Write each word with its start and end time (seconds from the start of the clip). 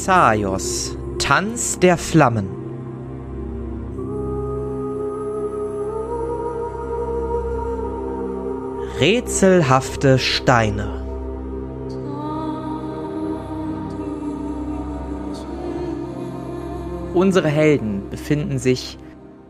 Thessaios, 0.00 0.96
Tanz 1.18 1.78
der 1.78 1.98
Flammen. 1.98 2.48
Rätselhafte 8.98 10.18
Steine. 10.18 11.04
Unsere 17.12 17.48
Helden 17.48 18.08
befinden 18.08 18.58
sich 18.58 18.96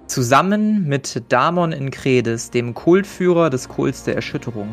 zusammen 0.08 0.88
mit 0.88 1.22
Damon 1.28 1.70
Inkredes, 1.70 2.50
dem 2.50 2.74
Kultführer 2.74 3.50
des 3.50 3.68
Kults 3.68 4.02
der 4.02 4.16
Erschütterung, 4.16 4.70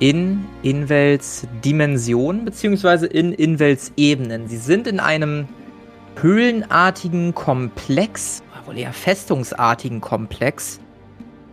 in 0.00 0.46
Inwels 0.62 1.46
Dimension 1.62 2.44
beziehungsweise 2.44 3.06
in 3.06 3.32
Inwels 3.32 3.92
Ebenen. 3.96 4.48
Sie 4.48 4.56
sind 4.56 4.86
in 4.86 4.98
einem 4.98 5.46
höhlenartigen 6.20 7.34
Komplex, 7.34 8.42
wohl 8.66 8.78
eher 8.78 8.92
festungsartigen 8.92 10.00
Komplex, 10.00 10.80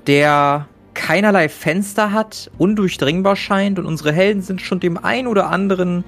der 0.08 0.68
keinerlei 0.94 1.50
Fenster 1.50 2.12
hat, 2.12 2.50
undurchdringbar 2.58 3.36
scheint 3.36 3.78
und 3.80 3.86
unsere 3.86 4.12
Helden 4.12 4.42
sind 4.42 4.62
schon 4.62 4.80
dem 4.80 4.98
ein 4.98 5.28
oder 5.28 5.50
anderen 5.50 6.04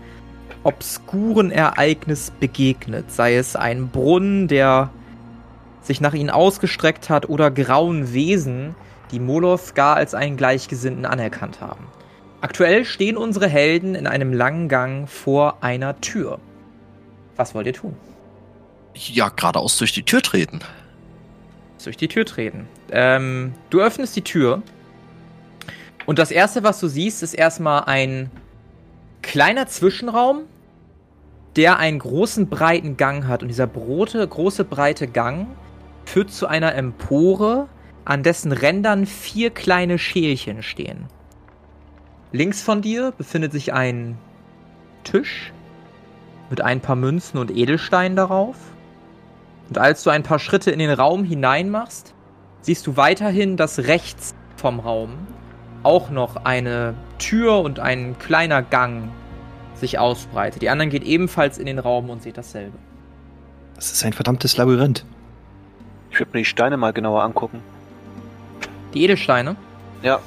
obskuren 0.64 1.52
Ereignis 1.52 2.32
begegnet, 2.40 3.12
sei 3.12 3.36
es 3.36 3.56
ein 3.56 3.90
Brunnen, 3.90 4.48
der 4.48 4.90
sich 5.82 6.02
nach 6.02 6.14
ihnen 6.14 6.30
ausgestreckt 6.30 7.10
hat, 7.10 7.30
oder 7.30 7.52
grauen 7.52 8.14
Wesen, 8.14 8.76
die 9.12 9.20
Moloth 9.20 9.76
gar 9.76 9.96
als 9.96 10.14
einen 10.14 10.38
Gleichgesinnten 10.38 11.06
anerkannt 11.06 11.62
haben. 11.62 11.86
Aktuell 12.42 12.86
stehen 12.86 13.18
unsere 13.18 13.48
Helden 13.48 13.96
in 13.96 14.08
einem 14.08 14.34
langen 14.34 14.70
Gang 14.70 15.10
vor 15.10 15.58
einer 15.62 16.00
Tür. 16.00 16.40
Was 17.36 17.54
wollt 17.54 17.68
ihr 17.68 17.74
tun? 17.74 17.96
Ja, 18.96 19.30
geradeaus 19.30 19.78
durch 19.78 19.94
die 19.94 20.04
Tür 20.04 20.22
treten. 20.22 20.60
Durch 21.84 21.98
die 21.98 22.08
Tür 22.08 22.26
treten. 22.26 22.68
Ähm, 22.92 23.54
du 23.70 23.82
öffnest 23.82 24.16
die 24.16 24.24
Tür 24.24 24.62
und 26.10 26.18
das 26.18 26.32
erste, 26.32 26.64
was 26.64 26.80
du 26.80 26.88
siehst, 26.88 27.22
ist 27.22 27.36
erstmal 27.36 27.84
ein 27.84 28.32
kleiner 29.22 29.68
Zwischenraum, 29.68 30.46
der 31.56 31.78
einen 31.78 32.00
großen 32.00 32.50
breiten 32.50 32.98
Gang 32.98 33.28
hat. 33.28 33.44
Und 33.44 33.50
dieser 33.50 33.68
brote, 33.68 34.28
große 34.28 34.64
breite 34.64 35.08
Gang 35.08 35.46
führt 36.06 36.32
zu 36.32 36.48
einer 36.48 36.74
Empore, 36.74 37.68
an 38.06 38.24
dessen 38.24 38.52
Rändern 38.52 39.06
vier 39.06 39.52
kleine 39.52 40.00
Schälchen 40.00 40.64
stehen. 40.64 41.06
Links 42.32 42.62
von 42.62 42.82
dir 42.82 43.12
befindet 43.18 43.52
sich 43.52 43.74
ein 43.74 44.18
Tisch 45.04 45.52
mit 46.50 46.62
ein 46.62 46.80
paar 46.80 46.96
Münzen 46.96 47.40
und 47.40 47.52
Edelsteinen 47.52 48.16
darauf. 48.16 48.56
Und 49.68 49.78
als 49.78 50.04
du 50.04 50.10
ein 50.10 50.24
paar 50.24 50.40
Schritte 50.40 50.72
in 50.72 50.80
den 50.80 50.92
Raum 50.92 51.24
hinein 51.24 51.70
machst, 51.70 52.14
siehst 52.62 52.86
du 52.88 52.98
weiterhin, 52.98 53.58
dass 53.58 53.80
rechts 53.80 54.36
vom 54.58 54.80
Raum 54.80 55.12
auch 55.84 56.10
noch 56.10 56.36
eine 56.46 56.94
Tür 57.18 57.60
und 57.62 57.80
ein 57.80 58.18
kleiner 58.20 58.62
Gang 58.62 59.10
sich 59.76 59.98
ausbreitet. 59.98 60.62
Die 60.62 60.70
anderen 60.70 60.90
geht 60.90 61.04
ebenfalls 61.04 61.58
in 61.58 61.66
den 61.66 61.80
Raum 61.80 62.10
und 62.10 62.22
seht 62.22 62.38
dasselbe. 62.38 62.78
Das 63.76 63.92
ist 63.92 64.04
ein 64.04 64.14
verdammtes 64.14 64.58
Labyrinth. 64.58 65.06
Ich 66.12 66.20
würde 66.20 66.32
mir 66.34 66.40
die 66.40 66.46
Steine 66.46 66.78
mal 66.78 66.92
genauer 66.92 67.24
angucken. 67.24 67.62
Die 68.94 69.04
Edelsteine? 69.04 69.56
Ja. 70.02 70.20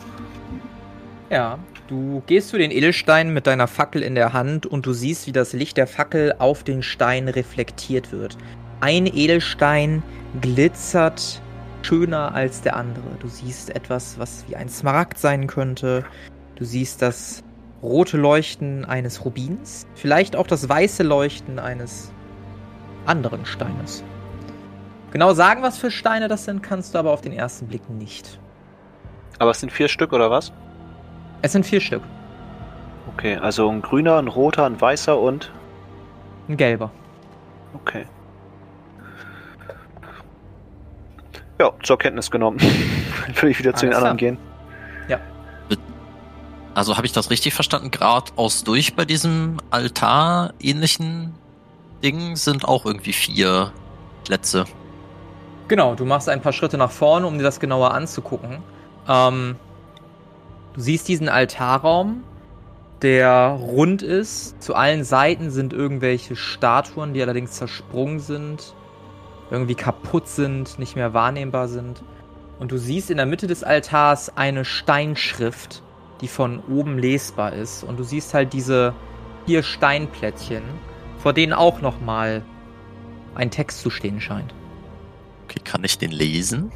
Ja. 1.29 1.59
Du 1.93 2.23
gehst 2.25 2.49
zu 2.49 2.57
den 2.57 2.71
Edelsteinen 2.71 3.35
mit 3.35 3.47
deiner 3.47 3.67
Fackel 3.67 4.03
in 4.03 4.15
der 4.15 4.33
Hand 4.33 4.65
und 4.65 4.87
du 4.87 4.95
siehst, 4.95 5.27
wie 5.27 5.33
das 5.33 5.53
Licht 5.53 5.77
der 5.77 5.87
Fackel 5.87 6.35
auf 6.39 6.65
den 6.65 6.83
Stein 6.83 7.29
reflektiert 7.29 8.13
wird. 8.13 8.39
Ein 8.81 9.05
Edelstein 9.05 10.03
glitzert 10.41 11.43
schöner 11.83 12.35
als 12.35 12.63
der 12.63 12.77
andere. 12.77 13.05
Du 13.21 13.29
siehst 13.29 13.77
etwas, 13.77 14.19
was 14.19 14.47
wie 14.49 14.57
ein 14.57 14.71
Smaragd 14.71 15.19
sein 15.19 15.47
könnte. 15.47 16.07
Du 16.55 16.65
siehst 16.65 17.03
das 17.03 17.45
rote 17.83 18.17
Leuchten 18.17 18.87
eines 18.87 19.27
Rubins, 19.27 19.87
vielleicht 19.95 20.35
auch 20.35 20.47
das 20.47 20.67
weiße 20.71 21.03
Leuchten 21.03 21.59
eines 21.59 22.11
anderen 23.05 23.45
Steines. 23.45 24.03
Genau 25.11 25.35
sagen, 25.35 25.61
was 25.63 25.77
für 25.77 25.91
Steine 25.91 26.29
das 26.29 26.47
sind, 26.47 26.63
kannst 26.63 26.95
du 26.95 26.99
aber 26.99 27.11
auf 27.11 27.21
den 27.21 27.35
ersten 27.35 27.67
Blick 27.67 27.91
nicht. 27.91 28.41
Aber 29.39 29.51
es 29.51 29.61
sind 29.61 29.73
vier 29.73 29.89
Stück 29.89 30.15
oder 30.15 30.31
was? 30.31 30.55
Es 31.43 31.53
sind 31.53 31.67
vier 31.67 31.81
Stück. 31.81 32.03
Okay, 33.15 33.37
also 33.37 33.69
ein 33.69 33.83
grüner, 33.83 34.19
ein 34.19 34.29
roter, 34.29 34.65
ein 34.65 34.81
weißer 34.81 35.19
und. 35.19 35.51
Ein 36.49 36.57
gelber. 36.57 36.91
Okay. 37.75 38.07
Ja, 41.59 41.73
zur 41.83 41.99
Kenntnis 41.99 42.31
genommen. 42.31 42.59
Dann 43.27 43.37
würde 43.37 43.51
ich 43.51 43.59
wieder 43.59 43.75
zu 43.75 43.87
den 43.87 43.95
Alles 43.95 44.05
anderen 44.05 44.17
klar. 44.17 44.31
gehen. 44.31 44.39
Ja. 45.09 45.21
Also 46.75 46.97
habe 46.97 47.07
ich 47.07 47.13
das 47.13 47.31
richtig 47.31 47.55
verstanden? 47.55 47.91
Geradeaus 47.91 48.65
durch 48.65 48.95
bei 48.95 49.05
diesem 49.05 49.59
Altar-ähnlichen 49.71 51.35
Ding 52.03 52.37
sind 52.37 52.65
auch 52.65 52.87
irgendwie 52.87 53.13
vier 53.13 53.73
Plätze. 54.25 54.65
Genau, 55.69 55.95
du 55.95 56.05
machst 56.05 56.29
ein 56.29 56.41
paar 56.41 56.53
Schritte 56.53 56.79
nach 56.79 56.91
vorne, 56.91 57.27
um 57.27 57.37
dir 57.39 57.45
das 57.45 57.61
genauer 57.61 57.93
anzugucken. 57.95 58.59
Ähm, 59.09 59.57
du 60.75 60.81
siehst 60.81 61.09
diesen 61.09 61.29
Altarraum, 61.29 62.23
der 63.03 63.59
rund 63.61 64.03
ist. 64.03 64.63
Zu 64.63 64.75
allen 64.75 65.05
Seiten 65.05 65.51
sind 65.51 65.73
irgendwelche 65.73 66.37
Statuen, 66.37 67.15
die 67.15 67.23
allerdings 67.23 67.53
zersprungen 67.53 68.21
sind, 68.21 68.75
irgendwie 69.51 69.75
kaputt 69.75 70.29
sind, 70.29 70.79
nicht 70.79 70.97
mehr 70.97 71.13
wahrnehmbar 71.13 71.69
sind. 71.69 72.03
Und 72.59 72.71
du 72.71 72.79
siehst 72.79 73.11
in 73.11 73.17
der 73.17 73.27
Mitte 73.27 73.47
des 73.49 73.65
Altars 73.65 74.37
eine 74.37 74.65
Steinschrift, 74.65 75.83
die 76.21 76.29
von 76.29 76.61
oben 76.71 76.97
lesbar 76.97 77.53
ist. 77.53 77.83
Und 77.83 77.99
du 77.99 78.05
siehst 78.05 78.35
halt 78.35 78.53
diese 78.53 78.95
vier 79.47 79.65
Steinplättchen, 79.65 80.63
vor 81.19 81.33
denen 81.33 81.53
auch 81.53 81.81
nochmal 81.81 82.43
ein 83.35 83.51
Text 83.51 83.81
zu 83.81 83.91
stehen 83.91 84.21
scheint. 84.21 84.55
Okay, 85.45 85.61
kann 85.65 85.83
ich 85.83 85.99
den 85.99 86.13
lesen? 86.13 86.71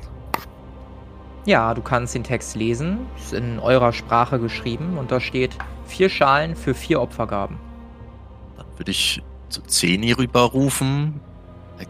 Ja, 1.46 1.74
du 1.74 1.80
kannst 1.80 2.14
den 2.16 2.24
Text 2.24 2.56
lesen. 2.56 3.06
Ist 3.16 3.32
in 3.32 3.60
eurer 3.60 3.92
Sprache 3.92 4.40
geschrieben 4.40 4.98
und 4.98 5.12
da 5.12 5.20
steht 5.20 5.56
vier 5.86 6.08
Schalen 6.08 6.56
für 6.56 6.74
vier 6.74 7.00
Opfergaben. 7.00 7.58
Dann 8.56 8.66
würde 8.76 8.90
ich 8.90 9.22
zu 9.48 9.62
Zeni 9.62 10.10
rüberrufen. 10.10 11.20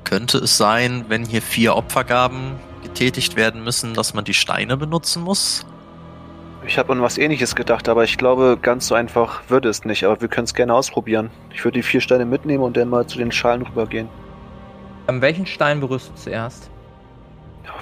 Könnte 0.04 0.38
es 0.38 0.58
sein, 0.58 1.06
wenn 1.08 1.24
hier 1.24 1.40
vier 1.40 1.74
Opfergaben 1.74 2.56
getätigt 2.82 3.36
werden 3.36 3.64
müssen, 3.64 3.94
dass 3.94 4.12
man 4.12 4.26
die 4.26 4.34
Steine 4.34 4.76
benutzen 4.76 5.22
muss? 5.22 5.64
Ich 6.66 6.76
habe 6.78 6.92
an 6.92 7.00
was 7.00 7.16
ähnliches 7.16 7.54
gedacht, 7.54 7.88
aber 7.88 8.04
ich 8.04 8.18
glaube, 8.18 8.58
ganz 8.60 8.88
so 8.88 8.94
einfach 8.94 9.42
wird 9.48 9.64
es 9.64 9.84
nicht. 9.84 10.04
Aber 10.04 10.20
wir 10.20 10.28
können 10.28 10.46
es 10.46 10.54
gerne 10.54 10.74
ausprobieren. 10.74 11.30
Ich 11.54 11.64
würde 11.64 11.78
die 11.78 11.82
vier 11.82 12.02
Steine 12.02 12.26
mitnehmen 12.26 12.62
und 12.62 12.76
dann 12.76 12.90
mal 12.90 13.06
zu 13.06 13.16
den 13.16 13.32
Schalen 13.32 13.62
rübergehen. 13.62 14.08
An 15.06 15.22
welchen 15.22 15.46
Stein 15.46 15.80
berührst 15.80 16.10
du 16.10 16.14
zuerst? 16.14 16.68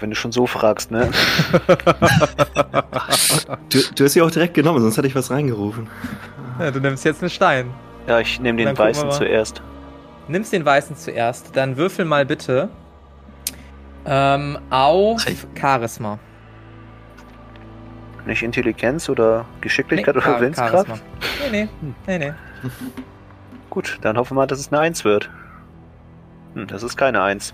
Wenn 0.00 0.10
du 0.10 0.16
schon 0.16 0.32
so 0.32 0.46
fragst, 0.46 0.90
ne? 0.90 1.10
Du, 3.70 3.78
du 3.94 4.04
hast 4.04 4.12
sie 4.12 4.22
auch 4.22 4.30
direkt 4.30 4.54
genommen, 4.54 4.80
sonst 4.80 4.96
hätte 4.96 5.08
ich 5.08 5.14
was 5.14 5.30
reingerufen. 5.30 5.88
Ja, 6.58 6.70
du 6.70 6.80
nimmst 6.80 7.04
jetzt 7.04 7.22
einen 7.22 7.30
Stein. 7.30 7.70
Ja, 8.06 8.20
ich 8.20 8.40
nehme 8.40 8.64
den 8.64 8.76
weißen 8.76 9.10
zuerst. 9.10 9.62
Nimmst 10.28 10.52
den 10.52 10.64
weißen 10.64 10.96
zuerst, 10.96 11.56
dann 11.56 11.76
würfel 11.76 12.04
mal 12.04 12.24
bitte 12.24 12.68
ähm, 14.06 14.58
auf. 14.70 15.24
Charisma. 15.58 16.18
Nicht 18.26 18.42
Intelligenz 18.42 19.08
oder 19.08 19.44
Geschicklichkeit 19.60 20.14
Nee, 20.14 20.22
oder 20.22 20.40
Willenskraft? 20.40 20.88
Charisma. 20.88 20.98
Nee, 21.50 21.68
nee, 21.80 21.94
nee, 22.06 22.18
nee. 22.18 22.32
Gut, 23.70 23.98
dann 24.02 24.16
hoffen 24.16 24.36
wir 24.36 24.42
mal, 24.42 24.46
dass 24.46 24.60
es 24.60 24.72
eine 24.72 24.80
Eins 24.80 25.04
wird. 25.04 25.30
Hm, 26.54 26.66
das 26.66 26.82
ist 26.82 26.96
keine 26.96 27.22
Eins. 27.22 27.52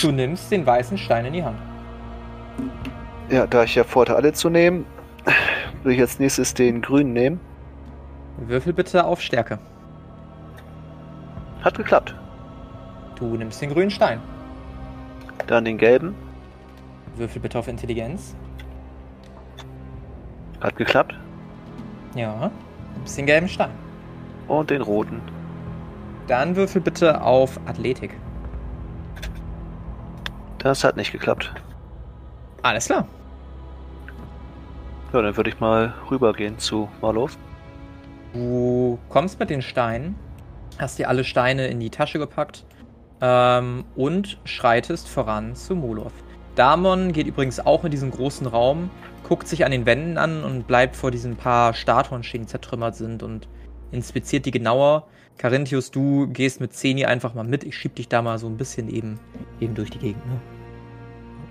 Du 0.00 0.12
nimmst 0.12 0.50
den 0.52 0.66
weißen 0.66 0.98
Stein 0.98 1.24
in 1.26 1.32
die 1.32 1.44
Hand. 1.44 1.58
Ja, 3.30 3.46
da 3.46 3.64
ich 3.64 3.74
ja 3.74 3.84
vorhatte, 3.84 4.16
alle 4.16 4.32
zu 4.32 4.50
nehmen, 4.50 4.86
will 5.82 5.94
ich 5.94 6.00
als 6.00 6.18
nächstes 6.18 6.54
den 6.54 6.82
grünen 6.82 7.12
nehmen. 7.12 7.40
Würfel 8.38 8.72
bitte 8.72 9.04
auf 9.04 9.20
Stärke. 9.20 9.58
Hat 11.62 11.76
geklappt. 11.76 12.14
Du 13.16 13.36
nimmst 13.36 13.60
den 13.60 13.70
grünen 13.70 13.90
Stein. 13.90 14.20
Dann 15.46 15.64
den 15.64 15.78
gelben. 15.78 16.14
Würfel 17.16 17.42
bitte 17.42 17.58
auf 17.58 17.66
Intelligenz. 17.66 18.36
Hat 20.60 20.76
geklappt. 20.76 21.14
Ja. 22.14 22.50
Nimmst 22.96 23.18
den 23.18 23.26
gelben 23.26 23.48
Stein. 23.48 23.70
Und 24.46 24.70
den 24.70 24.82
roten. 24.82 25.20
Dann 26.26 26.56
würfel 26.56 26.80
bitte 26.80 27.22
auf 27.22 27.58
Athletik. 27.66 28.12
Das 30.68 30.84
hat 30.84 30.98
nicht 30.98 31.12
geklappt. 31.12 31.50
Alles 32.60 32.84
klar. 32.84 33.08
Ja, 35.14 35.22
dann 35.22 35.34
würde 35.34 35.48
ich 35.48 35.58
mal 35.60 35.94
rübergehen 36.10 36.58
zu 36.58 36.90
Marlow. 37.00 37.30
Du 38.34 38.98
kommst 39.08 39.40
mit 39.40 39.48
den 39.48 39.62
Steinen 39.62 40.14
Hast 40.76 40.98
dir 40.98 41.08
alle 41.08 41.24
Steine 41.24 41.68
in 41.68 41.80
die 41.80 41.88
Tasche 41.88 42.18
gepackt 42.18 42.66
ähm, 43.22 43.86
und 43.96 44.38
schreitest 44.44 45.08
voran 45.08 45.56
zu 45.56 45.74
Molov. 45.74 46.12
Damon 46.54 47.12
geht 47.12 47.26
übrigens 47.26 47.60
auch 47.60 47.84
in 47.84 47.90
diesen 47.90 48.10
großen 48.10 48.46
Raum, 48.46 48.90
guckt 49.26 49.48
sich 49.48 49.64
an 49.64 49.72
den 49.72 49.86
Wänden 49.86 50.18
an 50.18 50.44
und 50.44 50.66
bleibt 50.66 50.96
vor 50.96 51.10
diesen 51.10 51.36
paar 51.36 51.72
Statuen 51.72 52.22
die 52.22 52.44
zertrümmert 52.44 52.94
sind 52.94 53.22
und 53.22 53.48
inspiziert 53.90 54.44
die 54.44 54.50
genauer. 54.50 55.08
Carinthius, 55.38 55.90
du 55.90 56.26
gehst 56.26 56.60
mit 56.60 56.74
Zeni 56.74 57.06
einfach 57.06 57.32
mal 57.32 57.44
mit. 57.44 57.64
Ich 57.64 57.74
schieb 57.74 57.94
dich 57.94 58.10
da 58.10 58.20
mal 58.20 58.38
so 58.38 58.48
ein 58.48 58.58
bisschen 58.58 58.90
eben, 58.90 59.18
eben 59.60 59.74
durch 59.74 59.88
die 59.88 59.98
Gegend. 59.98 60.26
Ne? 60.26 60.57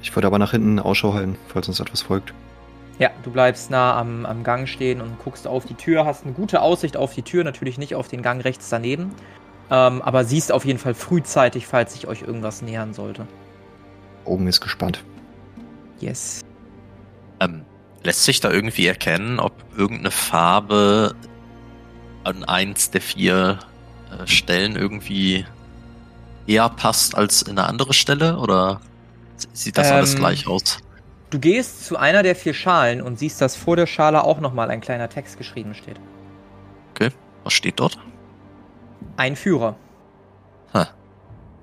Ich 0.02 0.16
würde 0.16 0.28
aber 0.28 0.40
nach 0.40 0.52
hinten 0.52 0.80
Ausschau 0.80 1.14
halten, 1.14 1.36
falls 1.48 1.68
uns 1.68 1.80
etwas 1.80 2.02
folgt. 2.02 2.34
Ja, 3.00 3.12
du 3.24 3.32
bleibst 3.32 3.70
nah 3.70 3.98
am, 3.98 4.26
am 4.26 4.44
Gang 4.44 4.68
stehen 4.68 5.02
und 5.02 5.20
guckst 5.20 5.48
auf 5.48 5.66
die 5.66 5.76
Tür, 5.76 6.06
hast 6.06 6.24
eine 6.24 6.34
gute 6.34 6.62
Aussicht 6.62 6.98
auf 6.98 7.14
die 7.14 7.22
Tür, 7.22 7.44
natürlich 7.44 7.78
nicht 7.78 7.94
auf 7.94 8.08
den 8.08 8.24
Gang 8.24 8.44
rechts 8.44 8.70
daneben, 8.70 9.12
ähm, 9.70 10.02
aber 10.02 10.24
siehst 10.24 10.52
auf 10.52 10.66
jeden 10.66 10.80
Fall 10.80 10.96
frühzeitig, 10.96 11.68
falls 11.68 11.94
sich 11.94 12.08
euch 12.08 12.24
irgendwas 12.24 12.62
nähern 12.62 12.94
sollte. 12.94 13.28
Augen 14.26 14.48
ist 14.48 14.62
gespannt. 14.62 15.04
Yes. 16.00 16.42
Ähm, 17.40 17.66
lässt 18.04 18.24
sich 18.24 18.40
da 18.40 18.52
irgendwie 18.52 18.88
erkennen, 18.88 19.40
ob 19.40 19.54
irgendeine 19.78 20.12
Farbe 20.12 21.16
an 22.24 22.44
eins 22.44 22.92
der 22.92 23.02
vier 23.02 23.60
äh, 24.12 24.28
Stellen 24.28 24.76
irgendwie 24.76 25.46
eher 26.48 26.70
passt 26.70 27.16
als 27.16 27.42
in 27.44 27.60
eine 27.60 27.68
andere 27.68 27.94
Stelle? 27.94 28.38
Oder 28.38 28.82
sieht 29.54 29.78
das 29.78 29.92
alles 29.92 30.14
Ähm, 30.14 30.20
gleich 30.20 30.48
aus? 30.48 30.80
Du 31.30 31.40
gehst 31.40 31.86
zu 31.86 31.98
einer 31.98 32.24
der 32.24 32.36
vier 32.36 32.54
Schalen 32.54 33.02
und 33.02 33.20
siehst, 33.20 33.42
dass 33.42 33.56
vor 33.56 33.76
der 33.76 33.86
Schale 33.86 34.24
auch 34.24 34.40
nochmal 34.40 34.72
ein 34.72 34.82
kleiner 34.82 35.10
Text 35.10 35.38
geschrieben 35.38 35.74
steht. 35.74 36.00
Okay, 36.94 37.10
was 37.44 37.54
steht 37.54 37.80
dort? 37.80 38.00
Ein 39.18 39.36
Führer. 39.36 39.76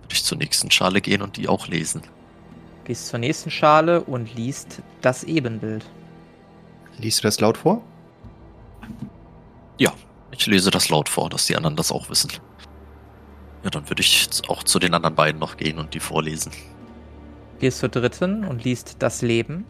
Würde 0.04 0.12
ich 0.12 0.24
zur 0.24 0.36
nächsten 0.36 0.70
Schale 0.70 1.00
gehen 1.00 1.22
und 1.22 1.38
die 1.38 1.48
auch 1.48 1.66
lesen. 1.66 2.02
Gehst 2.84 3.08
zur 3.08 3.18
nächsten 3.18 3.50
Schale 3.50 4.02
und 4.02 4.34
liest 4.34 4.82
das 5.00 5.24
Ebenbild. 5.24 5.86
Liest 6.98 7.20
du 7.20 7.22
das 7.22 7.40
laut 7.40 7.56
vor? 7.56 7.80
Ja, 9.78 9.94
ich 10.30 10.46
lese 10.46 10.70
das 10.70 10.90
laut 10.90 11.08
vor, 11.08 11.30
dass 11.30 11.46
die 11.46 11.56
anderen 11.56 11.74
das 11.74 11.90
auch 11.90 12.10
wissen. 12.10 12.30
Ja, 13.62 13.70
dann 13.70 13.88
würde 13.88 14.02
ich 14.02 14.24
jetzt 14.24 14.50
auch 14.50 14.62
zu 14.62 14.78
den 14.78 14.92
anderen 14.92 15.14
beiden 15.14 15.40
noch 15.40 15.56
gehen 15.56 15.78
und 15.78 15.94
die 15.94 16.00
vorlesen. 16.00 16.52
Gehst 17.60 17.78
zur 17.78 17.88
dritten 17.88 18.44
und 18.44 18.64
liest 18.64 18.96
das 19.00 19.22
Leben. 19.22 19.64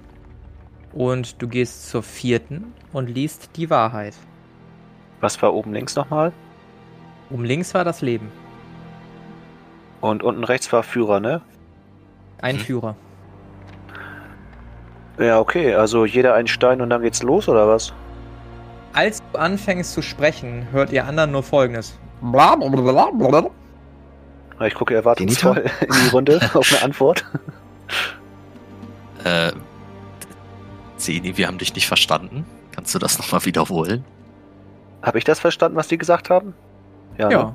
Und 0.93 1.43
du 1.43 1.49
gehst 1.49 1.89
zur 1.89 2.03
vierten 2.03 2.73
und 2.93 3.09
liest 3.11 3.51
die 3.57 3.69
Wahrheit. 3.71 4.15
Was 5.21 5.41
war 5.43 5.53
oben 5.55 5.73
links 5.73 5.97
nochmal? 5.97 6.33
Um 7.31 7.43
links 7.45 7.75
war 7.75 7.85
das 7.85 8.01
Leben. 8.01 8.31
Und 10.01 10.23
unten 10.23 10.45
rechts 10.45 10.73
war 10.73 10.83
Führer, 10.83 11.19
ne? 11.21 11.41
Ein 12.41 12.57
Mhm. 12.57 12.61
Führer. 12.61 12.97
Ja, 15.19 15.39
okay, 15.39 15.75
also 15.75 16.05
jeder 16.05 16.35
ein 16.35 16.47
Stein 16.47 16.81
und 16.81 16.91
dann 16.91 17.03
geht's 17.03 17.23
los, 17.23 17.49
oder 17.49 17.69
was? 17.69 17.93
Als 18.93 19.23
du 19.33 19.39
anfängst 19.39 19.93
zu 19.93 20.03
sprechen, 20.03 20.67
hört 20.73 20.93
ihr 20.93 21.07
anderen 21.07 21.33
nur 21.33 21.43
folgendes. 21.43 21.99
Blablabla. 22.21 23.47
Ja, 24.61 24.67
Ich 24.67 24.75
gucke 24.75 24.95
erwartungsvoll 24.95 25.65
in 25.81 25.89
die 26.05 26.09
Runde 26.11 26.41
auf 26.55 26.71
eine 26.73 26.83
Antwort. 26.83 27.25
Äh, 29.25 29.53
Zeni, 30.97 31.37
wir 31.37 31.47
haben 31.47 31.59
dich 31.59 31.75
nicht 31.75 31.87
verstanden. 31.87 32.45
Kannst 32.75 32.95
du 32.95 32.99
das 32.99 33.19
nochmal 33.19 33.45
wiederholen? 33.45 34.05
Habe 35.03 35.19
ich 35.19 35.25
das 35.25 35.39
verstanden, 35.41 35.77
was 35.77 35.89
die 35.89 35.99
gesagt 35.99 36.31
haben? 36.31 36.55
Ja. 37.19 37.31
Ja. 37.31 37.55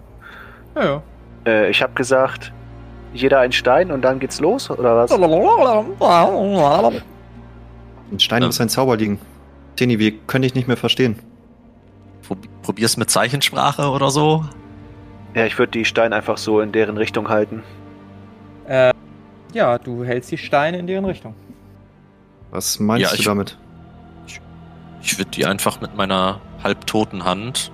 Ja, 0.75 0.83
ja. 0.83 0.95
Ne? 0.95 1.01
Äh, 1.45 1.69
ich 1.69 1.81
habe 1.81 1.93
gesagt, 1.93 2.51
jeder 3.13 3.39
ein 3.39 3.51
Stein 3.51 3.91
und 3.91 4.01
dann 4.03 4.19
geht's 4.19 4.39
los, 4.39 4.69
oder 4.69 4.95
was? 4.95 5.11
Ein 8.11 8.19
Stein 8.19 8.41
Ähm. 8.43 8.47
muss 8.47 8.59
ein 8.61 8.69
Zauber 8.69 8.97
liegen. 8.97 9.19
Tini, 9.75 9.99
wir 9.99 10.11
können 10.27 10.41
dich 10.43 10.55
nicht 10.55 10.67
mehr 10.67 10.77
verstehen. 10.77 11.17
Prob- 12.27 12.47
Probier's 12.61 12.97
mit 12.97 13.09
Zeichensprache 13.09 13.89
oder 13.89 14.09
so? 14.11 14.45
Ja, 15.33 15.45
ich 15.45 15.57
würde 15.57 15.71
die 15.71 15.85
Steine 15.85 16.15
einfach 16.15 16.37
so 16.37 16.59
in 16.61 16.71
deren 16.71 16.97
Richtung 16.97 17.29
halten. 17.29 17.63
Ja, 19.53 19.77
du 19.77 20.03
hältst 20.03 20.31
die 20.31 20.37
Steine 20.37 20.77
in 20.77 20.87
deren 20.87 21.05
Richtung. 21.05 21.33
Was 22.51 22.79
meinst 22.79 23.03
Ja, 23.03 23.09
du 23.11 23.15
ich- 23.19 23.25
damit? 23.25 23.57
Ich 25.01 25.17
würde 25.17 25.31
die 25.31 25.45
einfach 25.45 25.79
mit 25.81 25.95
meiner 25.95 26.41
halbtoten 26.63 27.23
Hand 27.23 27.71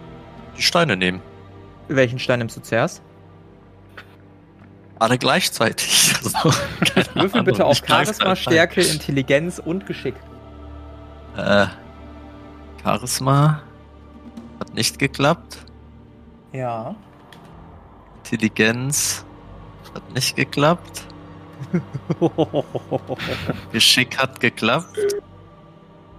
die 0.58 0.62
Steine 0.62 0.96
nehmen. 0.96 1.22
Welchen 1.88 2.20
Stein 2.20 2.40
nimmst 2.40 2.56
du 2.58 2.62
zuerst? 2.62 3.02
Alle 5.00 5.18
gleichzeitig. 5.18 6.14
Also, 6.26 6.50
Würfel 7.14 7.32
Ahnung, 7.34 7.46
bitte 7.46 7.66
auf. 7.66 7.82
Charisma, 7.86 8.36
Stärke, 8.36 8.82
Intelligenz 8.82 9.60
und 9.64 9.86
Geschick. 9.86 10.16
Äh, 11.38 11.68
Charisma 12.84 13.62
hat 14.60 14.74
nicht 14.74 14.98
geklappt. 14.98 15.58
Ja. 16.52 16.96
Intelligenz 18.24 19.24
hat 19.94 20.14
nicht 20.16 20.36
geklappt. 20.36 21.04
Geschick 23.72 24.18
hat 24.18 24.40
geklappt. 24.40 24.98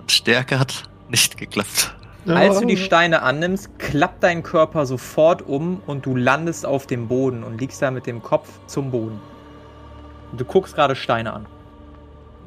Und 0.00 0.10
Stärke 0.10 0.58
hat 0.58 0.88
nicht 1.08 1.36
geklappt. 1.36 1.94
Als 2.26 2.58
du 2.58 2.66
die 2.66 2.76
Steine 2.76 3.22
annimmst, 3.22 3.78
klappt 3.78 4.22
dein 4.24 4.42
Körper 4.42 4.84
sofort 4.84 5.42
um 5.42 5.80
und 5.86 6.06
du 6.06 6.16
landest 6.16 6.66
auf 6.66 6.86
dem 6.86 7.06
Boden 7.06 7.44
und 7.44 7.60
liegst 7.60 7.80
da 7.80 7.90
mit 7.90 8.06
dem 8.06 8.20
Kopf 8.20 8.48
zum 8.66 8.90
Boden. 8.90 9.20
Und 10.32 10.40
du 10.40 10.44
guckst 10.44 10.74
gerade 10.74 10.96
Steine 10.96 11.32
an. 11.32 11.46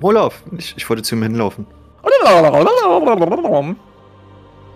Olaf, 0.01 0.43
ich, 0.57 0.75
ich 0.75 0.89
wollte 0.89 1.03
zu 1.03 1.15
ihm 1.15 1.23
hinlaufen. 1.23 1.65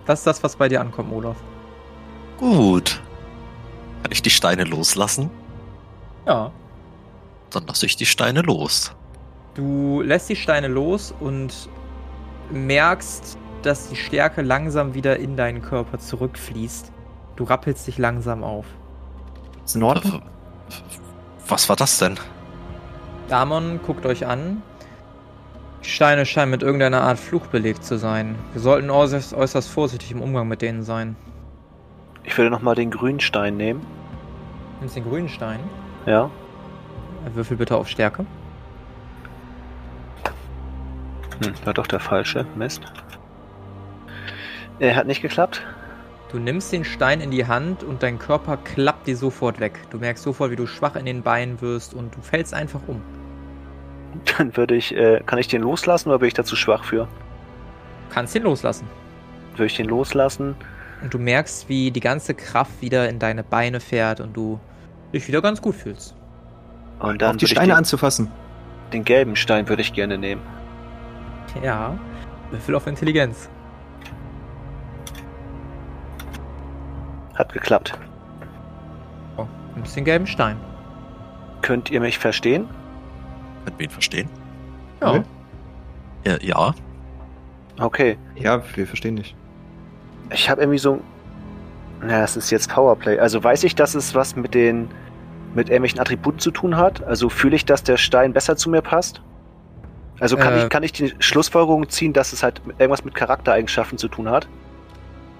Das 0.06 0.20
ist 0.20 0.26
das, 0.26 0.42
was 0.42 0.56
bei 0.56 0.68
dir 0.68 0.80
ankommt, 0.80 1.12
Olaf. 1.12 1.36
Gut. 2.38 3.00
Kann 4.02 4.12
ich 4.12 4.22
die 4.22 4.30
Steine 4.30 4.64
loslassen? 4.64 5.30
Ja. 6.26 6.50
Dann 7.54 7.66
lasse 7.66 7.86
ich 7.86 7.96
die 7.96 8.06
Steine 8.06 8.42
los. 8.42 8.92
Du 9.54 10.02
lässt 10.02 10.28
die 10.28 10.36
Steine 10.36 10.66
los 10.68 11.14
und 11.20 11.68
merkst, 12.50 13.38
dass 13.62 13.88
die 13.88 13.96
Stärke 13.96 14.42
langsam 14.42 14.94
wieder 14.94 15.18
in 15.18 15.36
deinen 15.36 15.62
Körper 15.62 15.98
zurückfließt. 15.98 16.92
Du 17.36 17.44
rappelst 17.44 17.86
dich 17.86 17.98
langsam 17.98 18.42
auf. 18.42 18.66
Ist 19.64 19.76
in 19.76 19.82
Ordnung? 19.82 20.22
Was 21.48 21.68
war 21.68 21.76
das 21.76 21.98
denn? 21.98 22.18
Damon 23.28 23.80
guckt 23.84 24.04
euch 24.04 24.26
an. 24.26 24.62
Die 25.82 25.88
Steine 25.88 26.26
scheinen 26.26 26.50
mit 26.50 26.62
irgendeiner 26.62 27.02
Art 27.02 27.18
Fluch 27.18 27.46
belegt 27.46 27.84
zu 27.84 27.98
sein. 27.98 28.36
Wir 28.52 28.60
sollten 28.60 28.90
äußerst, 28.90 29.34
äußerst 29.34 29.68
vorsichtig 29.68 30.10
im 30.10 30.20
Umgang 30.20 30.48
mit 30.48 30.62
denen 30.62 30.82
sein. 30.82 31.16
Ich 32.24 32.36
würde 32.36 32.50
nochmal 32.50 32.74
den 32.74 32.90
grünen 32.90 33.20
Stein 33.20 33.56
nehmen. 33.56 33.86
Nimmst 34.80 34.96
den 34.96 35.04
grünen 35.04 35.28
Stein. 35.28 35.60
Ja. 36.06 36.30
Würfel 37.32 37.56
bitte 37.56 37.76
auf 37.76 37.88
Stärke. 37.88 38.26
Hm, 41.42 41.54
war 41.64 41.74
doch 41.74 41.86
der 41.86 42.00
falsche. 42.00 42.46
Mist. 42.54 42.82
Er 44.78 44.96
hat 44.96 45.06
nicht 45.06 45.22
geklappt. 45.22 45.62
Du 46.30 46.38
nimmst 46.38 46.72
den 46.72 46.84
Stein 46.84 47.20
in 47.20 47.30
die 47.30 47.46
Hand 47.46 47.84
und 47.84 48.02
dein 48.02 48.18
Körper 48.18 48.56
klappt 48.56 49.06
dir 49.06 49.16
sofort 49.16 49.60
weg. 49.60 49.78
Du 49.90 49.98
merkst 49.98 50.24
sofort, 50.24 50.50
wie 50.50 50.56
du 50.56 50.66
schwach 50.66 50.96
in 50.96 51.06
den 51.06 51.22
Beinen 51.22 51.60
wirst 51.60 51.94
und 51.94 52.14
du 52.16 52.20
fällst 52.22 52.52
einfach 52.52 52.80
um. 52.88 53.00
Dann 54.36 54.56
würde 54.56 54.74
ich, 54.74 54.94
äh, 54.96 55.20
kann 55.24 55.38
ich 55.38 55.48
den 55.48 55.62
loslassen 55.62 56.08
oder 56.08 56.18
bin 56.18 56.28
ich 56.28 56.34
dazu 56.34 56.56
schwach 56.56 56.84
für? 56.84 57.04
Du 57.04 58.14
kannst 58.14 58.34
ihn 58.34 58.42
loslassen. 58.42 58.88
Würde 59.52 59.66
ich 59.66 59.76
den 59.76 59.86
loslassen? 59.86 60.56
Und 61.02 61.14
du 61.14 61.18
merkst, 61.18 61.68
wie 61.68 61.90
die 61.90 62.00
ganze 62.00 62.34
Kraft 62.34 62.80
wieder 62.80 63.08
in 63.08 63.18
deine 63.18 63.44
Beine 63.44 63.78
fährt 63.78 64.20
und 64.20 64.36
du 64.36 64.58
dich 65.12 65.28
wieder 65.28 65.42
ganz 65.42 65.62
gut 65.62 65.76
fühlst. 65.76 66.16
Und 67.00 67.20
dann 67.22 67.32
Auf 67.32 67.36
die 67.36 67.46
Steine 67.46 67.68
den, 67.72 67.76
anzufassen. 67.76 68.30
den 68.92 69.04
gelben 69.04 69.36
Stein 69.36 69.68
würde 69.68 69.82
ich 69.82 69.92
gerne 69.92 70.16
nehmen. 70.18 70.42
Ja. 71.62 71.96
Würfel 72.50 72.74
auf 72.74 72.86
Intelligenz. 72.86 73.48
Hat 77.34 77.52
geklappt. 77.52 77.98
Oh, 79.36 79.46
nimmst 79.74 79.96
den 79.96 80.04
gelben 80.04 80.26
Stein. 80.26 80.56
Könnt 81.62 81.90
ihr 81.90 82.00
mich 82.00 82.18
verstehen? 82.18 82.68
Können 83.64 83.78
wir 83.78 83.86
ihn 83.86 83.90
verstehen? 83.90 84.28
Ja. 85.00 85.24
Ja, 86.24 86.38
ja. 86.40 86.74
Okay. 87.80 88.16
Ja, 88.36 88.62
wir 88.76 88.86
verstehen 88.86 89.16
dich. 89.16 89.34
Ich 90.30 90.48
habe 90.48 90.60
irgendwie 90.60 90.78
so. 90.78 91.00
Na, 92.00 92.20
das 92.20 92.36
ist 92.36 92.50
jetzt 92.50 92.70
Powerplay. 92.70 93.18
Also 93.18 93.42
weiß 93.42 93.64
ich, 93.64 93.74
dass 93.74 93.94
es 93.94 94.14
was 94.14 94.36
mit 94.36 94.54
den. 94.54 94.88
Mit 95.54 95.68
irgendwelchen 95.68 96.00
Attributen 96.00 96.38
zu 96.38 96.50
tun 96.50 96.76
hat? 96.76 97.02
Also 97.04 97.28
fühle 97.28 97.56
ich, 97.56 97.64
dass 97.64 97.82
der 97.82 97.96
Stein 97.96 98.32
besser 98.32 98.56
zu 98.56 98.70
mir 98.70 98.82
passt? 98.82 99.22
Also 100.20 100.36
kann, 100.36 100.54
Äh. 100.54 100.64
ich, 100.64 100.68
kann 100.68 100.82
ich 100.82 100.92
die 100.92 101.14
Schlussfolgerung 101.18 101.88
ziehen, 101.88 102.12
dass 102.12 102.32
es 102.32 102.42
halt 102.42 102.62
irgendwas 102.78 103.04
mit 103.04 103.14
Charaktereigenschaften 103.14 103.98
zu 103.98 104.08
tun 104.08 104.28
hat? 104.30 104.48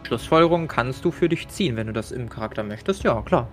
Schlussfolgerungen 0.05 0.69
kannst 0.69 1.05
du 1.05 1.11
für 1.11 1.29
dich 1.29 1.49
ziehen, 1.49 1.77
wenn 1.77 1.87
du 1.87 1.93
das 1.93 2.13
im 2.13 2.29
Charakter 2.29 2.63
möchtest. 2.63 3.05
Ja, 3.05 3.23
klar. 3.23 3.49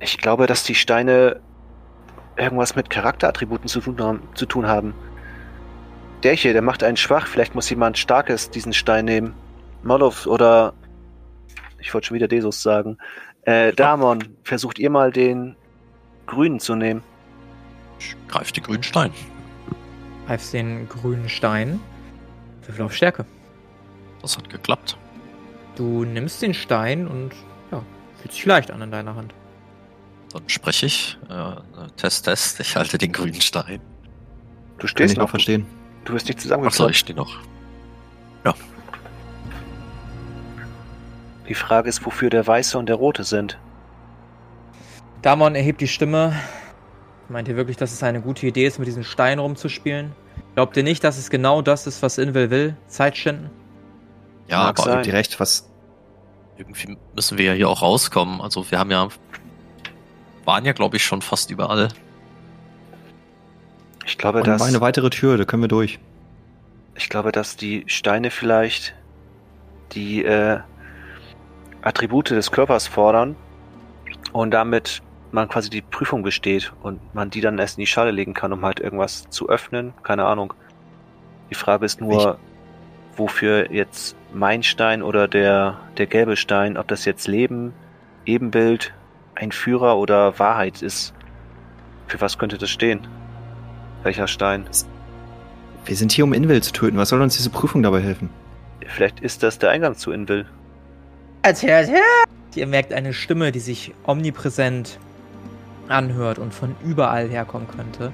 Ich 0.00 0.18
glaube, 0.18 0.46
dass 0.46 0.64
die 0.64 0.74
Steine 0.74 1.40
irgendwas 2.36 2.76
mit 2.76 2.90
Charakterattributen 2.90 3.68
zu 3.68 3.80
tun 3.80 4.00
haben. 4.00 4.22
Zu 4.34 4.46
tun 4.46 4.66
haben. 4.66 4.94
Der 6.22 6.34
hier, 6.34 6.52
der 6.52 6.62
macht 6.62 6.82
einen 6.82 6.96
schwach. 6.96 7.26
Vielleicht 7.26 7.54
muss 7.54 7.70
jemand 7.70 7.98
Starkes 7.98 8.50
diesen 8.50 8.72
Stein 8.72 9.04
nehmen. 9.04 9.34
Molov 9.82 10.26
oder. 10.26 10.74
Ich 11.78 11.92
wollte 11.94 12.08
schon 12.08 12.14
wieder 12.16 12.28
Desus 12.28 12.62
sagen. 12.62 12.98
Äh, 13.42 13.72
Damon, 13.72 14.36
versucht 14.44 14.78
ihr 14.78 14.90
mal 14.90 15.10
den 15.10 15.56
grünen 16.26 16.60
zu 16.60 16.74
nehmen. 16.76 17.02
Ich 17.98 18.14
greife 18.28 18.52
den 18.52 18.62
grünen 18.64 18.82
Stein. 18.82 19.12
Greifst 20.26 20.52
den 20.52 20.88
grünen 20.88 21.28
Stein. 21.28 21.80
Würfel 22.66 22.84
auf 22.84 22.94
Stärke. 22.94 23.24
Das 24.20 24.36
hat 24.36 24.48
geklappt. 24.48 24.96
Du 25.74 26.04
nimmst 26.04 26.40
den 26.42 26.54
Stein 26.54 27.08
und 27.08 27.32
ja, 27.72 27.82
fühlt 28.20 28.32
sich 28.32 28.46
leicht 28.46 28.70
an 28.70 28.80
in 28.82 28.90
deiner 28.92 29.16
Hand. 29.16 29.34
Dann 30.32 30.48
spreche 30.48 30.86
ich. 30.86 31.18
Äh, 31.28 31.54
Test, 31.96 32.24
Test. 32.24 32.60
Ich 32.60 32.76
halte 32.76 32.98
den 32.98 33.12
grünen 33.12 33.40
Stein. 33.40 33.80
Du 34.78 34.86
Kann 34.86 34.88
stehst 34.88 35.12
ich 35.12 35.18
noch 35.18 35.24
noch. 35.24 35.30
verstehen. 35.30 35.66
Du 36.04 36.12
wirst 36.14 36.26
nicht 36.26 36.38
Achso, 36.38 36.48
zusammengeklappt. 36.48 36.90
ich 36.92 36.98
stehe 36.98 37.16
noch. 37.16 37.38
Die 41.52 41.58
Frage 41.58 41.90
ist, 41.90 42.06
wofür 42.06 42.30
der 42.30 42.46
weiße 42.46 42.78
und 42.78 42.88
der 42.88 42.96
rote 42.96 43.24
sind. 43.24 43.58
Damon 45.20 45.54
erhebt 45.54 45.82
die 45.82 45.86
Stimme. 45.86 46.34
Meint 47.28 47.46
ihr 47.46 47.56
wirklich, 47.56 47.76
dass 47.76 47.92
es 47.92 48.02
eine 48.02 48.22
gute 48.22 48.46
Idee 48.46 48.66
ist, 48.66 48.78
mit 48.78 48.88
diesen 48.88 49.04
Steinen 49.04 49.38
rumzuspielen? 49.38 50.12
Glaubt 50.54 50.74
ihr 50.78 50.82
nicht, 50.82 51.04
dass 51.04 51.18
es 51.18 51.28
genau 51.28 51.60
das 51.60 51.86
ist, 51.86 52.00
was 52.02 52.16
Invel 52.16 52.48
will? 52.48 52.74
Zeit 52.86 53.18
schinden? 53.18 53.50
Ja, 54.48 54.60
Mag 54.60 54.78
aber 54.78 54.92
sein. 54.92 55.02
Dir 55.02 55.12
recht, 55.12 55.38
was. 55.40 55.70
irgendwie 56.56 56.96
müssen 57.14 57.36
wir 57.36 57.44
ja 57.44 57.52
hier 57.52 57.68
auch 57.68 57.82
rauskommen. 57.82 58.40
Also 58.40 58.70
wir 58.70 58.78
haben 58.78 58.90
ja, 58.90 59.08
waren 60.46 60.64
ja 60.64 60.72
glaube 60.72 60.96
ich 60.96 61.04
schon 61.04 61.20
fast 61.20 61.50
überall. 61.50 61.88
Ich 64.06 64.16
glaube, 64.16 64.38
Und 64.38 64.46
dass, 64.46 64.62
eine 64.62 64.80
weitere 64.80 65.10
Tür, 65.10 65.36
da 65.36 65.44
können 65.44 65.64
wir 65.64 65.68
durch. 65.68 65.98
ich 66.96 67.10
glaube, 67.10 67.30
dass 67.30 67.56
die 67.56 67.84
Steine 67.88 68.30
vielleicht 68.30 68.94
die 69.92 70.24
äh, 70.24 70.60
Attribute 71.82 72.30
des 72.30 72.50
Körpers 72.50 72.86
fordern 72.86 73.36
und 74.32 74.52
damit 74.52 75.02
man 75.32 75.48
quasi 75.48 75.70
die 75.70 75.82
Prüfung 75.82 76.22
besteht 76.22 76.72
und 76.82 77.00
man 77.14 77.30
die 77.30 77.40
dann 77.40 77.58
erst 77.58 77.78
in 77.78 77.82
die 77.82 77.86
Schale 77.86 78.10
legen 78.10 78.34
kann, 78.34 78.52
um 78.52 78.64
halt 78.64 78.80
irgendwas 78.80 79.28
zu 79.30 79.48
öffnen. 79.48 79.94
Keine 80.02 80.24
Ahnung. 80.24 80.54
Die 81.50 81.54
Frage 81.54 81.84
ist 81.84 82.00
nur, 82.00 82.38
wofür 83.16 83.72
jetzt 83.72 84.16
mein 84.32 84.62
Stein 84.62 85.02
oder 85.02 85.28
der, 85.28 85.78
der 85.98 86.06
gelbe 86.06 86.36
Stein, 86.36 86.76
ob 86.76 86.88
das 86.88 87.04
jetzt 87.04 87.26
Leben, 87.26 87.74
Ebenbild, 88.24 88.92
ein 89.34 89.52
Führer 89.52 89.96
oder 89.98 90.38
Wahrheit 90.38 90.82
ist. 90.82 91.14
Für 92.06 92.20
was 92.20 92.38
könnte 92.38 92.58
das 92.58 92.70
stehen? 92.70 93.06
Welcher 94.02 94.28
Stein? 94.28 94.66
Wir 95.84 95.96
sind 95.96 96.12
hier, 96.12 96.24
um 96.24 96.32
Invel 96.32 96.62
zu 96.62 96.72
töten. 96.72 96.96
Was 96.96 97.08
soll 97.08 97.20
uns 97.22 97.36
diese 97.36 97.50
Prüfung 97.50 97.82
dabei 97.82 98.00
helfen? 98.00 98.30
Vielleicht 98.86 99.20
ist 99.20 99.42
das 99.42 99.58
der 99.58 99.70
Eingang 99.70 99.96
zu 99.96 100.12
Invil. 100.12 100.46
Erzählt, 101.42 101.90
hört! 101.90 102.28
Ihr 102.54 102.68
merkt 102.68 102.92
eine 102.92 103.12
Stimme, 103.12 103.50
die 103.50 103.58
sich 103.58 103.92
omnipräsent 104.04 104.98
anhört 105.88 106.38
und 106.38 106.54
von 106.54 106.76
überall 106.84 107.28
herkommen 107.28 107.66
könnte. 107.66 108.12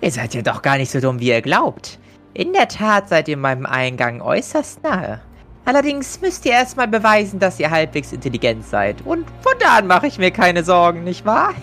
Ihr 0.00 0.10
seid 0.10 0.34
ja 0.34 0.42
doch 0.42 0.60
gar 0.62 0.76
nicht 0.76 0.90
so 0.90 1.00
dumm, 1.00 1.20
wie 1.20 1.28
ihr 1.28 1.40
glaubt. 1.40 2.00
In 2.34 2.52
der 2.52 2.66
Tat 2.66 3.08
seid 3.08 3.28
ihr 3.28 3.36
meinem 3.36 3.64
Eingang 3.64 4.20
äußerst 4.20 4.82
nahe. 4.82 5.20
Allerdings 5.64 6.20
müsst 6.20 6.46
ihr 6.46 6.52
erstmal 6.52 6.88
beweisen, 6.88 7.38
dass 7.38 7.60
ihr 7.60 7.70
halbwegs 7.70 8.12
intelligent 8.12 8.64
seid. 8.64 9.02
Und 9.04 9.28
von 9.40 9.52
da 9.60 9.76
an 9.78 9.86
mache 9.86 10.08
ich 10.08 10.18
mir 10.18 10.30
keine 10.30 10.64
Sorgen, 10.64 11.04
nicht 11.04 11.24
wahr? 11.24 11.54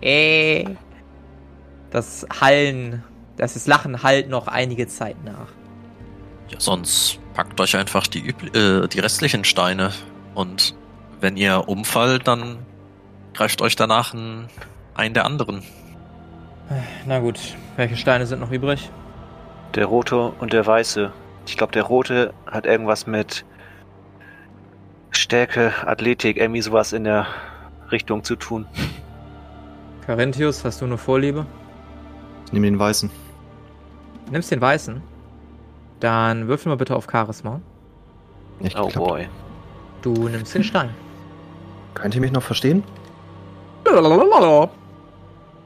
das 1.90 2.26
Hallen, 2.40 3.02
das 3.36 3.66
Lachen 3.66 4.02
hallt 4.02 4.28
noch 4.28 4.48
einige 4.48 4.86
Zeit 4.86 5.16
nach. 5.24 5.48
Ja, 6.48 6.58
sonst 6.58 7.20
packt 7.40 7.58
euch 7.58 7.74
einfach 7.74 8.06
die, 8.06 8.34
äh, 8.52 8.86
die 8.86 9.00
restlichen 9.00 9.44
Steine 9.44 9.92
und 10.34 10.74
wenn 11.22 11.38
ihr 11.38 11.68
umfallt, 11.68 12.28
dann 12.28 12.58
greift 13.32 13.62
euch 13.62 13.76
danach 13.76 14.12
ein, 14.12 14.50
einen 14.92 15.14
der 15.14 15.24
anderen. 15.24 15.62
Na 17.06 17.18
gut, 17.18 17.40
welche 17.76 17.96
Steine 17.96 18.26
sind 18.26 18.40
noch 18.40 18.50
übrig? 18.50 18.90
Der 19.74 19.86
rote 19.86 20.32
und 20.38 20.52
der 20.52 20.66
weiße. 20.66 21.14
Ich 21.46 21.56
glaube, 21.56 21.72
der 21.72 21.84
rote 21.84 22.34
hat 22.46 22.66
irgendwas 22.66 23.06
mit 23.06 23.46
Stärke, 25.10 25.72
Athletik, 25.86 26.36
irgendwie 26.36 26.60
sowas 26.60 26.92
in 26.92 27.04
der 27.04 27.26
Richtung 27.90 28.22
zu 28.22 28.36
tun. 28.36 28.66
Carinthius, 30.04 30.62
hast 30.62 30.82
du 30.82 30.84
eine 30.84 30.98
Vorliebe? 30.98 31.46
Ich 32.44 32.52
nehme 32.52 32.66
den 32.66 32.78
weißen. 32.78 33.10
Du 34.26 34.32
nimmst 34.32 34.50
den 34.50 34.60
weißen. 34.60 35.02
Dann 36.00 36.48
würfel 36.48 36.70
mal 36.70 36.76
bitte 36.76 36.96
auf 36.96 37.06
Charisma. 37.10 37.60
Nicht 38.58 38.78
Oh 38.78 38.86
geklappt. 38.86 39.06
boy. 39.06 39.28
Du 40.02 40.28
nimmst 40.28 40.54
den 40.54 40.64
Stein. 40.64 40.90
Könnt 41.94 42.14
ihr 42.14 42.20
mich 42.20 42.32
noch 42.32 42.42
verstehen? 42.42 42.82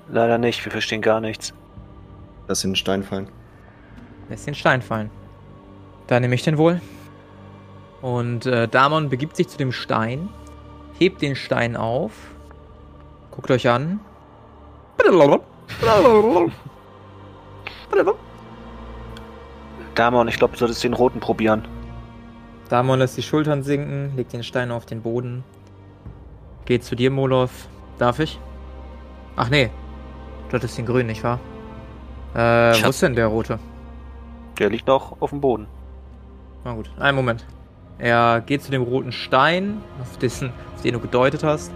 Leider 0.08 0.38
nicht, 0.38 0.64
wir 0.64 0.72
verstehen 0.72 1.02
gar 1.02 1.20
nichts. 1.20 1.54
Lass 2.48 2.62
den 2.62 2.76
Stein 2.76 3.02
fallen. 3.02 3.28
Lässt 4.28 4.46
den 4.46 4.54
Stein 4.54 4.82
fallen. 4.82 5.10
Dann 6.06 6.22
nehme 6.22 6.34
ich 6.34 6.42
den 6.42 6.58
wohl. 6.58 6.80
Und 8.02 8.44
äh, 8.46 8.68
Damon 8.68 9.08
begibt 9.08 9.36
sich 9.36 9.48
zu 9.48 9.56
dem 9.56 9.72
Stein, 9.72 10.28
hebt 10.98 11.22
den 11.22 11.36
Stein 11.36 11.74
auf, 11.76 12.12
guckt 13.30 13.50
euch 13.50 13.68
an. 13.68 14.00
Damon, 19.94 20.28
ich 20.28 20.36
glaube, 20.38 20.52
du 20.54 20.58
solltest 20.58 20.82
den 20.84 20.94
roten 20.94 21.20
probieren. 21.20 21.66
Damon 22.68 22.98
lässt 22.98 23.16
die 23.16 23.22
Schultern 23.22 23.62
sinken, 23.62 24.16
legt 24.16 24.32
den 24.32 24.42
Stein 24.42 24.70
auf 24.70 24.86
den 24.86 25.02
Boden. 25.02 25.44
Geht 26.64 26.84
zu 26.84 26.96
dir, 26.96 27.10
Molov. 27.10 27.68
Darf 27.98 28.18
ich? 28.18 28.40
Ach 29.36 29.50
nee. 29.50 29.70
Du 30.48 30.56
hattest 30.56 30.76
den 30.78 30.86
grünen, 30.86 31.08
nicht 31.08 31.22
wahr? 31.22 31.38
Äh, 32.34 32.82
wo 32.82 32.88
ist 32.88 33.02
denn 33.02 33.14
der 33.14 33.26
rote? 33.26 33.58
Der 34.58 34.70
liegt 34.70 34.86
noch 34.86 35.20
auf 35.20 35.30
dem 35.30 35.40
Boden. 35.40 35.66
Na 36.64 36.72
gut, 36.72 36.90
einen 36.98 37.16
Moment. 37.16 37.44
Er 37.98 38.40
geht 38.40 38.62
zu 38.62 38.70
dem 38.70 38.82
roten 38.82 39.12
Stein, 39.12 39.82
auf, 40.00 40.16
dessen, 40.18 40.52
auf 40.74 40.82
den 40.82 40.94
du 40.94 41.00
gedeutet 41.00 41.44
hast. 41.44 41.72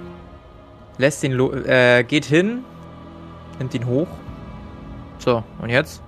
Lässt 0.97 1.23
ihn, 1.23 1.39
äh, 1.67 2.05
geht 2.05 2.25
hin, 2.25 2.65
nimmt 3.59 3.75
ihn 3.75 3.87
hoch. 3.87 4.09
So, 5.19 5.45
und 5.61 5.71
jetzt? 5.71 6.03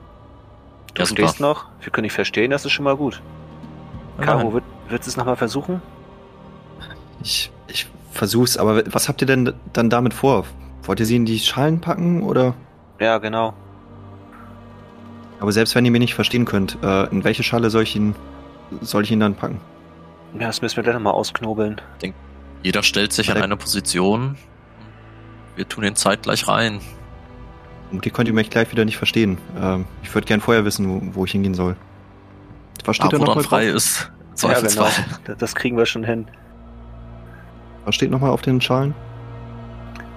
Du 0.95 1.03
Ja, 1.03 1.07
super. 1.07 1.23
stehst 1.23 1.41
noch, 1.41 1.67
wir 1.81 1.93
können 1.93 2.05
dich 2.05 2.13
verstehen, 2.13 2.51
das 2.51 2.65
ist 2.65 2.73
schon 2.73 2.85
mal 2.85 2.97
gut. 2.97 3.23
Caro, 4.21 4.53
wird, 4.53 4.65
wird 4.89 5.07
es 5.07 5.17
nochmal 5.17 5.37
versuchen? 5.37 5.81
Ich, 7.23 7.51
ich 7.69 7.87
versuch's, 8.13 8.57
aber 8.57 8.83
was 8.93 9.09
habt 9.09 9.21
ihr 9.23 9.27
denn 9.27 9.53
dann 9.73 9.89
damit 9.89 10.13
vor? 10.15 10.45
Wollt 10.83 11.01
ihr 11.01 11.07
sie 11.07 11.17
in 11.17 11.25
die 11.27 11.39
Schalen 11.39 11.81
packen 11.81 12.23
oder? 12.23 12.55
Ja, 12.99 13.19
genau. 13.19 13.55
Aber 15.39 15.53
selbst 15.53 15.75
wenn 15.75 15.85
ihr 15.87 15.91
mich 15.91 16.01
nicht 16.01 16.15
verstehen 16.15 16.45
könnt, 16.45 16.77
äh, 16.83 17.05
in 17.11 17.25
welche 17.25 17.43
Schale 17.43 17.71
soll 17.71 17.85
ich 17.85 17.97
ihn, 17.97 18.15
soll 18.83 19.05
ich 19.05 19.11
ihn 19.11 19.21
dann 19.21 19.35
packen? 19.35 19.61
Ja, 20.39 20.47
das 20.49 20.61
müssen 20.61 20.77
wir 20.77 20.83
gleich 20.83 20.95
nochmal 20.95 21.15
ausknobeln. 21.15 21.81
Jeder 22.63 22.83
stellt 22.83 23.13
sich 23.13 23.31
an 23.31 23.39
eine 23.39 23.57
Position. 23.57 24.37
Wir 25.57 25.67
tun 25.67 25.83
den 25.83 25.97
zeitgleich 25.97 26.47
rein. 26.47 26.81
Und 27.93 28.05
die 28.05 28.11
könnt 28.11 28.29
ihr 28.29 28.35
mich 28.35 28.51
gleich 28.51 28.71
wieder 28.71 28.85
nicht 28.85 28.97
verstehen. 28.97 29.39
Ähm, 29.61 29.85
ich 30.03 30.15
würde 30.15 30.27
gern 30.27 30.41
vorher 30.41 30.65
wissen, 30.65 30.89
wo, 30.89 31.15
wo 31.21 31.25
ich 31.25 31.33
hingehen 31.33 31.55
soll. 31.55 31.77
Was 32.85 32.97
steht 32.97 33.07
Da, 33.13 33.17
da 33.17 33.21
wo 33.23 33.25
dann 33.25 33.29
nochmal 33.37 33.45
frei 33.45 33.67
drauf? 33.67 33.75
ist. 33.77 34.13
Ja, 34.43 34.61
genau. 34.61 34.87
Das- 35.37 35.55
kriegen 35.55 35.77
wir 35.77 35.87
schon 35.87 36.05
hin. 36.05 36.27
Was 37.85 37.95
steht 37.95 38.11
nochmal 38.11 38.31
auf 38.31 38.43
den 38.43 38.61
Schalen? 38.61 38.95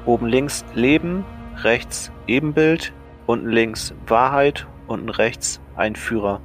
Oben 0.06 0.28
links 0.28 0.64
Leben, 0.76 1.26
rechts 1.58 2.12
Ebenbild, 2.28 2.94
unten 3.26 3.50
links 3.50 3.94
Wahrheit, 4.08 4.68
unten 4.88 5.10
rechts 5.10 5.60
ein 5.76 5.96
Führer. 5.96 6.40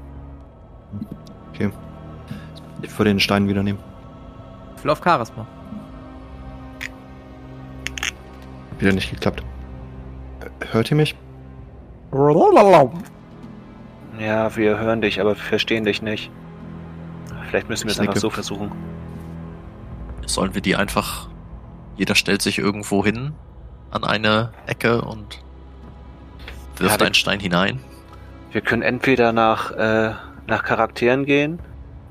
Ich 2.81 2.97
würde 2.97 3.11
den 3.11 3.19
Stein 3.21 3.49
wieder 3.49 3.65
nehmen. 3.65 3.81
Würfel 4.77 4.91
auf 4.93 5.03
Charisma. 5.03 5.47
Wieder 8.79 8.93
nicht 8.93 9.11
geklappt. 9.11 9.43
Hört 10.71 10.91
ihr 10.91 10.97
mich? 10.97 11.15
Ja, 14.19 14.55
wir 14.57 14.79
hören 14.79 15.01
dich, 15.01 15.21
aber 15.21 15.31
wir 15.31 15.43
verstehen 15.43 15.85
dich 15.85 16.03
nicht. 16.03 16.31
Vielleicht 17.49 17.69
müssen 17.69 17.87
wir 17.87 17.93
es 17.93 18.01
einfach 18.01 18.17
so 18.17 18.31
versuchen. 18.31 18.73
Sollen 20.27 20.55
wir 20.55 20.61
die 20.61 20.77
einfach. 20.77 21.29
Jeder 21.97 22.15
stellt 22.15 22.43
sich 22.43 22.59
irgendwo 22.59 23.05
hin 23.05 23.33
an 23.91 24.05
eine 24.05 24.53
Ecke 24.67 25.03
und 25.03 25.43
wirft 26.77 26.95
Ja, 26.95 27.01
wir- 27.01 27.07
einen 27.07 27.15
Stein 27.15 27.41
hinein. 27.41 27.81
Wir 28.53 28.61
können 28.61 28.83
entweder 28.83 29.33
nach, 29.33 29.71
äh, 29.73 30.13
nach 30.47 30.65
Charakteren 30.65 31.25
gehen, 31.27 31.59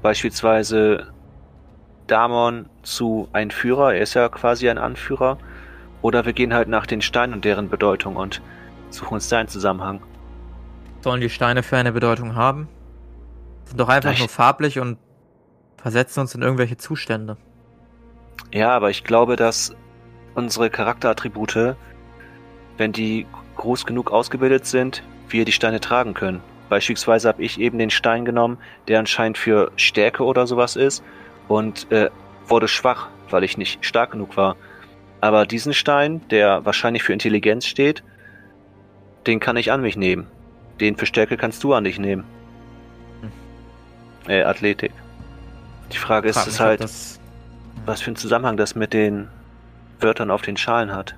beispielsweise 0.01 1.07
Damon 2.07 2.67
zu 2.83 3.27
ein 3.33 3.51
Führer, 3.51 3.93
er 3.95 4.01
ist 4.01 4.13
ja 4.13 4.29
quasi 4.29 4.69
ein 4.69 4.77
Anführer, 4.77 5.37
Oder 6.01 6.25
wir 6.25 6.33
gehen 6.33 6.53
halt 6.53 6.67
nach 6.67 6.85
den 6.85 7.01
Steinen 7.01 7.33
und 7.33 7.45
deren 7.45 7.69
Bedeutung 7.69 8.15
und 8.15 8.41
suchen 8.89 9.15
uns 9.15 9.27
da 9.29 9.39
einen 9.39 9.49
Zusammenhang. 9.49 10.01
Sollen 11.01 11.21
die 11.21 11.29
Steine 11.29 11.63
für 11.63 11.77
eine 11.77 11.91
Bedeutung 11.91 12.35
haben? 12.35 12.67
Sind 13.65 13.79
doch 13.79 13.89
einfach 13.89 14.13
Ich- 14.13 14.19
nur 14.19 14.29
farblich 14.29 14.79
und 14.79 14.97
versetzen 15.77 16.21
uns 16.21 16.33
in 16.35 16.41
irgendwelche 16.41 16.77
Zustände. 16.77 17.37
Ja, 18.53 18.71
aber 18.71 18.89
ich 18.89 19.03
glaube, 19.03 19.35
dass 19.35 19.75
unsere 20.35 20.69
Charakterattribute, 20.69 21.75
wenn 22.77 22.91
die 22.91 23.25
groß 23.57 23.85
genug 23.85 24.11
ausgebildet 24.11 24.65
sind, 24.65 25.03
wir 25.29 25.43
die 25.45 25.51
Steine 25.51 25.79
tragen 25.81 26.13
können. 26.13 26.41
Beispielsweise 26.69 27.27
habe 27.27 27.43
ich 27.43 27.59
eben 27.59 27.77
den 27.79 27.89
Stein 27.89 28.23
genommen, 28.25 28.57
der 28.87 28.99
anscheinend 28.99 29.37
für 29.37 29.71
Stärke 29.77 30.23
oder 30.23 30.47
sowas 30.47 30.75
ist 30.75 31.03
und 31.47 31.91
äh, 31.91 32.09
wurde 32.47 32.67
schwach, 32.67 33.07
weil 33.29 33.43
ich 33.43 33.57
nicht 33.57 33.83
stark 33.85 34.11
genug 34.11 34.37
war. 34.37 34.55
Aber 35.21 35.45
diesen 35.45 35.74
Stein, 35.74 36.21
der 36.29 36.65
wahrscheinlich 36.65 37.03
für 37.03 37.13
Intelligenz 37.13 37.65
steht, 37.65 38.03
den 39.25 39.39
kann 39.39 39.57
ich 39.57 39.71
an 39.71 39.81
mich 39.81 39.97
nehmen. 39.97 40.27
Den 40.79 40.95
für 40.95 41.05
Stärke 41.05 41.38
kannst 41.38 41.63
du 41.63 41.74
an 41.74 41.83
dich 41.83 42.00
nehmen. 42.00 42.24
Äh, 44.27 44.43
Athletik. 44.43 44.91
Die 45.91 45.97
Frage 45.97 46.29
ist, 46.29 46.36
Frag 46.36 46.47
ist 46.47 46.53
mich, 46.53 46.62
ob 46.62 46.67
halt, 46.67 46.81
das 46.81 47.19
was 47.86 48.01
für 48.01 48.07
einen 48.07 48.17
Zusammenhang 48.17 48.57
das 48.57 48.75
mit 48.75 48.93
den 48.93 49.29
Wörtern 50.00 50.29
auf 50.29 50.41
den 50.41 50.57
Schalen 50.57 50.93
hat. 50.93 51.15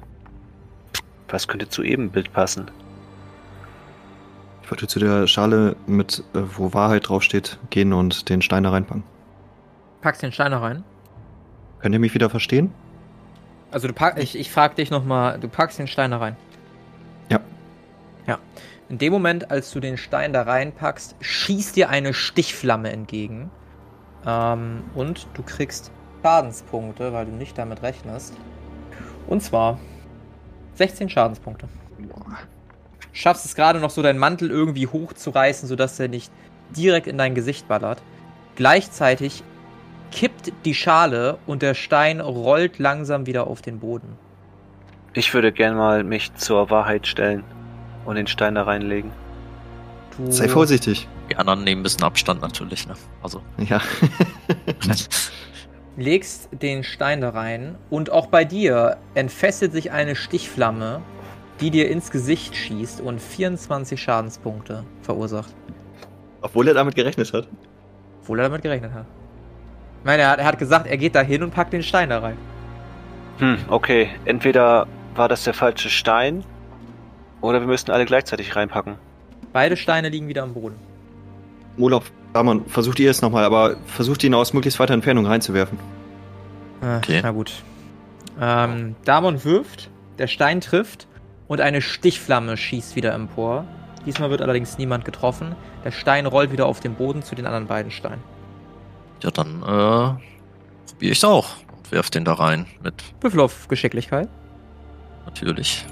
Was 1.28 1.48
könnte 1.48 1.68
zu 1.68 1.84
Ebenbild 1.84 2.32
passen? 2.32 2.70
Ich 4.64 4.72
wollte 4.72 4.88
zu 4.88 5.00
der 5.00 5.26
Schale 5.28 5.76
mit, 5.88 6.24
äh, 6.34 6.42
wo 6.56 6.74
Wahrheit 6.74 7.10
draufsteht, 7.10 7.58
gehen 7.72 7.92
und 7.92 8.30
den 8.30 8.42
Stein 8.42 8.64
da 8.64 8.70
reinpacken. 8.70 9.04
packst 10.02 10.22
den 10.22 10.32
Stein 10.32 10.52
da 10.52 10.60
rein. 10.60 10.84
Könnt 11.80 11.94
ihr 11.94 12.00
mich 12.00 12.14
wieder 12.14 12.30
verstehen? 12.30 12.72
Also 13.72 13.88
du 13.88 13.94
pack, 13.94 14.18
ich, 14.18 14.38
ich 14.38 14.52
frag 14.52 14.76
dich 14.76 14.90
nochmal, 14.90 15.40
du 15.40 15.48
packst 15.48 15.80
den 15.80 15.88
Stein 15.88 16.12
da 16.12 16.18
rein. 16.18 16.36
Ja. 17.30 17.40
Ja. 18.26 18.40
In 18.90 18.98
dem 18.98 19.14
Moment, 19.14 19.52
als 19.52 19.72
du 19.72 19.80
den 19.80 19.98
Stein 19.98 20.34
da 20.34 20.42
reinpackst, 20.44 21.16
schießt 21.20 21.76
dir 21.76 21.90
eine 21.90 22.14
Stichflamme 22.14 22.92
entgegen. 22.92 23.52
Ähm, 24.26 24.84
und 24.96 25.28
du 25.36 25.44
kriegst 25.44 25.92
Schadenspunkte, 26.24 27.14
weil 27.14 27.26
du 27.26 27.32
nicht 27.32 27.58
damit 27.58 27.84
rechnest. 27.84 28.34
Und 29.28 29.44
zwar 29.44 29.80
16 30.76 31.10
Schadenspunkte. 31.10 31.68
Schaffst 33.12 33.46
es 33.46 33.56
gerade 33.56 33.80
noch 33.80 33.90
so, 33.90 34.02
deinen 34.02 34.20
Mantel 34.20 34.50
irgendwie 34.50 34.88
hochzureißen, 34.88 35.68
sodass 35.68 36.00
er 36.00 36.08
nicht 36.08 36.32
direkt 36.72 37.08
in 37.08 37.18
dein 37.18 37.36
Gesicht 37.36 37.68
ballert. 37.68 38.02
Gleichzeitig 38.56 39.44
kippt 40.12 40.52
die 40.66 40.74
Schale 40.74 41.38
und 41.46 41.62
der 41.62 41.74
Stein 41.74 42.20
rollt 42.20 42.80
langsam 42.80 43.26
wieder 43.26 43.48
auf 43.48 43.62
den 43.62 43.80
Boden. 43.80 44.18
Ich 45.14 45.34
würde 45.34 45.52
gern 45.52 45.76
mal 45.76 46.04
mich 46.04 46.34
zur 46.36 46.70
Wahrheit 46.70 47.08
stellen 47.08 47.44
und 48.06 48.16
den 48.16 48.28
Stein 48.28 48.56
da 48.56 48.64
reinlegen. 48.64 49.12
Du 50.18 50.32
Sei 50.32 50.48
vorsichtig. 50.48 51.08
Die 51.30 51.36
anderen 51.36 51.64
nehmen 51.64 51.82
ein 51.82 51.84
bisschen 51.84 52.04
Abstand 52.04 52.42
natürlich, 52.42 52.88
ne? 52.88 52.96
Also. 53.22 53.42
Ja. 53.58 53.82
legst 56.00 56.50
den 56.52 56.84
Stein 56.84 57.22
da 57.22 57.32
rein 57.32 57.76
und 57.90 58.10
auch 58.10 58.28
bei 58.28 58.46
dir 58.46 58.98
entfesselt 59.16 59.74
sich 59.74 59.92
eine 59.92 60.16
Stichflamme, 60.16 61.02
die 61.60 61.72
dir 61.72 61.90
ins 61.90 62.10
Gesicht 62.10 62.56
schießt 62.56 63.02
und 63.02 63.22
24 63.22 64.02
Schadenspunkte 64.02 64.86
verursacht. 65.02 65.54
Obwohl 66.42 66.68
er 66.70 66.74
damit 66.74 66.96
gerechnet 66.96 67.34
hat. 67.34 67.48
Obwohl 68.22 68.40
er 68.40 68.44
damit 68.44 68.62
gerechnet 68.62 68.94
hat. 68.94 69.06
Ich 70.00 70.06
meine, 70.06 70.24
er 70.24 70.30
hat, 70.32 70.40
er 70.40 70.46
hat 70.46 70.60
gesagt, 70.60 70.88
er 70.88 70.98
geht 70.98 71.16
da 71.16 71.22
hin 71.22 71.44
und 71.44 71.52
packt 71.52 71.74
den 71.74 71.84
Stein 71.84 72.10
da 72.10 72.20
rein. 72.20 72.38
Hm, 73.40 73.58
okay. 73.68 74.10
Entweder 74.26 74.88
war 75.16 75.28
das 75.28 75.44
der 75.44 75.54
falsche 75.54 75.90
Stein 75.90 76.44
oder 77.42 77.60
wir 77.60 77.68
müssten 77.68 77.92
alle 77.92 78.06
gleichzeitig 78.06 78.56
reinpacken. 78.56 78.96
Beide 79.54 79.78
Steine 79.78 80.10
liegen 80.10 80.28
wieder 80.28 80.44
am 80.44 80.54
Boden. 80.54 80.76
Olaf, 81.78 82.12
Damon, 82.34 82.66
versucht 82.66 83.00
ihr 83.00 83.10
es 83.10 83.22
nochmal, 83.22 83.44
aber 83.44 83.78
versucht 83.88 84.24
ihn 84.24 84.34
aus 84.34 84.54
möglichst 84.54 84.80
weiter 84.80 84.94
Entfernung 84.94 85.26
reinzuwerfen. 85.26 85.78
Äh, 86.82 86.98
Okay. 86.98 87.20
Na 87.24 87.32
gut. 87.32 87.52
Ähm, 88.40 88.96
Damon 89.04 89.44
wirft, 89.44 89.90
der 90.18 90.28
Stein 90.28 90.62
trifft 90.62 91.08
und 91.48 91.60
eine 91.60 91.82
Stichflamme 91.82 92.56
schießt 92.56 92.96
wieder 92.96 93.14
empor. 93.14 93.66
Diesmal 94.06 94.30
wird 94.30 94.42
allerdings 94.42 94.78
niemand 94.78 95.04
getroffen. 95.04 95.56
Der 95.84 95.92
Stein 95.92 96.26
rollt 96.26 96.52
wieder 96.54 96.66
auf 96.66 96.80
den 96.80 96.94
Boden 96.96 97.22
zu 97.22 97.36
den 97.36 97.46
anderen 97.46 97.68
beiden 97.68 97.92
Steinen. 97.92 98.24
Ja, 99.22 99.32
dann 99.32 99.62
äh, 99.62 100.90
probiere 100.90 101.12
ich 101.12 101.26
auch 101.26 101.48
und 101.78 101.92
werf 101.92 102.10
den 102.10 102.26
da 102.26 102.34
rein. 102.34 102.66
Mit 102.84 102.96
Würfel 103.22 103.42
auf 103.42 103.68
Geschicklichkeit. 103.68 104.30
natürlich. 105.26 105.86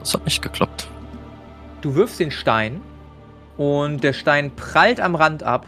Das 0.00 0.14
hat 0.14 0.24
nicht 0.24 0.42
geklappt. 0.42 0.88
Du 1.80 1.94
wirfst 1.94 2.18
den 2.18 2.30
Stein 2.30 2.80
und 3.56 4.02
der 4.02 4.12
Stein 4.12 4.54
prallt 4.56 5.00
am 5.00 5.14
Rand 5.14 5.42
ab 5.42 5.66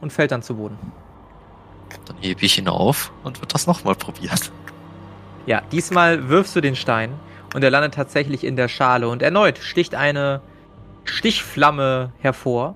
und 0.00 0.12
fällt 0.12 0.32
dann 0.32 0.42
zu 0.42 0.56
Boden. 0.56 0.76
Dann 2.06 2.16
hebe 2.18 2.44
ich 2.44 2.58
ihn 2.58 2.68
auf 2.68 3.12
und 3.22 3.40
wird 3.40 3.54
das 3.54 3.66
nochmal 3.66 3.94
probieren. 3.94 4.38
Ja, 5.46 5.62
diesmal 5.72 6.28
wirfst 6.28 6.56
du 6.56 6.60
den 6.60 6.76
Stein 6.76 7.14
und 7.54 7.62
er 7.62 7.70
landet 7.70 7.94
tatsächlich 7.94 8.44
in 8.44 8.56
der 8.56 8.68
Schale 8.68 9.08
und 9.08 9.22
erneut 9.22 9.58
sticht 9.58 9.94
eine 9.94 10.40
Stichflamme 11.04 12.12
hervor 12.18 12.74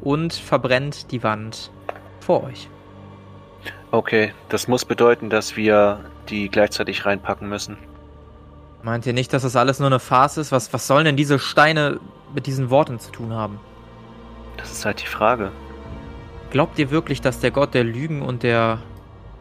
und 0.00 0.32
verbrennt 0.32 1.10
die 1.12 1.22
Wand 1.22 1.70
vor 2.22 2.44
euch. 2.44 2.68
Okay, 3.90 4.32
das 4.48 4.68
muss 4.68 4.84
bedeuten, 4.84 5.28
dass 5.28 5.56
wir 5.56 6.00
die 6.28 6.48
gleichzeitig 6.48 7.04
reinpacken 7.04 7.48
müssen. 7.48 7.76
Meint 8.82 9.06
ihr 9.06 9.12
nicht, 9.12 9.32
dass 9.32 9.42
das 9.42 9.54
alles 9.54 9.78
nur 9.78 9.86
eine 9.88 10.00
Farce 10.00 10.38
ist? 10.38 10.50
Was, 10.50 10.72
was 10.72 10.86
sollen 10.86 11.04
denn 11.04 11.16
diese 11.16 11.38
Steine 11.38 12.00
mit 12.34 12.46
diesen 12.46 12.70
Worten 12.70 12.98
zu 12.98 13.12
tun 13.12 13.32
haben? 13.32 13.60
Das 14.56 14.72
ist 14.72 14.84
halt 14.84 15.02
die 15.02 15.06
Frage. 15.06 15.52
Glaubt 16.50 16.78
ihr 16.78 16.90
wirklich, 16.90 17.20
dass 17.20 17.40
der 17.40 17.50
Gott 17.50 17.74
der 17.74 17.84
Lügen 17.84 18.22
und 18.22 18.42
der 18.42 18.78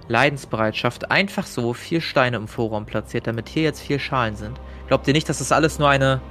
Leidensbereitschaft 0.08 1.12
einfach 1.12 1.46
so 1.46 1.74
vier 1.74 2.02
Steine 2.02 2.38
im 2.38 2.48
Vorraum 2.48 2.86
platziert, 2.86 3.28
damit 3.28 3.50
hier 3.50 3.64
jetzt 3.64 3.82
vier 3.82 4.00
Schalen 4.00 4.36
sind? 4.36 4.60
Glaubt 4.88 5.08
ihr 5.08 5.14
nicht, 5.14 5.28
dass 5.28 5.40
das 5.40 5.52
alles 5.52 5.80
nur 5.80 5.90
eine, 5.90 6.22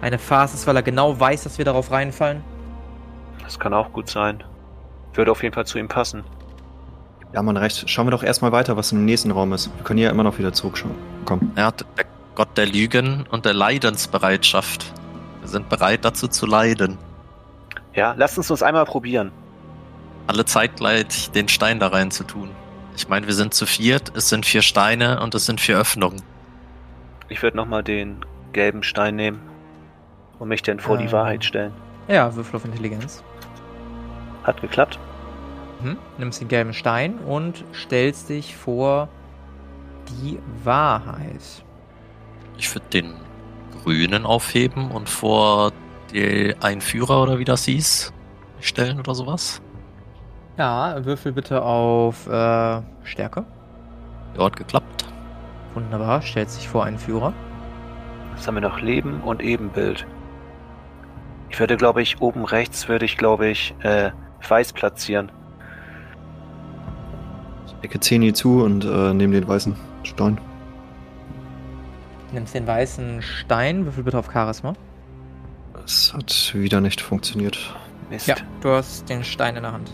eine 0.00 0.18
Farce 0.18 0.54
ist, 0.54 0.66
weil 0.66 0.76
er 0.76 0.82
genau 0.82 1.18
weiß, 1.18 1.44
dass 1.44 1.58
wir 1.58 1.64
darauf 1.64 1.90
reinfallen? 1.90 2.42
Das 3.42 3.58
kann 3.58 3.74
auch 3.74 3.92
gut 3.92 4.08
sein. 4.08 4.42
Würde 5.14 5.30
auf 5.30 5.42
jeden 5.42 5.54
Fall 5.54 5.66
zu 5.66 5.78
ihm 5.78 5.88
passen. 5.88 6.24
Ja, 7.32 7.42
man 7.42 7.56
recht. 7.56 7.88
Schauen 7.88 8.06
wir 8.06 8.10
doch 8.12 8.22
erstmal 8.22 8.52
weiter, 8.52 8.76
was 8.76 8.92
im 8.92 9.04
nächsten 9.04 9.30
Raum 9.30 9.52
ist. 9.52 9.70
Wir 9.76 9.84
können 9.84 9.98
ja 9.98 10.10
immer 10.10 10.22
noch 10.22 10.38
wieder 10.38 10.52
zurückschauen. 10.52 10.94
Komm. 11.24 11.52
Er 11.56 11.66
hat 11.66 11.84
der 11.96 12.04
Gott 12.34 12.56
der 12.56 12.66
Lügen 12.66 13.24
und 13.30 13.44
der 13.44 13.54
Leidensbereitschaft. 13.54 14.92
Wir 15.40 15.48
sind 15.48 15.68
bereit 15.68 16.04
dazu 16.04 16.26
zu 16.26 16.46
leiden. 16.46 16.98
Ja, 17.94 18.14
lasst 18.16 18.38
uns 18.38 18.50
uns 18.50 18.62
einmal 18.62 18.84
probieren. 18.84 19.30
Alle 20.26 20.44
zeitgleich 20.44 21.30
den 21.30 21.48
Stein 21.48 21.78
da 21.78 21.88
rein 21.88 22.10
zu 22.10 22.24
tun. 22.24 22.50
Ich 22.96 23.08
meine, 23.08 23.26
wir 23.26 23.34
sind 23.34 23.54
zu 23.54 23.66
viert, 23.66 24.12
es 24.16 24.28
sind 24.28 24.46
vier 24.46 24.62
Steine 24.62 25.20
und 25.20 25.34
es 25.34 25.46
sind 25.46 25.60
vier 25.60 25.78
Öffnungen. 25.78 26.22
Ich 27.28 27.42
würde 27.42 27.56
nochmal 27.56 27.82
den 27.82 28.24
gelben 28.52 28.82
Stein 28.82 29.16
nehmen 29.16 29.40
und 30.38 30.48
mich 30.48 30.62
dann 30.62 30.80
vor 30.80 30.98
Ähm. 30.98 31.06
die 31.06 31.12
Wahrheit 31.12 31.44
stellen. 31.44 31.72
Ja, 32.08 32.34
Würfel 32.34 32.56
auf 32.56 32.64
Intelligenz. 32.64 33.22
Hat 34.44 34.60
geklappt? 34.60 34.98
Mhm. 35.82 35.98
Nimmst 36.18 36.40
den 36.40 36.48
gelben 36.48 36.72
Stein 36.72 37.18
und 37.18 37.64
stellst 37.74 38.28
dich 38.28 38.56
vor 38.56 39.08
die 40.08 40.38
Wahrheit. 40.62 41.64
Ich 42.56 42.72
würde 42.74 42.86
den 42.92 43.14
grünen 43.82 44.24
aufheben 44.24 44.90
und 44.90 45.08
vor 45.08 45.72
die 46.12 46.54
Einführer 46.60 47.22
oder 47.22 47.38
wie 47.38 47.44
das 47.44 47.64
hieß 47.64 48.12
stellen 48.60 48.98
oder 48.98 49.14
sowas. 49.14 49.60
Ja, 50.56 51.04
würfel 51.04 51.32
bitte 51.32 51.62
auf 51.62 52.26
äh, 52.26 52.80
Stärke. 53.02 53.44
Ja, 54.36 54.44
hat 54.44 54.56
geklappt. 54.56 55.04
Wunderbar, 55.74 56.22
stellt 56.22 56.50
sich 56.50 56.68
vor 56.68 56.84
einen 56.84 56.98
Führer. 56.98 57.32
Was 58.34 58.46
haben 58.46 58.54
wir 58.54 58.62
noch? 58.62 58.80
Leben 58.80 59.20
und 59.22 59.42
Ebenbild. 59.42 60.06
Ich 61.50 61.58
würde, 61.60 61.76
glaube 61.76 62.02
ich, 62.02 62.20
oben 62.20 62.44
rechts 62.44 62.88
würde 62.88 63.04
ich, 63.04 63.16
glaube 63.16 63.48
ich, 63.48 63.74
äh, 63.80 64.10
weiß 64.48 64.72
platzieren. 64.72 65.30
Ich 67.66 67.72
decke 67.74 68.00
Zeni 68.00 68.32
zu 68.32 68.62
und 68.62 68.84
äh, 68.84 69.12
nehme 69.14 69.34
den 69.34 69.46
weißen 69.46 69.76
Stein. 70.02 70.40
Nimmst 72.32 72.54
den 72.54 72.66
weißen 72.66 73.22
Stein, 73.22 73.84
würfel 73.84 74.04
bitte 74.04 74.18
auf 74.18 74.30
Charisma. 74.32 74.74
Es 75.84 76.12
hat 76.14 76.52
wieder 76.54 76.80
nicht 76.80 77.00
funktioniert. 77.00 77.74
Mist. 78.10 78.26
Ja, 78.26 78.36
du 78.60 78.70
hast 78.70 79.08
den 79.08 79.22
Stein 79.24 79.56
in 79.56 79.62
der 79.62 79.72
Hand. 79.72 79.90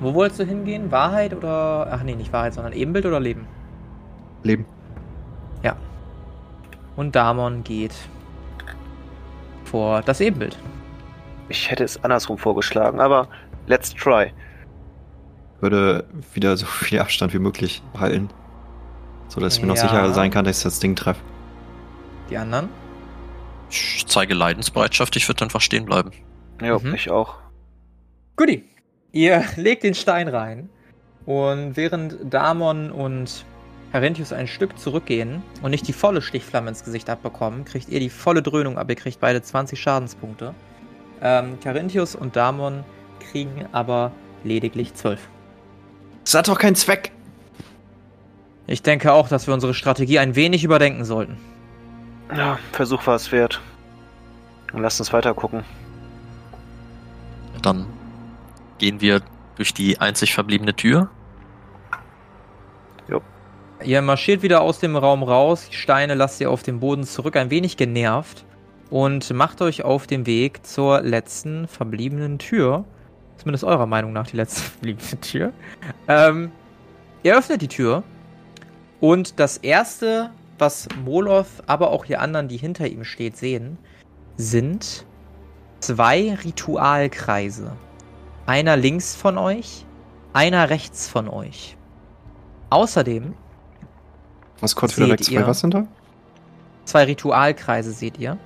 Wo 0.00 0.14
wolltest 0.14 0.40
du 0.40 0.44
hingehen? 0.44 0.90
Wahrheit 0.90 1.34
oder. 1.34 1.88
Ach 1.90 2.02
nee, 2.02 2.16
nicht 2.16 2.32
Wahrheit, 2.32 2.54
sondern 2.54 2.72
Ebenbild 2.72 3.06
oder 3.06 3.20
Leben? 3.20 3.46
Leben. 4.42 4.66
Und 6.96 7.16
Damon 7.16 7.64
geht 7.64 7.94
vor 9.64 10.02
das 10.02 10.20
Ebenbild. 10.20 10.58
Ich 11.52 11.70
hätte 11.70 11.84
es 11.84 12.02
andersrum 12.02 12.38
vorgeschlagen, 12.38 12.98
aber 12.98 13.28
let's 13.66 13.92
try. 13.94 14.32
Würde 15.60 16.06
wieder 16.32 16.56
so 16.56 16.64
viel 16.64 16.98
Abstand 16.98 17.34
wie 17.34 17.38
möglich 17.38 17.82
halten. 17.98 18.30
So 19.28 19.38
dass 19.38 19.56
ich 19.56 19.60
mir 19.62 19.68
noch 19.68 19.76
sicher 19.76 20.12
sein 20.14 20.30
kann, 20.30 20.46
dass 20.46 20.56
ich 20.58 20.62
das 20.64 20.80
Ding 20.80 20.96
treffe. 20.96 21.20
Die 22.30 22.38
anderen? 22.38 22.70
Ich 23.68 24.06
zeige 24.06 24.32
Leidensbereitschaft, 24.32 25.14
ich 25.16 25.28
würde 25.28 25.44
einfach 25.44 25.60
stehen 25.60 25.84
bleiben. 25.84 26.10
Ja, 26.62 26.78
Mhm. 26.78 26.94
ich 26.94 27.10
auch. 27.10 27.34
Guti. 28.36 28.64
Ihr 29.12 29.44
legt 29.56 29.82
den 29.82 29.94
Stein 29.94 30.28
rein 30.28 30.70
und 31.26 31.76
während 31.76 32.16
Damon 32.32 32.90
und 32.90 33.44
Parentius 33.92 34.32
ein 34.32 34.46
Stück 34.46 34.78
zurückgehen 34.78 35.42
und 35.60 35.70
nicht 35.72 35.86
die 35.86 35.92
volle 35.92 36.22
Stichflamme 36.22 36.70
ins 36.70 36.82
Gesicht 36.82 37.10
abbekommen, 37.10 37.66
kriegt 37.66 37.90
ihr 37.90 38.00
die 38.00 38.08
volle 38.08 38.40
Dröhnung 38.42 38.78
ab. 38.78 38.88
Ihr 38.88 38.96
kriegt 38.96 39.20
beide 39.20 39.42
20 39.42 39.78
Schadenspunkte. 39.78 40.54
Ähm, 41.22 41.58
Carinthius 41.60 42.14
und 42.16 42.34
Damon 42.36 42.84
kriegen 43.20 43.66
aber 43.72 44.10
lediglich 44.42 44.94
12. 44.94 45.20
Das 46.24 46.34
hat 46.34 46.48
doch 46.48 46.58
keinen 46.58 46.74
Zweck. 46.74 47.12
Ich 48.66 48.82
denke 48.82 49.12
auch, 49.12 49.28
dass 49.28 49.46
wir 49.46 49.54
unsere 49.54 49.74
Strategie 49.74 50.18
ein 50.18 50.34
wenig 50.34 50.64
überdenken 50.64 51.04
sollten. 51.04 51.36
Ja, 52.34 52.58
Versuch 52.72 53.06
war 53.06 53.16
es 53.16 53.30
wert. 53.30 53.60
Und 54.72 54.82
lasst 54.82 55.00
uns 55.00 55.12
weiter 55.12 55.34
gucken. 55.34 55.64
Dann 57.60 57.86
gehen 58.78 59.00
wir 59.00 59.20
durch 59.56 59.74
die 59.74 60.00
einzig 60.00 60.34
verbliebene 60.34 60.74
Tür. 60.74 61.10
Ihr 63.84 64.00
marschiert 64.00 64.42
wieder 64.42 64.60
aus 64.60 64.78
dem 64.78 64.96
Raum 64.96 65.22
raus, 65.22 65.68
die 65.68 65.74
Steine 65.74 66.14
lasst 66.14 66.40
ihr 66.40 66.50
auf 66.50 66.62
dem 66.62 66.80
Boden 66.80 67.04
zurück, 67.04 67.36
ein 67.36 67.50
wenig 67.50 67.76
genervt 67.76 68.44
und 68.92 69.32
macht 69.32 69.62
euch 69.62 69.84
auf 69.84 70.06
den 70.06 70.26
Weg 70.26 70.66
zur 70.66 71.00
letzten 71.00 71.66
verbliebenen 71.66 72.38
Tür. 72.38 72.84
Zumindest 73.38 73.64
eurer 73.64 73.86
Meinung 73.86 74.12
nach 74.12 74.26
die 74.26 74.36
letzte 74.36 74.60
verbliebene 74.70 75.20
Tür. 75.22 75.52
Ähm, 76.08 76.52
ihr 77.22 77.36
öffnet 77.36 77.62
die 77.62 77.68
Tür 77.68 78.02
und 79.00 79.40
das 79.40 79.56
erste, 79.56 80.30
was 80.58 80.88
Moloth, 81.04 81.46
aber 81.66 81.90
auch 81.90 82.04
die 82.04 82.18
anderen, 82.18 82.48
die 82.48 82.58
hinter 82.58 82.86
ihm 82.86 83.04
steht, 83.04 83.38
sehen, 83.38 83.78
sind 84.36 85.06
zwei 85.80 86.34
Ritualkreise. 86.44 87.72
Einer 88.44 88.76
links 88.76 89.16
von 89.16 89.38
euch, 89.38 89.86
einer 90.34 90.68
rechts 90.68 91.08
von 91.08 91.28
euch. 91.28 91.78
Außerdem 92.68 93.32
Was 94.60 94.76
kurz 94.76 94.98
wieder 94.98 95.08
weg? 95.08 95.24
Zwei 95.24 95.46
was 95.46 95.60
sind 95.60 95.72
da? 95.72 95.86
zwei 96.84 97.04
Ritualkreise 97.04 97.92
seht 97.92 98.18
ihr. 98.18 98.36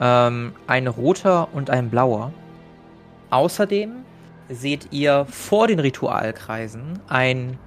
Ähm, 0.00 0.52
ein 0.66 0.86
roter 0.86 1.48
und 1.52 1.70
ein 1.70 1.90
blauer. 1.90 2.32
Außerdem 3.30 3.90
seht 4.48 4.88
ihr 4.92 5.26
vor 5.26 5.66
den 5.68 5.78
Ritualkreisen 5.78 6.98
ein 7.08 7.58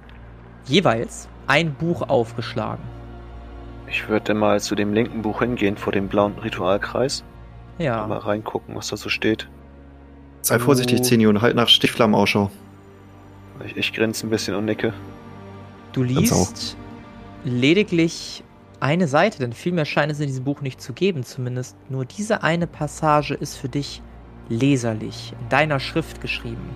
jeweils 0.66 1.28
ein 1.46 1.74
Buch 1.74 2.02
aufgeschlagen. 2.02 2.82
Ich 3.86 4.08
würde 4.08 4.34
mal 4.34 4.60
zu 4.60 4.74
dem 4.74 4.92
linken 4.92 5.22
Buch 5.22 5.40
hingehen, 5.40 5.76
vor 5.76 5.92
dem 5.92 6.08
blauen 6.08 6.38
Ritualkreis. 6.38 7.22
Mal 7.78 7.84
Ja. 7.84 8.04
reingucken, 8.04 8.74
was 8.74 8.88
da 8.88 8.96
so 8.96 9.08
steht. 9.08 9.48
Sei 10.42 10.58
vorsichtig, 10.58 11.00
Oh. 11.00 11.02
Zeni, 11.02 11.26
und 11.26 11.40
halt 11.40 11.56
nach 11.56 11.68
Stichflammen 11.68 12.14
Ausschau. 12.14 12.50
Ich, 13.64 13.76
ich 13.76 13.92
grinse 13.92 14.26
ein 14.26 14.30
bisschen 14.30 14.54
und 14.54 14.64
nicke. 14.64 14.92
Du 15.92 16.02
liest 16.02 16.76
lediglich 17.44 18.42
eine 18.80 19.08
Seite, 19.08 19.38
denn 19.38 19.52
viel 19.52 19.72
mehr 19.72 19.84
scheint 19.84 20.12
es 20.12 20.20
in 20.20 20.26
diesem 20.26 20.44
Buch 20.44 20.60
nicht 20.60 20.80
zu 20.80 20.92
geben. 20.92 21.24
Zumindest 21.24 21.76
nur 21.88 22.04
diese 22.04 22.42
eine 22.42 22.66
Passage 22.66 23.34
ist 23.34 23.56
für 23.56 23.68
dich 23.68 24.02
leserlich, 24.48 25.34
in 25.40 25.48
deiner 25.48 25.80
Schrift 25.80 26.20
geschrieben. 26.20 26.70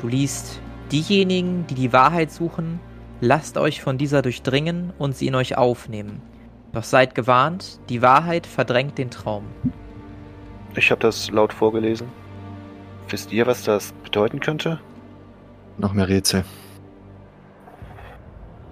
Du 0.00 0.08
liest, 0.08 0.60
diejenigen, 0.92 1.66
die 1.66 1.74
die 1.74 1.92
Wahrheit 1.92 2.30
suchen, 2.30 2.80
lasst 3.20 3.58
euch 3.58 3.82
von 3.82 3.98
dieser 3.98 4.22
durchdringen 4.22 4.92
und 4.98 5.16
sie 5.16 5.26
in 5.26 5.34
euch 5.34 5.56
aufnehmen. 5.56 6.22
Doch 6.72 6.84
seid 6.84 7.14
gewarnt, 7.14 7.80
die 7.88 8.02
Wahrheit 8.02 8.46
verdrängt 8.46 8.98
den 8.98 9.10
Traum. 9.10 9.44
Ich 10.74 10.90
habe 10.90 11.00
das 11.00 11.30
laut 11.30 11.52
vorgelesen. 11.52 12.08
Wisst 13.08 13.32
ihr, 13.32 13.46
was 13.46 13.64
das 13.64 13.92
bedeuten 14.04 14.38
könnte? 14.38 14.78
Noch 15.78 15.94
mehr 15.94 16.08
Rätsel. 16.08 16.44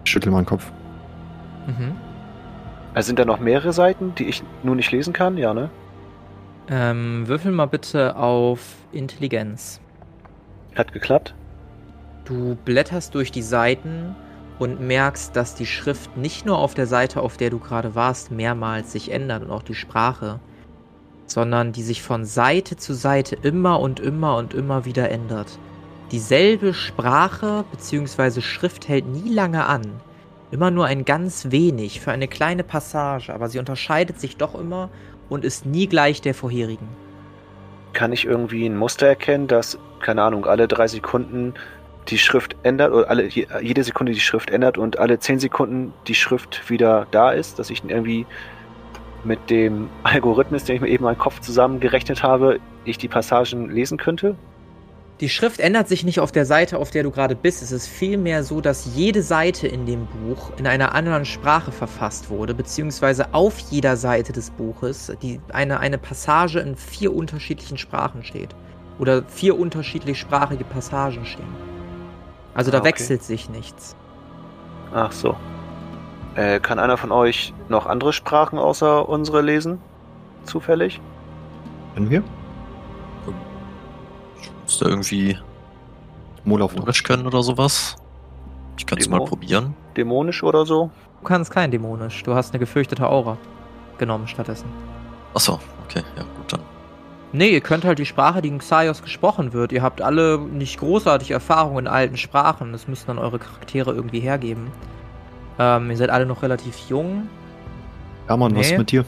Schüttel 0.05 0.31
meinen 0.31 0.47
Kopf. 0.47 0.71
Mhm. 1.67 1.97
Also 2.97 3.09
sind 3.09 3.19
da 3.19 3.27
noch 3.27 3.41
mehrere 3.41 3.75
Seiten, 3.75 4.15
die 4.15 4.25
ich 4.25 4.43
nur 4.63 4.75
nicht 4.75 4.91
lesen 4.91 5.13
kann? 5.13 5.37
Ja, 5.37 5.53
ne? 5.53 5.69
Ähm, 6.71 7.29
würfel 7.29 7.53
mal 7.53 7.67
bitte 7.67 8.17
auf 8.17 8.75
Intelligenz. 8.91 9.83
Hat 10.75 10.95
geklappt? 10.95 11.35
Du 12.25 12.57
blätterst 12.65 13.15
durch 13.15 13.31
die 13.31 13.43
Seiten 13.43 14.17
und 14.59 14.81
merkst, 14.81 15.37
dass 15.37 15.55
die 15.55 15.67
Schrift 15.67 16.17
nicht 16.17 16.47
nur 16.47 16.57
auf 16.57 16.73
der 16.73 16.87
Seite, 16.87 17.21
auf 17.21 17.37
der 17.37 17.51
du 17.51 17.59
gerade 17.59 17.95
warst, 17.95 18.31
mehrmals 18.31 18.93
sich 18.93 19.13
ändert 19.13 19.43
und 19.43 19.51
auch 19.51 19.63
die 19.63 19.75
Sprache, 19.75 20.41
sondern 21.27 21.73
die 21.73 21.83
sich 21.83 22.01
von 22.03 22.25
Seite 22.25 22.77
zu 22.77 22.95
Seite 22.95 23.37
immer 23.43 23.79
und 23.79 24.01
immer 24.01 24.39
und 24.39 24.55
immer 24.55 24.87
wieder 24.87 25.11
ändert. 25.11 25.59
Dieselbe 26.13 26.73
Sprache 26.73 27.67
bzw. 27.73 28.41
Schrift 28.41 28.89
hält 28.89 29.07
nie 29.07 29.29
lange 29.29 29.67
an. 29.67 30.01
Immer 30.51 30.71
nur 30.71 30.87
ein 30.87 31.05
ganz 31.05 31.51
wenig 31.51 32.01
für 32.01 32.13
eine 32.13 32.29
kleine 32.29 32.63
Passage, 32.63 33.35
aber 33.35 33.49
sie 33.49 33.59
unterscheidet 33.59 34.21
sich 34.21 34.37
doch 34.37 34.55
immer 34.55 34.91
und 35.29 35.45
ist 35.45 35.67
nie 35.67 35.89
gleich 35.89 36.21
der 36.21 36.35
vorherigen. 36.35 36.89
Kann 37.93 38.13
ich 38.13 38.25
irgendwie 38.25 38.67
ein 38.67 38.77
Muster 38.77 39.07
erkennen, 39.07 39.49
dass, 39.49 39.79
keine 40.01 40.23
Ahnung, 40.23 40.47
alle 40.47 40.69
drei 40.69 40.87
Sekunden 40.87 41.55
die 42.09 42.19
Schrift 42.19 42.55
ändert 42.63 42.93
oder 42.93 43.11
alle, 43.11 43.25
je- 43.25 43.49
jede 43.61 43.83
Sekunde 43.83 44.13
die 44.13 44.21
Schrift 44.21 44.51
ändert 44.51 44.79
und 44.79 44.99
alle 44.99 45.19
zehn 45.19 45.41
Sekunden 45.41 45.93
die 46.07 46.15
Schrift 46.15 46.71
wieder 46.71 47.09
da 47.11 47.33
ist, 47.33 47.59
dass 47.59 47.71
ich 47.71 47.83
irgendwie 47.83 48.27
mit 49.25 49.51
dem 49.51 49.89
Algorithmus, 50.05 50.63
den 50.63 50.77
ich 50.77 50.83
mir 50.83 50.89
eben 50.89 50.99
in 50.99 51.05
meinem 51.11 51.19
Kopf 51.19 51.41
zusammengerechnet 51.41 52.23
habe, 52.23 52.61
ich 52.85 52.99
die 52.99 53.09
Passagen 53.09 53.69
lesen 53.71 53.99
könnte? 53.99 54.37
Die 55.21 55.31
Schrift 55.31 55.61
ändert 55.61 55.89
sich 55.89 56.05
nicht 56.05 56.21
auf 56.21 56.31
der 56.31 56.45
Seite, 56.45 56.79
auf 56.79 56.91
der 56.91 57.03
du 57.03 57.11
gerade 57.11 57.35
bist. 57.35 57.63
Es 57.63 57.73
ist 57.73 57.87
vielmehr 57.89 58.45
so, 58.45 58.61
dass 58.61 58.95
jede 58.95 59.23
Seite 59.23 59.67
in 59.67 59.87
dem 59.87 60.07
Buch 60.07 60.53
in 60.59 60.67
einer 60.67 60.95
anderen 60.95 61.25
Sprache 61.25 61.73
verfasst 61.73 62.29
wurde, 62.29 62.53
beziehungsweise 62.53 63.33
auf 63.33 63.59
jeder 63.71 63.97
Seite 63.97 64.35
des 64.35 64.51
Buches 64.51 65.11
die, 65.23 65.41
eine, 65.53 65.81
eine 65.81 65.97
Passage 65.97 66.61
in 66.61 66.77
vier 66.77 67.15
unterschiedlichen 67.15 67.79
Sprachen 67.79 68.25
steht. 68.25 68.55
Oder 68.99 69.23
vier 69.25 69.59
unterschiedlich 69.59 70.19
sprachige 70.21 70.65
Passagen 70.65 71.25
stehen. 71.25 71.47
Also 72.53 72.71
da 72.71 72.79
Ah, 72.79 72.81
okay. 72.81 72.89
wechselt 72.91 73.23
sich 73.23 73.49
nichts. 73.49 73.97
Ach 74.93 75.13
so. 75.13 75.35
Äh, 76.35 76.61
kann 76.61 76.79
einer 76.79 76.99
von 76.99 77.11
euch 77.13 77.55
noch 77.71 77.87
andere 77.87 78.13
Sprachen 78.13 78.59
außer 78.59 79.09
unsere 79.09 79.41
lesen? 79.41 79.79
Zufällig? 80.45 81.01
Können 81.95 82.11
wir? 82.11 82.23
Muss 84.67 84.79
da 84.81 84.89
irgendwie. 84.89 85.39
Morisch 86.45 87.03
können 87.05 87.27
oder 87.27 87.43
sowas? 87.43 87.97
Ich 88.79 88.85
könnte 88.87 89.03
es 89.05 89.09
mal 89.09 89.25
probieren. 89.25 89.75
Dämonisch 89.97 90.43
oder 90.43 90.67
so? 90.67 90.91
Du 91.21 91.27
kannst 91.29 91.51
kein 91.51 91.71
dämonisch. 91.71 92.23
Du 92.25 92.35
hast 92.35 92.53
eine 92.53 92.59
gefürchtete 92.59 93.09
Aura 93.09 93.39
genommen 93.99 94.29
stattdessen. 94.29 94.67
Achso, 95.35 95.59
okay, 95.85 96.03
ja 96.17 96.23
gut 96.23 96.53
dann. 96.53 96.61
Nee, 97.33 97.49
ihr 97.49 97.61
könnt 97.61 97.85
halt 97.85 97.99
die 97.99 98.07
Sprache, 98.07 98.43
die 98.43 98.49
in 98.49 98.59
Xaios 98.59 99.03
gesprochen 99.03 99.53
wird. 99.53 99.73
Ihr 99.73 99.83
habt 99.83 100.01
alle 100.03 100.39
nicht 100.39 100.79
großartig 100.79 101.31
Erfahrung 101.31 101.79
in 101.79 101.87
alten 101.89 102.17
Sprachen. 102.17 102.73
Das 102.73 102.87
müssen 102.89 103.07
dann 103.09 103.19
eure 103.19 103.39
Charaktere 103.39 103.93
irgendwie 103.93 104.21
hergeben. 104.21 104.71
Ähm, 105.59 105.91
ihr 105.91 105.97
seid 105.97 106.11
alle 106.11 106.27
noch 106.27 106.43
relativ 106.43 106.77
jung. 106.89 107.29
Hermann, 108.27 108.55
was 108.57 108.67
Nee. 108.67 108.73
ist 108.75 108.79
mit 108.79 108.91
dir? 108.93 109.05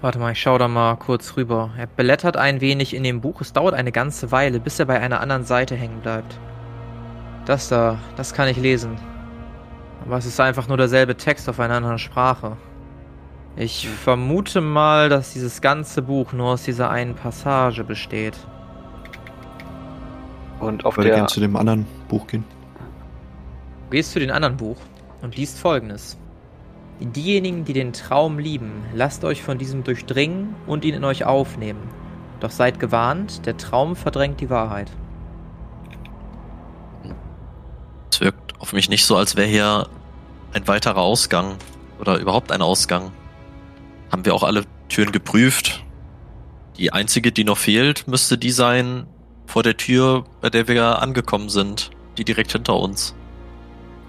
Warte 0.00 0.18
mal, 0.18 0.32
ich 0.32 0.40
schau 0.40 0.56
da 0.56 0.66
mal 0.66 0.96
kurz 0.96 1.36
rüber. 1.36 1.70
Er 1.76 1.86
blättert 1.86 2.38
ein 2.38 2.62
wenig 2.62 2.94
in 2.94 3.02
dem 3.02 3.20
Buch. 3.20 3.42
Es 3.42 3.52
dauert 3.52 3.74
eine 3.74 3.92
ganze 3.92 4.32
Weile, 4.32 4.58
bis 4.58 4.78
er 4.78 4.86
bei 4.86 4.98
einer 4.98 5.20
anderen 5.20 5.44
Seite 5.44 5.76
hängen 5.76 6.00
bleibt. 6.00 6.38
Das 7.44 7.68
da, 7.68 7.98
das 8.16 8.32
kann 8.32 8.48
ich 8.48 8.56
lesen. 8.56 8.96
Aber 10.06 10.16
es 10.16 10.24
ist 10.24 10.40
einfach 10.40 10.68
nur 10.68 10.78
derselbe 10.78 11.16
Text 11.16 11.50
auf 11.50 11.60
einer 11.60 11.74
anderen 11.74 11.98
Sprache. 11.98 12.56
Ich 13.56 13.88
vermute 13.88 14.62
mal, 14.62 15.10
dass 15.10 15.34
dieses 15.34 15.60
ganze 15.60 16.00
Buch 16.00 16.32
nur 16.32 16.48
aus 16.52 16.62
dieser 16.62 16.88
einen 16.88 17.14
Passage 17.14 17.84
besteht. 17.84 18.38
Und 20.60 20.86
auf 20.86 20.94
Ich 20.94 20.98
würde 20.98 21.08
der 21.08 21.16
gerne 21.16 21.28
zu 21.28 21.40
dem 21.40 21.56
anderen 21.56 21.86
Buch 22.08 22.26
gehen. 22.26 22.44
Du 23.84 23.90
gehst 23.90 24.12
zu 24.12 24.18
den 24.18 24.30
anderen 24.30 24.56
Buch 24.56 24.78
und 25.20 25.36
liest 25.36 25.58
folgendes. 25.58 26.16
Diejenigen, 27.00 27.64
die 27.64 27.72
den 27.72 27.92
Traum 27.92 28.38
lieben, 28.38 28.84
lasst 28.94 29.24
euch 29.24 29.42
von 29.42 29.56
diesem 29.56 29.84
durchdringen 29.84 30.54
und 30.66 30.84
ihn 30.84 30.94
in 30.94 31.04
euch 31.04 31.24
aufnehmen. 31.24 31.88
Doch 32.40 32.50
seid 32.50 32.78
gewarnt, 32.78 33.46
der 33.46 33.56
Traum 33.56 33.96
verdrängt 33.96 34.40
die 34.40 34.50
Wahrheit. 34.50 34.90
Es 38.12 38.20
wirkt 38.20 38.60
auf 38.60 38.72
mich 38.72 38.88
nicht 38.90 39.04
so, 39.04 39.16
als 39.16 39.36
wäre 39.36 39.48
hier 39.48 39.88
ein 40.52 40.68
weiterer 40.68 40.98
Ausgang 40.98 41.56
oder 41.98 42.18
überhaupt 42.18 42.52
ein 42.52 42.62
Ausgang. 42.62 43.12
Haben 44.12 44.24
wir 44.24 44.34
auch 44.34 44.42
alle 44.42 44.64
Türen 44.88 45.12
geprüft? 45.12 45.84
Die 46.76 46.92
einzige, 46.92 47.32
die 47.32 47.44
noch 47.44 47.58
fehlt, 47.58 48.08
müsste 48.08 48.36
die 48.36 48.50
sein 48.50 49.06
vor 49.46 49.62
der 49.62 49.76
Tür, 49.76 50.24
bei 50.40 50.50
der 50.50 50.68
wir 50.68 51.00
angekommen 51.00 51.48
sind. 51.48 51.90
Die 52.18 52.24
direkt 52.24 52.52
hinter 52.52 52.76
uns. 52.76 53.14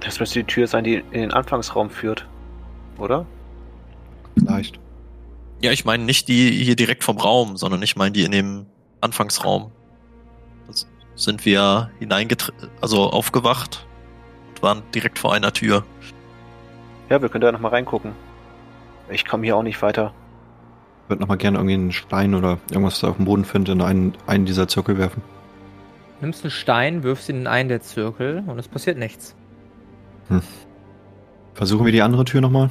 Das 0.01 0.19
müsste 0.19 0.39
die 0.39 0.45
Tür 0.45 0.67
sein, 0.67 0.83
die 0.83 0.95
in 0.95 1.21
den 1.21 1.31
Anfangsraum 1.31 1.89
führt. 1.89 2.27
Oder? 2.97 3.25
Vielleicht. 4.37 4.79
Ja, 5.61 5.71
ich 5.71 5.85
meine 5.85 6.03
nicht 6.03 6.27
die 6.27 6.51
hier 6.51 6.75
direkt 6.75 7.03
vom 7.03 7.17
Raum, 7.17 7.57
sondern 7.57 7.81
ich 7.83 7.95
meine 7.95 8.11
die 8.11 8.23
in 8.23 8.31
dem 8.31 8.65
Anfangsraum. 8.99 9.71
Da 10.67 10.73
sind 11.15 11.45
wir 11.45 11.91
hineingetreten, 11.99 12.69
also 12.81 13.09
aufgewacht 13.11 13.85
und 14.49 14.63
waren 14.63 14.83
direkt 14.93 15.19
vor 15.19 15.33
einer 15.33 15.53
Tür. 15.53 15.83
Ja, 17.09 17.21
wir 17.21 17.29
können 17.29 17.41
da 17.41 17.51
nochmal 17.51 17.71
reingucken. 17.71 18.13
Ich 19.09 19.25
komme 19.25 19.43
hier 19.43 19.57
auch 19.57 19.63
nicht 19.63 19.81
weiter. 19.81 20.13
Ich 21.03 21.09
würde 21.09 21.21
nochmal 21.21 21.37
gerne 21.37 21.57
irgendwie 21.57 21.73
einen 21.73 21.91
Stein 21.91 22.33
oder 22.33 22.57
irgendwas 22.71 23.01
da 23.01 23.09
auf 23.09 23.17
dem 23.17 23.25
Boden 23.25 23.43
finden, 23.43 23.73
in 23.73 23.81
einen, 23.81 24.13
einen 24.27 24.45
dieser 24.45 24.67
Zirkel 24.67 24.97
werfen. 24.97 25.21
Nimmst 26.21 26.43
einen 26.43 26.51
Stein, 26.51 27.03
wirfst 27.03 27.27
ihn 27.29 27.37
in 27.37 27.47
einen 27.47 27.67
der 27.67 27.81
Zirkel 27.81 28.43
und 28.47 28.57
es 28.57 28.67
passiert 28.67 28.97
nichts. 28.97 29.35
Versuchen 31.53 31.85
wir 31.85 31.91
die 31.91 32.01
andere 32.01 32.25
Tür 32.25 32.41
nochmal. 32.41 32.69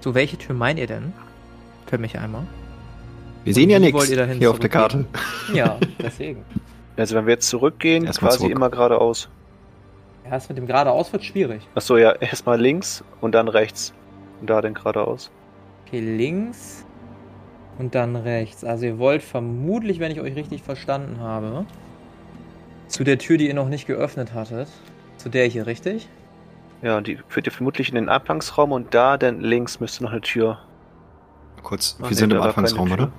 So, 0.00 0.14
welche 0.14 0.36
Tür 0.38 0.54
meint 0.54 0.78
ihr 0.78 0.86
denn? 0.86 1.12
Für 1.86 1.98
mich 1.98 2.16
einmal. 2.16 2.42
Wir 3.42 3.54
sehen 3.54 3.70
ja 3.70 3.80
nichts 3.80 3.94
wollt 3.98 4.08
ihr 4.10 4.16
dahin 4.16 4.38
hier 4.38 4.50
auf 4.52 4.60
der 4.60 4.68
Karte. 4.68 5.04
Ja, 5.52 5.78
deswegen. 5.98 6.44
Also 6.96 7.16
wenn 7.16 7.26
wir 7.26 7.34
jetzt 7.34 7.48
zurückgehen, 7.48 8.04
Erstmal 8.04 8.28
quasi 8.28 8.42
zurück. 8.42 8.52
immer 8.56 8.70
geradeaus. 8.70 9.28
Ja, 10.24 10.30
das 10.30 10.48
mit 10.48 10.58
dem 10.58 10.66
geradeaus 10.68 11.12
wird 11.12 11.24
schwierig. 11.24 11.62
Achso, 11.74 11.96
ja, 11.96 12.12
erstmal 12.12 12.60
links 12.60 13.02
und 13.20 13.34
dann 13.34 13.48
rechts. 13.48 13.92
Und 14.40 14.48
da 14.48 14.60
dann 14.60 14.74
geradeaus. 14.74 15.30
Okay, 15.86 15.98
links 15.98 16.84
und 17.78 17.96
dann 17.96 18.14
rechts. 18.14 18.62
Also 18.64 18.86
ihr 18.86 18.98
wollt 18.98 19.22
vermutlich, 19.24 19.98
wenn 19.98 20.12
ich 20.12 20.20
euch 20.20 20.36
richtig 20.36 20.62
verstanden 20.62 21.18
habe, 21.18 21.66
zu 22.86 23.02
der 23.02 23.18
Tür, 23.18 23.38
die 23.38 23.48
ihr 23.48 23.54
noch 23.54 23.68
nicht 23.68 23.88
geöffnet 23.88 24.34
hattet. 24.34 24.68
Zu 25.16 25.30
der 25.30 25.46
hier, 25.46 25.66
richtig? 25.66 26.08
Ja, 26.82 26.98
und 26.98 27.06
die 27.06 27.18
führt 27.28 27.46
ihr 27.46 27.52
vermutlich 27.52 27.88
in 27.88 27.94
den 27.94 28.08
Anfangsraum 28.08 28.72
und 28.72 28.92
da 28.94 29.16
dann 29.16 29.40
links 29.40 29.80
müsste 29.80 30.04
noch 30.04 30.12
eine 30.12 30.20
Tür. 30.20 30.58
Kurz, 31.62 31.96
wir 31.98 32.08
nee, 32.08 32.14
sind 32.14 32.32
im 32.32 32.40
Anfangsraum, 32.40 32.92
oder? 32.92 33.10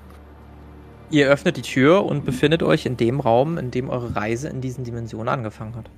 Ihr 1.10 1.28
öffnet 1.28 1.58
die 1.58 1.62
Tür 1.62 2.06
und 2.06 2.26
befindet 2.26 2.64
euch 2.64 2.86
in 2.86 2.98
dem 2.98 3.20
Raum, 3.20 3.58
in 3.58 3.72
dem 3.72 3.90
eure 3.90 4.16
Reise 4.16 4.50
in 4.50 4.62
diesen 4.62 4.84
Dimensionen 4.84 5.30
angefangen 5.30 5.76
hat. 5.76 5.90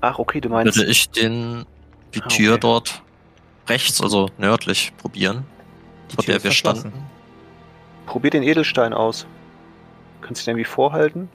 Ach, 0.00 0.18
okay, 0.18 0.40
du 0.40 0.48
meinst. 0.48 0.76
Würde 0.76 0.90
ich 0.90 1.08
den, 1.10 1.64
die 2.14 2.22
Ah, 2.22 2.26
Tür 2.28 2.52
okay. 2.54 2.60
dort 2.60 3.02
rechts, 3.68 4.00
also 4.00 4.28
nördlich, 4.38 4.92
probieren, 4.98 5.44
Die 6.10 6.16
vor 6.16 6.24
Tür 6.24 6.32
der 6.32 6.36
ist 6.38 6.44
wir 6.44 6.50
standen. 6.52 6.92
Probier 8.06 8.30
den 8.30 8.42
Edelstein 8.42 8.92
aus. 8.92 9.26
Kannst 10.20 10.42
du 10.42 10.44
den 10.46 10.56
irgendwie 10.56 10.68
vorhalten? 10.70 11.28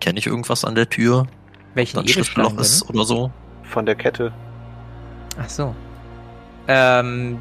Kenne 0.00 0.18
ich 0.18 0.26
irgendwas 0.26 0.64
an 0.64 0.74
der 0.74 0.88
Tür? 0.88 1.26
Welchen 1.74 1.98
Edelstein 1.98 2.24
Schlüsselloch 2.24 2.58
ist 2.58 2.82
denn? 2.82 2.94
oder 2.96 3.04
so? 3.04 3.30
Von 3.62 3.86
der 3.86 3.94
Kette. 3.94 4.32
Ach 5.38 5.48
so. 5.48 5.74
Ähm, 6.68 7.40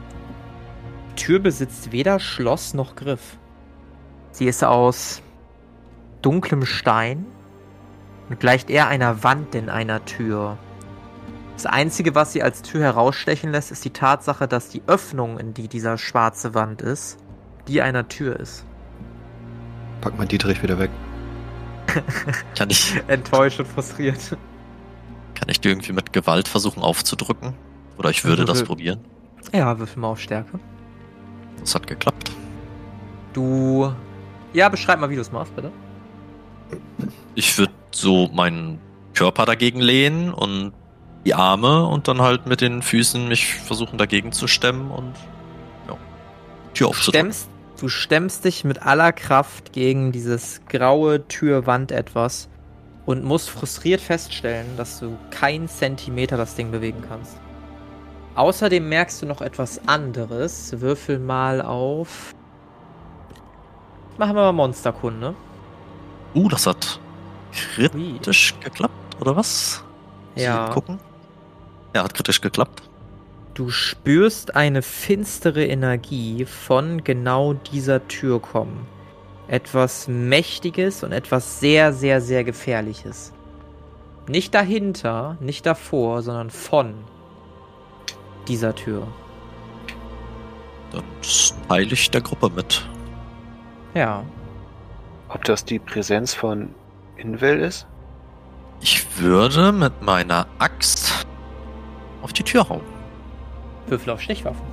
Tür 1.15 1.39
besitzt 1.39 1.91
weder 1.91 2.19
Schloss 2.19 2.73
noch 2.73 2.95
Griff. 2.95 3.38
Sie 4.32 4.45
ist 4.45 4.63
aus 4.63 5.21
dunklem 6.21 6.65
Stein 6.65 7.25
und 8.30 8.39
gleicht 8.39 8.69
eher 8.69 8.88
einer 8.88 9.23
Wand 9.23 9.54
denn 9.54 9.69
einer 9.69 10.06
Tür. 10.06 10.58
Das 11.56 11.65
Einzige, 11.65 12.15
was 12.15 12.34
sie 12.34 12.41
als 12.41 12.62
Tür 12.62 12.82
herausstechen 12.82 13.51
lässt, 13.51 13.71
ist 13.71 13.86
die 13.86 13.91
Tatsache, 13.91 14.47
dass 14.47 14.69
die 14.69 14.82
Öffnung, 14.88 15.38
in 15.38 15.54
die 15.54 15.67
dieser 15.67 15.97
schwarze 15.97 16.54
Wand 16.54 16.82
ist, 16.82 17.17
die 17.67 17.82
einer 17.82 18.08
Tür 18.08 18.39
ist. 18.39 18.65
Pack 19.99 20.17
mal 20.17 20.25
Dietrich 20.25 20.63
wieder 20.63 20.80
weg. 20.80 20.89
Kann 22.58 22.69
ich, 22.69 22.95
Enttäuscht 23.08 23.60
und 23.60 23.67
frustriert. 23.67 24.38
kann 25.36 25.49
ich 25.49 25.60
die 25.60 25.69
irgendwie 25.69 25.93
mit 25.93 26.13
Gewalt 26.13 26.47
versuchen 26.47 26.82
aufzudrücken? 26.82 27.54
Oder 27.97 28.10
ich 28.10 28.23
würde 28.25 28.45
das 28.45 28.60
Würfel. 28.60 28.67
probieren. 28.67 28.99
Ja, 29.54 29.77
würfel 29.77 29.99
mal 29.99 30.10
auf 30.10 30.19
Stärke. 30.19 30.60
Das 31.60 31.75
hat 31.75 31.88
geklappt. 31.88 32.32
Du. 33.34 33.91
Ja, 34.54 34.69
beschreib 34.69 34.99
mal, 34.99 35.10
wie 35.10 35.15
du 35.15 35.21
es 35.21 35.32
machst, 35.32 35.56
bitte. 35.56 35.71
Ich 37.36 37.58
würde 37.58 37.73
so 37.91 38.30
meinen 38.34 38.80
Körper 39.13 39.45
dagegen 39.45 39.82
lehnen 39.82 40.34
und 40.34 40.73
die 41.25 41.34
Arme 41.34 41.86
und 41.86 42.08
dann 42.08 42.21
halt 42.21 42.47
mit 42.47 42.62
den 42.62 42.82
Füßen 42.82 43.27
mich 43.27 43.56
versuchen 43.56 43.97
dagegen 43.97 44.32
zu 44.32 44.47
stemmen 44.47 44.89
und 44.89 45.13
ja, 45.88 45.97
Tür 46.73 46.88
aufzudrücken. 46.89 47.32
stemmst, 47.32 47.49
du 47.80 47.89
stemmst 47.89 48.45
dich 48.45 48.63
mit 48.63 48.82
aller 48.82 49.12
Kraft 49.12 49.73
gegen 49.73 50.12
dieses 50.12 50.62
graue 50.67 51.27
Türwand 51.27 51.91
etwas 51.91 52.49
und 53.06 53.23
musst 53.23 53.49
frustriert 53.49 54.01
feststellen, 54.01 54.65
dass 54.77 54.99
du 54.99 55.17
keinen 55.30 55.67
Zentimeter 55.67 56.38
das 56.38 56.56
Ding 56.56 56.71
bewegen 56.71 57.04
kannst. 57.08 57.38
Außerdem 58.36 58.88
merkst 58.88 59.22
du 59.22 59.26
noch 59.26 59.41
etwas 59.41 59.82
anderes. 59.88 60.80
Würfel 60.80 61.20
mal 61.20 61.62
auf. 61.62 62.34
Machen 64.17 64.36
wir 64.36 64.44
mal 64.44 64.52
Monsterkunde. 64.54 65.36
Uh, 66.34 66.48
das 66.48 66.65
hat 66.65 67.00
kritisch 67.52 68.54
geklappt, 68.62 69.17
oder 69.20 69.36
was? 69.36 69.84
Ja. 70.36 70.70
gucken. 70.70 71.00
Ja, 71.94 72.04
hat 72.04 72.13
kritisch 72.13 72.39
geklappt. 72.39 72.84
Du 73.54 73.70
spürst 73.70 74.56
eine 74.56 74.82
finstere 74.82 75.65
Energie 75.65 76.46
von 76.46 77.04
genau 77.04 77.54
dieser 77.54 78.08
Tür 78.08 78.41
kommen. 78.41 78.88
Etwas 79.50 80.08
Mächtiges 80.08 81.04
und 81.04 81.12
etwas 81.12 81.60
sehr, 81.60 81.91
sehr, 81.91 82.22
sehr 82.22 82.46
Gefährliches. 82.46 83.34
Nicht 84.28 84.54
dahinter, 84.54 85.36
nicht 85.41 85.65
davor, 85.65 86.22
sondern 86.22 86.50
von 86.50 86.94
dieser 88.52 88.76
Tür. 88.76 89.08
Dann 90.92 91.04
teile 91.70 91.94
ich 91.94 92.12
der 92.12 92.20
Gruppe 92.20 92.50
mit. 92.50 92.86
Ja. 93.94 94.24
Ob 95.30 95.46
das 95.46 95.64
die 95.64 95.80
Präsenz 95.80 96.34
von 96.34 96.76
Invel 97.16 97.62
ist? 97.62 97.88
Ich 98.82 99.18
würde 99.18 99.72
mit 99.72 100.02
meiner 100.02 100.48
Axt 100.60 101.26
auf 102.22 102.34
die 102.34 102.44
Tür 102.44 102.68
hauen. 102.68 102.82
Würfel 103.88 104.12
auf 104.12 104.22
Stichwaffen. 104.22 104.66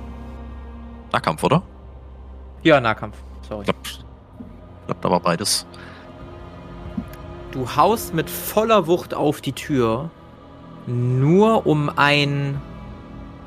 Nahkampf, 1.13 1.41
oder? 1.43 1.63
Ja, 2.63 2.81
Nahkampf. 2.81 3.15
Sorry. 3.47 3.63
Klappt. 3.63 4.05
Klappt 4.87 5.05
aber 5.05 5.21
beides. 5.21 5.65
Du 7.51 7.77
haust 7.77 8.13
mit 8.13 8.29
voller 8.29 8.87
Wucht 8.87 9.13
auf 9.13 9.39
die 9.39 9.53
Tür, 9.53 10.09
nur 10.85 11.65
um 11.65 11.89
einen 11.89 12.61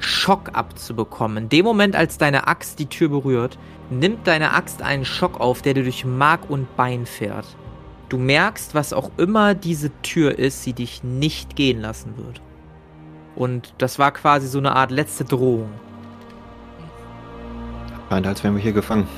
Schock 0.04 0.50
abzubekommen. 0.54 1.44
In 1.44 1.48
dem 1.48 1.64
Moment, 1.64 1.96
als 1.96 2.18
deine 2.18 2.46
Axt 2.46 2.78
die 2.78 2.86
Tür 2.86 3.08
berührt, 3.08 3.58
nimmt 3.90 4.26
deine 4.26 4.52
Axt 4.52 4.82
einen 4.82 5.04
Schock 5.04 5.40
auf, 5.40 5.62
der 5.62 5.74
dir 5.74 5.84
durch 5.84 6.04
Mark 6.04 6.48
und 6.48 6.76
Bein 6.76 7.06
fährt. 7.06 7.46
Du 8.08 8.18
merkst, 8.18 8.74
was 8.74 8.92
auch 8.92 9.10
immer 9.16 9.54
diese 9.54 9.90
Tür 10.02 10.38
ist, 10.38 10.62
sie 10.62 10.72
dich 10.72 11.02
nicht 11.02 11.56
gehen 11.56 11.80
lassen 11.80 12.16
wird. 12.16 12.40
Und 13.34 13.74
das 13.78 13.98
war 13.98 14.12
quasi 14.12 14.46
so 14.46 14.58
eine 14.58 14.76
Art 14.76 14.90
letzte 14.90 15.24
Drohung. 15.24 15.70
Scheint, 18.10 18.26
als 18.26 18.44
wären 18.44 18.54
wir 18.54 18.62
hier 18.62 18.72
gefangen. 18.72 19.08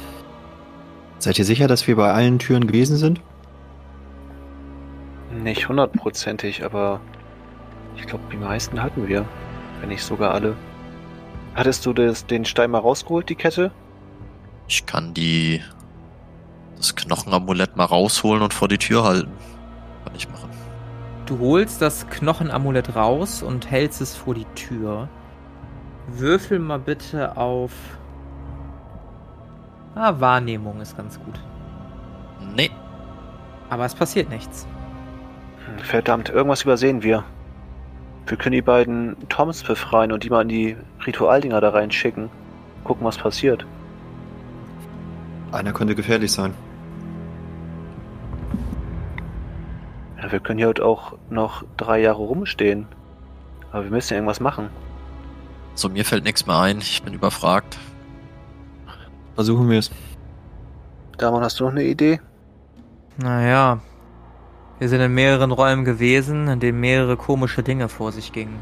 Seid 1.18 1.38
ihr 1.38 1.44
sicher, 1.44 1.66
dass 1.66 1.86
wir 1.88 1.96
bei 1.96 2.12
allen 2.12 2.38
Türen 2.38 2.66
gewesen 2.66 2.96
sind? 2.96 3.20
Nicht 5.42 5.68
hundertprozentig, 5.68 6.64
aber 6.64 7.00
ich 7.96 8.06
glaube, 8.06 8.24
die 8.30 8.36
meisten 8.36 8.80
hatten 8.80 9.08
wir. 9.08 9.24
Wenn 9.80 9.88
nicht 9.88 10.04
sogar 10.04 10.32
alle. 10.32 10.54
Hattest 11.54 11.86
du 11.86 11.92
das, 11.92 12.26
den 12.26 12.44
Stein 12.44 12.70
mal 12.70 12.78
rausgeholt, 12.78 13.28
die 13.28 13.36
Kette? 13.36 13.70
Ich 14.68 14.86
kann 14.86 15.14
die 15.14 15.62
das 16.76 16.96
Knochenamulett 16.96 17.76
mal 17.76 17.84
rausholen 17.84 18.42
und 18.42 18.52
vor 18.52 18.68
die 18.68 18.78
Tür 18.78 19.04
halten. 19.04 19.32
Kann 20.04 20.14
ich 20.16 20.28
machen. 20.28 20.50
Du 21.26 21.38
holst 21.38 21.80
das 21.80 22.06
Knochenamulett 22.08 22.94
raus 22.96 23.42
und 23.42 23.70
hältst 23.70 24.00
es 24.00 24.14
vor 24.14 24.34
die 24.34 24.46
Tür. 24.54 25.08
Würfel 26.08 26.58
mal 26.58 26.78
bitte 26.78 27.36
auf. 27.36 27.72
Ah, 29.94 30.14
Wahrnehmung 30.18 30.80
ist 30.80 30.96
ganz 30.96 31.18
gut. 31.18 31.40
Nee, 32.54 32.70
Aber 33.70 33.86
es 33.86 33.94
passiert 33.94 34.28
nichts. 34.28 34.66
Verdammt, 35.78 36.28
irgendwas 36.28 36.62
übersehen 36.62 37.02
wir. 37.02 37.24
Wir 38.26 38.38
können 38.38 38.54
die 38.54 38.62
beiden 38.62 39.16
Toms 39.28 39.62
befreien 39.62 40.10
und 40.12 40.24
die 40.24 40.30
mal 40.30 40.42
in 40.42 40.48
die 40.48 40.76
Ritualdinger 41.06 41.60
da 41.60 41.70
reinschicken. 41.70 42.30
Gucken, 42.82 43.04
was 43.06 43.18
passiert. 43.18 43.66
Einer 45.52 45.72
könnte 45.72 45.94
gefährlich 45.94 46.32
sein. 46.32 46.54
Ja, 50.20 50.32
wir 50.32 50.40
können 50.40 50.58
hier 50.58 50.66
halt 50.66 50.80
auch 50.80 51.14
noch 51.28 51.64
drei 51.76 52.00
Jahre 52.00 52.22
rumstehen. 52.22 52.87
Aber 53.72 53.84
wir 53.84 53.90
müssen 53.90 54.14
ja 54.14 54.16
irgendwas 54.16 54.40
machen. 54.40 54.70
so 55.74 55.88
mir 55.88 56.04
fällt 56.04 56.24
nichts 56.24 56.46
mehr 56.46 56.58
ein. 56.58 56.78
Ich 56.78 57.02
bin 57.02 57.12
überfragt. 57.12 57.78
Versuchen 59.34 59.68
wir 59.68 59.80
es. 59.80 59.90
Damon, 61.18 61.42
hast 61.42 61.60
du 61.60 61.64
noch 61.64 61.72
eine 61.72 61.84
Idee? 61.84 62.20
Naja. 63.18 63.80
Wir 64.80 64.88
sind 64.88 65.00
in 65.00 65.14
mehreren 65.14 65.52
Räumen 65.52 65.84
gewesen, 65.84 66.48
in 66.48 66.58
denen 66.58 66.80
mehrere 66.80 67.16
komische 67.16 67.62
Dinge 67.62 67.88
vor 67.88 68.10
sich 68.10 68.32
gingen. 68.32 68.60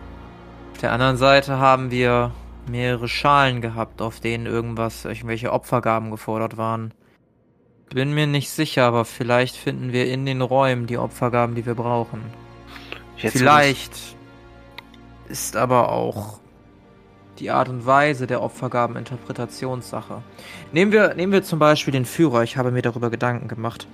Auf 0.72 0.78
der 0.78 0.92
anderen 0.92 1.16
Seite 1.16 1.58
haben 1.58 1.90
wir 1.90 2.32
mehrere 2.68 3.08
Schalen 3.08 3.60
gehabt, 3.60 4.02
auf 4.02 4.20
denen 4.20 4.46
irgendwas, 4.46 5.04
irgendwelche 5.04 5.52
Opfergaben 5.52 6.10
gefordert 6.10 6.56
waren. 6.58 6.92
Bin 7.90 8.14
mir 8.14 8.26
nicht 8.26 8.50
sicher, 8.50 8.84
aber 8.84 9.04
vielleicht 9.04 9.56
finden 9.56 9.92
wir 9.92 10.06
in 10.06 10.26
den 10.26 10.42
Räumen 10.42 10.86
die 10.86 10.98
Opfergaben, 10.98 11.54
die 11.54 11.66
wir 11.66 11.74
brauchen. 11.74 12.20
Jetzt, 13.16 13.38
vielleicht 13.38 13.92
ist 15.28 15.56
aber 15.56 15.90
auch 15.90 16.40
die 17.38 17.50
Art 17.50 17.68
und 17.68 17.86
Weise 17.86 18.26
der 18.26 18.42
Opfergaben 18.42 18.96
Interpretationssache. 18.96 20.22
Nehmen 20.72 20.92
wir, 20.92 21.14
nehmen 21.14 21.32
wir 21.32 21.42
zum 21.42 21.58
Beispiel 21.58 21.92
den 21.92 22.04
Führer, 22.04 22.42
ich 22.42 22.56
habe 22.56 22.70
mir 22.70 22.82
darüber 22.82 23.10
Gedanken 23.10 23.48
gemacht. 23.48 23.88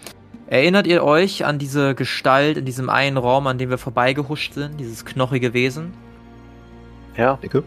Erinnert 0.51 0.87
ihr 0.87 1.05
euch 1.05 1.45
an 1.45 1.59
diese 1.59 1.95
Gestalt 1.95 2.57
in 2.57 2.65
diesem 2.65 2.89
einen 2.89 3.19
Raum, 3.19 3.47
an 3.47 3.59
dem 3.59 3.69
wir 3.69 3.77
vorbeigehuscht 3.77 4.55
sind, 4.55 4.81
dieses 4.81 5.05
knochige 5.05 5.53
Wesen? 5.53 5.93
Ja, 7.17 7.37
Dicke? 7.37 7.65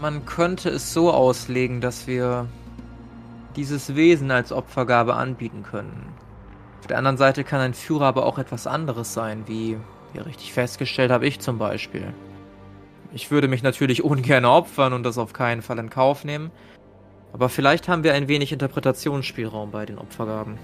Man 0.00 0.26
könnte 0.26 0.70
es 0.70 0.92
so 0.92 1.12
auslegen, 1.12 1.80
dass 1.80 2.08
wir 2.08 2.46
dieses 3.54 3.94
Wesen 3.94 4.32
als 4.32 4.50
Opfergabe 4.50 5.14
anbieten 5.14 5.62
können. 5.62 6.12
Auf 6.80 6.88
der 6.88 6.98
anderen 6.98 7.16
Seite 7.16 7.44
kann 7.44 7.60
ein 7.60 7.74
Führer 7.74 8.06
aber 8.06 8.26
auch 8.26 8.38
etwas 8.38 8.66
anderes 8.66 9.14
sein, 9.14 9.44
wie 9.46 9.76
wir 10.12 10.26
richtig 10.26 10.52
festgestellt 10.52 11.12
habe, 11.12 11.26
ich 11.26 11.38
zum 11.38 11.58
Beispiel. 11.58 12.12
Ich 13.12 13.30
würde 13.30 13.46
mich 13.46 13.62
natürlich 13.62 14.02
ungern 14.02 14.44
opfern 14.44 14.92
und 14.92 15.04
das 15.04 15.16
auf 15.16 15.32
keinen 15.32 15.62
Fall 15.62 15.78
in 15.78 15.90
Kauf 15.90 16.24
nehmen. 16.24 16.50
Aber 17.32 17.48
vielleicht 17.48 17.86
haben 17.86 18.02
wir 18.02 18.14
ein 18.14 18.26
wenig 18.26 18.52
Interpretationsspielraum 18.52 19.70
bei 19.70 19.86
den 19.86 19.98
Opfergaben. 19.98 20.58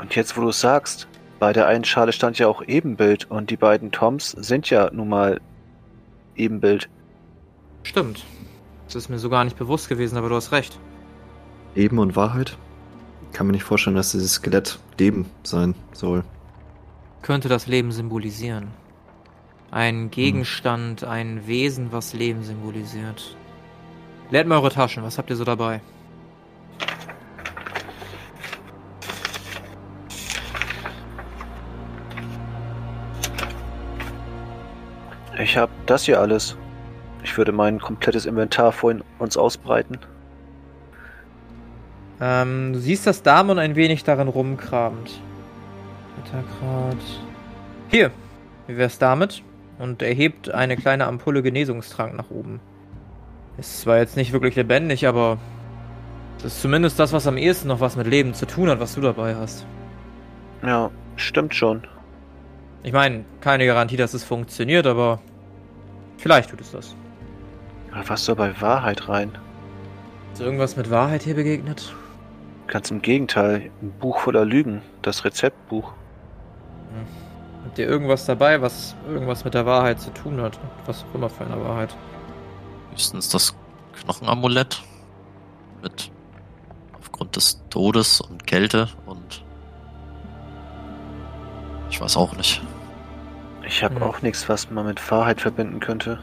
Und 0.00 0.16
jetzt, 0.16 0.36
wo 0.36 0.40
du 0.40 0.48
es 0.48 0.60
sagst, 0.60 1.08
bei 1.38 1.52
der 1.52 1.66
einen 1.66 1.84
Schale 1.84 2.12
stand 2.12 2.38
ja 2.38 2.48
auch 2.48 2.62
Ebenbild 2.62 3.30
und 3.30 3.50
die 3.50 3.56
beiden 3.56 3.92
Toms 3.92 4.30
sind 4.32 4.68
ja 4.70 4.90
nun 4.92 5.08
mal 5.08 5.40
Ebenbild. 6.36 6.88
Stimmt. 7.82 8.24
Das 8.86 8.96
ist 8.96 9.08
mir 9.08 9.18
so 9.18 9.30
gar 9.30 9.44
nicht 9.44 9.56
bewusst 9.56 9.88
gewesen, 9.88 10.16
aber 10.18 10.28
du 10.28 10.34
hast 10.34 10.52
recht. 10.52 10.78
Leben 11.74 11.98
und 11.98 12.16
Wahrheit? 12.16 12.58
Kann 13.32 13.46
mir 13.46 13.52
nicht 13.52 13.64
vorstellen, 13.64 13.96
dass 13.96 14.12
dieses 14.12 14.34
Skelett 14.34 14.78
Leben 14.98 15.26
sein 15.44 15.74
soll. 15.92 16.24
könnte 17.22 17.48
das 17.48 17.66
Leben 17.66 17.92
symbolisieren. 17.92 18.68
Ein 19.70 20.10
Gegenstand, 20.10 21.04
ein 21.04 21.46
Wesen, 21.46 21.92
was 21.92 22.12
Leben 22.12 22.42
symbolisiert. 22.42 23.36
Leert 24.30 24.48
mal 24.48 24.56
eure 24.56 24.70
Taschen, 24.70 25.02
was 25.04 25.16
habt 25.16 25.30
ihr 25.30 25.36
so 25.36 25.44
dabei? 25.44 25.80
Ich 35.50 35.56
habe 35.56 35.72
das 35.86 36.04
hier 36.04 36.20
alles. 36.20 36.56
Ich 37.24 37.36
würde 37.36 37.50
mein 37.50 37.80
komplettes 37.80 38.24
Inventar 38.24 38.70
vorhin 38.70 39.02
uns 39.18 39.36
ausbreiten. 39.36 39.98
Ähm, 42.20 42.72
du 42.72 42.78
siehst, 42.78 43.04
dass 43.04 43.24
Damon 43.24 43.58
ein 43.58 43.74
wenig 43.74 44.04
darin 44.04 44.28
rumkramt. 44.28 45.20
Wettergrad. 46.18 47.02
Hier, 47.88 48.12
wie 48.68 48.76
wär's 48.76 49.00
damit? 49.00 49.42
Und 49.80 50.02
er 50.02 50.14
hebt 50.14 50.52
eine 50.52 50.76
kleine 50.76 51.08
Ampulle 51.08 51.42
Genesungstrank 51.42 52.14
nach 52.14 52.30
oben. 52.30 52.60
Ist 53.58 53.80
zwar 53.80 53.98
jetzt 53.98 54.16
nicht 54.16 54.32
wirklich 54.32 54.54
lebendig, 54.54 55.08
aber 55.08 55.36
es 56.38 56.44
ist 56.44 56.62
zumindest 56.62 56.96
das, 57.00 57.12
was 57.12 57.26
am 57.26 57.36
ehesten 57.36 57.66
noch 57.66 57.80
was 57.80 57.96
mit 57.96 58.06
Leben 58.06 58.34
zu 58.34 58.46
tun 58.46 58.68
hat, 58.68 58.78
was 58.78 58.94
du 58.94 59.00
dabei 59.00 59.34
hast. 59.34 59.66
Ja, 60.62 60.92
stimmt 61.16 61.56
schon. 61.56 61.82
Ich 62.84 62.92
meine, 62.92 63.24
keine 63.40 63.66
Garantie, 63.66 63.96
dass 63.96 64.14
es 64.14 64.22
funktioniert, 64.22 64.86
aber 64.86 65.18
vielleicht 66.20 66.50
tut 66.50 66.60
es 66.60 66.70
das. 66.70 66.94
Aber 67.90 68.08
was 68.08 68.24
soll 68.24 68.36
bei 68.36 68.60
Wahrheit 68.60 69.08
rein? 69.08 69.36
Ist 70.32 70.40
irgendwas 70.40 70.76
mit 70.76 70.90
Wahrheit 70.90 71.22
hier 71.22 71.34
begegnet? 71.34 71.92
Ganz 72.68 72.90
im 72.90 73.02
Gegenteil, 73.02 73.70
ein 73.82 73.90
Buch 73.98 74.20
voller 74.20 74.44
Lügen, 74.44 74.82
das 75.02 75.24
Rezeptbuch. 75.24 75.92
Habt 77.64 77.78
ihr 77.78 77.86
irgendwas 77.86 78.26
dabei, 78.26 78.62
was 78.62 78.94
irgendwas 79.08 79.44
mit 79.44 79.54
der 79.54 79.66
Wahrheit 79.66 80.00
zu 80.00 80.12
tun 80.12 80.40
hat? 80.40 80.58
Was 80.86 81.04
auch 81.04 81.14
immer 81.14 81.28
für 81.28 81.44
eine 81.44 81.62
Wahrheit. 81.64 81.96
Höchstens 82.90 83.28
das 83.28 83.54
Knochenamulett. 84.02 84.82
Mit 85.82 86.10
aufgrund 86.98 87.36
des 87.36 87.62
Todes 87.70 88.20
und 88.20 88.46
Kälte 88.46 88.88
und 89.06 89.44
ich 91.90 92.00
weiß 92.00 92.16
auch 92.16 92.36
nicht. 92.36 92.62
Ich 93.70 93.84
habe 93.84 93.94
Hm. 93.94 94.02
auch 94.02 94.20
nichts, 94.20 94.48
was 94.48 94.68
man 94.72 94.84
mit 94.84 95.10
Wahrheit 95.12 95.40
verbinden 95.40 95.78
könnte. 95.78 96.18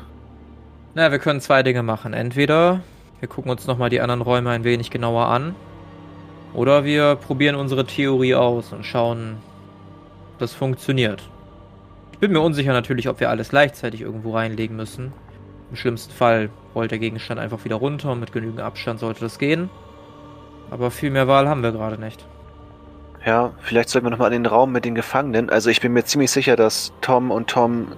Na, 0.96 1.12
wir 1.12 1.20
können 1.20 1.40
zwei 1.40 1.64
Dinge 1.64 1.82
machen. 1.82 2.14
Entweder 2.14 2.82
wir 3.22 3.30
gucken 3.30 3.50
uns 3.50 3.66
nochmal 3.68 3.90
die 3.90 4.02
anderen 4.02 4.22
Räume 4.22 4.50
ein 4.50 4.66
wenig 4.66 4.90
genauer 4.92 5.28
an. 5.28 5.56
Oder 6.54 6.84
wir 6.84 7.16
probieren 7.16 7.56
unsere 7.56 7.86
Theorie 7.86 8.36
aus 8.36 8.74
und 8.74 8.86
schauen, 8.86 9.38
ob 10.34 10.40
das 10.40 10.54
funktioniert. 10.54 11.24
Ich 12.12 12.20
bin 12.20 12.34
mir 12.34 12.42
unsicher 12.42 12.74
natürlich, 12.74 13.08
ob 13.08 13.22
wir 13.22 13.30
alles 13.30 13.50
gleichzeitig 13.50 14.02
irgendwo 14.02 14.34
reinlegen 14.34 14.76
müssen. 14.76 15.14
Im 15.70 15.78
schlimmsten 15.78 16.12
Fall 16.12 16.50
rollt 16.76 16.92
der 16.92 17.00
Gegenstand 17.00 17.40
einfach 17.40 17.64
wieder 17.64 17.78
runter 17.78 18.12
und 18.12 18.20
mit 18.20 18.34
genügend 18.34 18.60
Abstand 18.60 19.00
sollte 19.00 19.22
das 19.22 19.40
gehen. 19.40 19.70
Aber 20.70 20.92
viel 20.92 21.12
mehr 21.12 21.30
Wahl 21.30 21.48
haben 21.48 21.64
wir 21.64 21.72
gerade 21.72 21.98
nicht. 21.98 22.26
Ja, 23.28 23.52
vielleicht 23.60 23.90
sollten 23.90 24.06
wir 24.06 24.12
nochmal 24.12 24.32
in 24.32 24.44
den 24.44 24.50
Raum 24.50 24.72
mit 24.72 24.86
den 24.86 24.96
Gefangenen. 24.96 25.50
Also 25.50 25.70
ich 25.70 25.82
bin 25.82 25.92
mir 25.92 26.06
ziemlich 26.06 26.32
sicher, 26.32 26.56
dass 26.56 26.94
Tom 27.02 27.30
und 27.30 27.50
Tom 27.50 27.90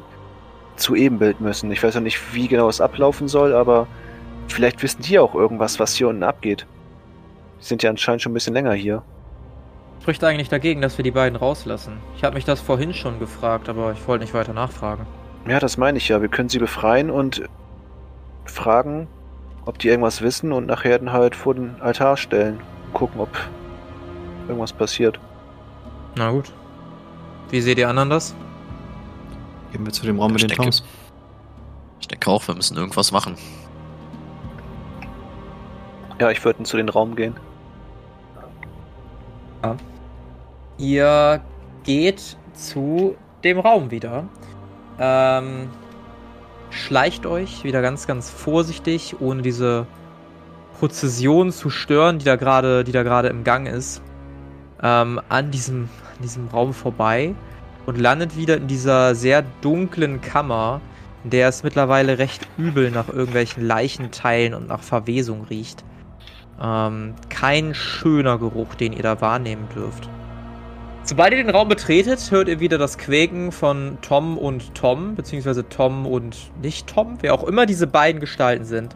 zu 0.75 0.95
Ebenbild 0.95 1.39
müssen. 1.39 1.71
Ich 1.71 1.83
weiß 1.83 1.93
noch 1.93 2.01
nicht, 2.01 2.33
wie 2.33 2.47
genau 2.47 2.67
es 2.67 2.81
ablaufen 2.81 3.27
soll, 3.27 3.53
aber 3.53 3.85
vielleicht 4.47 4.81
wissen 4.81 5.03
die 5.03 5.19
auch 5.19 5.35
irgendwas, 5.35 5.79
was 5.79 5.93
hier 5.93 6.07
unten 6.07 6.23
abgeht. 6.23 6.65
Die 7.59 7.63
sind 7.63 7.83
ja 7.83 7.91
anscheinend 7.91 8.23
schon 8.23 8.31
ein 8.31 8.33
bisschen 8.33 8.55
länger 8.55 8.73
hier. 8.73 9.03
Spricht 10.01 10.23
eigentlich 10.23 10.49
dagegen, 10.49 10.81
dass 10.81 10.97
wir 10.97 11.03
die 11.03 11.11
beiden 11.11 11.35
rauslassen. 11.35 11.97
Ich 12.17 12.23
habe 12.23 12.33
mich 12.33 12.45
das 12.45 12.59
vorhin 12.59 12.95
schon 12.95 13.19
gefragt, 13.19 13.69
aber 13.69 13.91
ich 13.91 14.07
wollte 14.07 14.23
nicht 14.23 14.33
weiter 14.33 14.53
nachfragen. 14.53 15.05
Ja, 15.47 15.59
das 15.59 15.77
meine 15.77 15.99
ich 15.99 16.09
ja. 16.09 16.23
Wir 16.23 16.29
können 16.29 16.49
sie 16.49 16.57
befreien 16.57 17.11
und 17.11 17.43
fragen, 18.45 19.07
ob 19.67 19.77
die 19.77 19.89
irgendwas 19.89 20.23
wissen 20.23 20.51
und 20.53 20.65
nachher 20.65 20.97
dann 20.97 21.13
halt 21.13 21.35
vor 21.35 21.53
den 21.53 21.79
Altar 21.81 22.17
stellen. 22.17 22.61
Gucken, 22.93 23.21
ob 23.21 23.29
irgendwas 24.49 24.73
passiert. 24.73 25.19
Na 26.15 26.31
gut. 26.31 26.51
Wie 27.49 27.62
seht 27.62 27.77
ihr 27.77 27.88
anderen 27.89 28.09
das? 28.09 28.35
Gehen 29.71 29.85
wir 29.85 29.93
zu 29.93 30.05
dem 30.05 30.19
Raum 30.19 30.31
mit 30.33 30.41
Ich 30.41 30.47
den 30.47 30.49
denke- 30.49 30.63
Toms. 30.63 30.83
Ich 32.01 32.07
denke 32.07 32.29
auch, 32.29 32.45
wir 32.47 32.55
müssen 32.55 32.75
irgendwas 32.77 33.12
machen. 33.12 33.35
Ja, 36.19 36.29
ich 36.31 36.43
würde 36.43 36.63
zu 36.63 36.75
den 36.77 36.89
Raum 36.89 37.15
gehen. 37.15 37.35
Ihr 40.77 41.41
geht 41.83 42.38
zu 42.53 43.15
dem 43.43 43.59
Raum 43.59 43.91
wieder. 43.91 44.25
Ähm, 44.97 45.69
schleicht 46.69 47.25
euch 47.25 47.63
wieder 47.63 47.81
ganz, 47.81 48.07
ganz 48.07 48.29
vorsichtig, 48.29 49.15
ohne 49.19 49.41
diese 49.41 49.85
Prozession 50.79 51.51
zu 51.51 51.69
stören, 51.69 52.19
die 52.19 52.25
da 52.25 52.38
gerade, 52.38 52.83
die 52.85 52.91
da 52.93 53.03
gerade 53.03 53.27
im 53.27 53.43
Gang 53.43 53.67
ist, 53.67 54.01
ähm, 54.81 55.19
an 55.29 55.51
diesem, 55.51 55.89
diesem 56.21 56.47
Raum 56.47 56.73
vorbei 56.73 57.33
und 57.85 57.97
landet 57.97 58.37
wieder 58.37 58.57
in 58.57 58.67
dieser 58.67 59.15
sehr 59.15 59.43
dunklen 59.61 60.21
Kammer, 60.21 60.82
in 61.23 61.32
der 61.32 61.49
es 61.49 61.63
mittlerweile 61.63 62.17
recht 62.17 62.47
übel 62.57 62.91
nach 62.91 63.09
irgendwelchen 63.09 63.65
Leichenteilen 63.65 64.53
und 64.53 64.67
nach 64.67 64.82
Verwesung 64.82 65.45
riecht. 65.45 65.84
Ähm, 66.61 67.15
kein 67.30 67.73
schöner 67.73 68.38
Geruch, 68.38 68.75
den 68.75 68.93
ihr 68.93 69.03
da 69.03 69.21
wahrnehmen 69.21 69.67
dürft. 69.75 70.09
Sobald 71.03 71.32
ihr 71.32 71.43
den 71.43 71.49
Raum 71.49 71.69
betretet, 71.69 72.30
hört 72.30 72.49
ihr 72.49 72.59
wieder 72.59 72.77
das 72.77 72.97
Quäken 72.97 73.51
von 73.51 73.97
Tom 74.01 74.38
und 74.38 74.75
Tom, 74.75 75.15
beziehungsweise 75.15 75.67
Tom 75.67 76.05
und 76.05 76.51
nicht 76.61 76.86
Tom, 76.88 77.17
wer 77.21 77.34
auch 77.34 77.43
immer 77.45 77.65
diese 77.65 77.88
beiden 77.88 78.21
Gestalten 78.21 78.65
sind. 78.65 78.95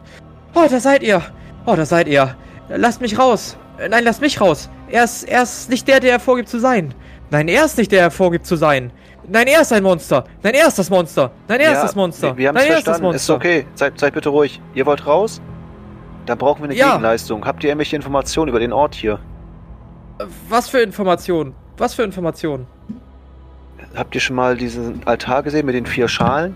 Oh, 0.54 0.66
da 0.70 0.78
seid 0.78 1.02
ihr! 1.02 1.22
Oh, 1.66 1.74
da 1.74 1.84
seid 1.84 2.06
ihr! 2.06 2.36
Lasst 2.68 3.00
mich 3.00 3.18
raus! 3.18 3.56
Nein, 3.78 4.04
lasst 4.04 4.20
mich 4.20 4.40
raus! 4.40 4.70
Er 4.94 5.02
ist, 5.02 5.24
er 5.24 5.42
ist 5.42 5.68
nicht 5.70 5.88
der, 5.88 5.98
der 5.98 6.12
er 6.12 6.20
vorgibt 6.20 6.48
zu 6.48 6.60
sein! 6.60 6.94
Nein, 7.28 7.48
er 7.48 7.64
ist 7.64 7.76
nicht 7.76 7.90
der, 7.90 7.98
der 7.98 8.06
er 8.06 8.10
vorgibt 8.12 8.46
zu 8.46 8.54
sein! 8.54 8.92
Nein, 9.26 9.48
er 9.48 9.60
ist 9.60 9.72
ein 9.72 9.82
Monster! 9.82 10.24
Nein, 10.40 10.54
er 10.54 10.68
ist 10.68 10.78
das 10.78 10.88
Monster! 10.88 11.32
Nein, 11.48 11.58
er 11.58 11.72
ist 11.72 11.82
das 11.82 11.96
Monster! 11.96 12.28
Wir, 12.36 12.36
wir 12.36 12.48
haben 12.50 12.56
es 12.58 12.62
er 12.62 12.68
ist 12.68 12.76
das 12.76 12.84
verstanden. 12.84 13.16
Ist 13.16 13.28
Monster! 13.28 13.34
okay. 13.34 13.66
Seid, 13.74 13.98
seid 13.98 14.14
bitte 14.14 14.28
ruhig. 14.28 14.60
Ihr 14.72 14.86
wollt 14.86 15.04
raus? 15.04 15.40
Dann 16.26 16.38
brauchen 16.38 16.62
wir 16.62 16.66
eine 16.66 16.78
Ja. 16.78 16.90
Gegenleistung. 16.90 17.44
Habt 17.44 17.64
ihr 17.64 17.70
irgendwelche 17.70 17.96
Informationen 17.96 18.48
über 18.50 18.60
den 18.60 18.72
Ort 18.72 18.94
hier? 18.94 19.18
Was 20.48 20.68
für 20.68 20.78
Informationen? 20.78 21.56
Was 21.76 21.94
für 21.94 22.04
Informationen? 22.04 22.68
Habt 23.96 24.14
ihr 24.14 24.20
schon 24.20 24.36
mal 24.36 24.56
diesen 24.56 25.04
Altar 25.08 25.42
gesehen 25.42 25.66
mit 25.66 25.74
den 25.74 25.86
vier 25.86 26.06
Schalen? 26.06 26.54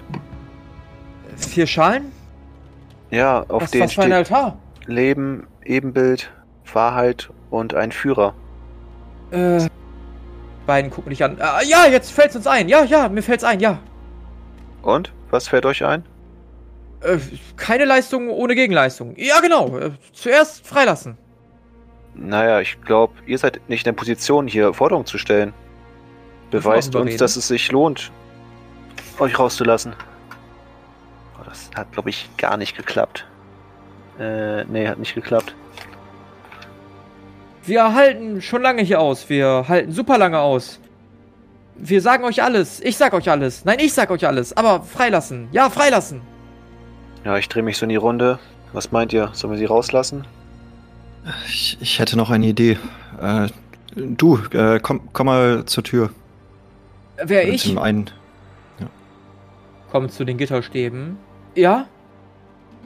Vier 1.35 1.67
Schalen? 1.67 2.13
Ja, 3.11 3.45
auf 3.49 3.63
was, 3.65 3.73
denen 3.73 3.83
was 3.83 3.95
für 3.95 4.03
ein 4.03 4.13
Altar? 4.13 4.57
Leben, 4.87 5.49
Ebenbild, 5.65 6.31
Wahrheit 6.73 7.31
und 7.51 7.75
ein 7.75 7.93
Führer. 7.93 8.35
Äh, 9.31 9.67
beiden 10.67 10.91
gucken 10.91 11.11
dich 11.11 11.25
an. 11.25 11.37
Ah, 11.41 11.63
ja, 11.63 11.87
jetzt 11.87 12.13
fällt's 12.13 12.37
uns 12.37 12.47
ein. 12.47 12.69
Ja, 12.69 12.85
ja, 12.85 13.09
mir 13.09 13.23
fällt's 13.23 13.45
ein, 13.45 13.61
ja. 13.61 13.79
Und? 14.83 15.13
Was 15.31 15.49
fällt 15.49 15.67
euch 15.67 15.85
ein? 15.85 16.05
Äh, 17.01 17.19
keine 17.57 17.85
Leistung 17.85 18.31
ohne 18.31 18.55
Gegenleistung. 18.55 19.15
Ja, 19.17 19.41
genau. 19.41 19.77
Äh, 19.79 19.91
zuerst 20.13 20.67
freilassen. 20.67 21.17
Naja, 22.15 22.61
ich 22.61 22.81
glaube, 22.83 23.15
ihr 23.27 23.39
seid 23.39 23.61
nicht 23.69 23.87
in 23.87 23.95
der 23.95 23.99
Position, 23.99 24.49
hier 24.49 24.75
Forderungen 24.75 25.07
zu 25.07 25.19
stellen. 25.19 25.53
Beweist 26.51 26.95
uns, 26.95 27.07
reden. 27.07 27.19
dass 27.19 27.37
es 27.37 27.49
sich 27.49 27.71
lohnt, 27.71 28.11
euch 29.19 29.39
rauszulassen. 29.39 29.93
Oh, 31.39 31.45
das 31.45 31.71
hat, 31.77 31.93
glaube 31.93 32.11
ich, 32.11 32.29
gar 32.37 32.57
nicht 32.57 32.77
geklappt. 32.77 33.27
Äh, 34.19 34.65
nee, 34.65 34.89
hat 34.89 34.99
nicht 34.99 35.15
geklappt. 35.15 35.55
Wir 37.69 37.93
halten 37.95 38.41
schon 38.41 38.63
lange 38.63 38.83
hier 38.83 38.99
aus. 39.01 39.29
Wir 39.29 39.67
halten 39.69 39.93
super 39.93 40.17
lange 40.17 40.39
aus. 40.39 40.81
Wir 41.77 42.01
sagen 42.01 42.25
euch 42.25 42.43
alles. 42.43 42.81
Ich 42.81 42.97
sag 42.97 43.13
euch 43.13 43.31
alles. 43.31 43.65
Nein, 43.67 43.79
ich 43.79 43.93
sag 43.93 44.11
euch 44.11 44.27
alles. 44.27 44.57
Aber 44.57 44.83
freilassen. 44.83 45.49
Ja, 45.53 45.69
freilassen. 45.69 46.23
Ja, 47.25 47.37
ich 47.37 47.49
drehe 47.49 47.63
mich 47.63 47.77
so 47.77 47.85
in 47.85 47.91
die 47.91 47.97
Runde. 47.97 48.39
Was 48.73 48.91
meint 48.91 49.13
ihr? 49.13 49.29
Sollen 49.35 49.53
wir 49.53 49.59
sie 49.59 49.67
rauslassen? 49.67 50.27
Ich, 51.47 51.77
ich 51.81 51.99
hätte 51.99 52.17
noch 52.17 52.31
eine 52.31 52.47
Idee. 52.47 52.79
Äh, 53.21 53.49
du, 53.95 54.39
äh, 54.53 54.81
komm, 54.81 55.09
komm 55.13 55.27
mal 55.27 55.65
zur 55.67 55.85
Tür. 55.85 56.11
Wer 57.23 57.43
Oder 57.43 57.53
ich? 57.53 57.63
Zum 57.65 57.79
einen. 57.79 58.11
Kommt 59.93 60.13
zu 60.13 60.25
den 60.25 60.39
Gitterstäben. 60.39 61.19
Ja, 61.55 61.87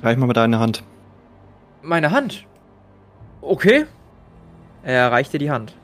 Reich 0.02 0.16
mal 0.16 0.26
mit 0.26 0.36
deiner 0.36 0.58
Hand. 0.58 0.82
meine 1.82 2.10
Hand. 2.10 2.44
Okay. 3.40 3.86
Er 4.82 5.12
reicht 5.12 5.32
dir 5.32 5.38
die 5.38 5.50
Hand. 5.50 5.74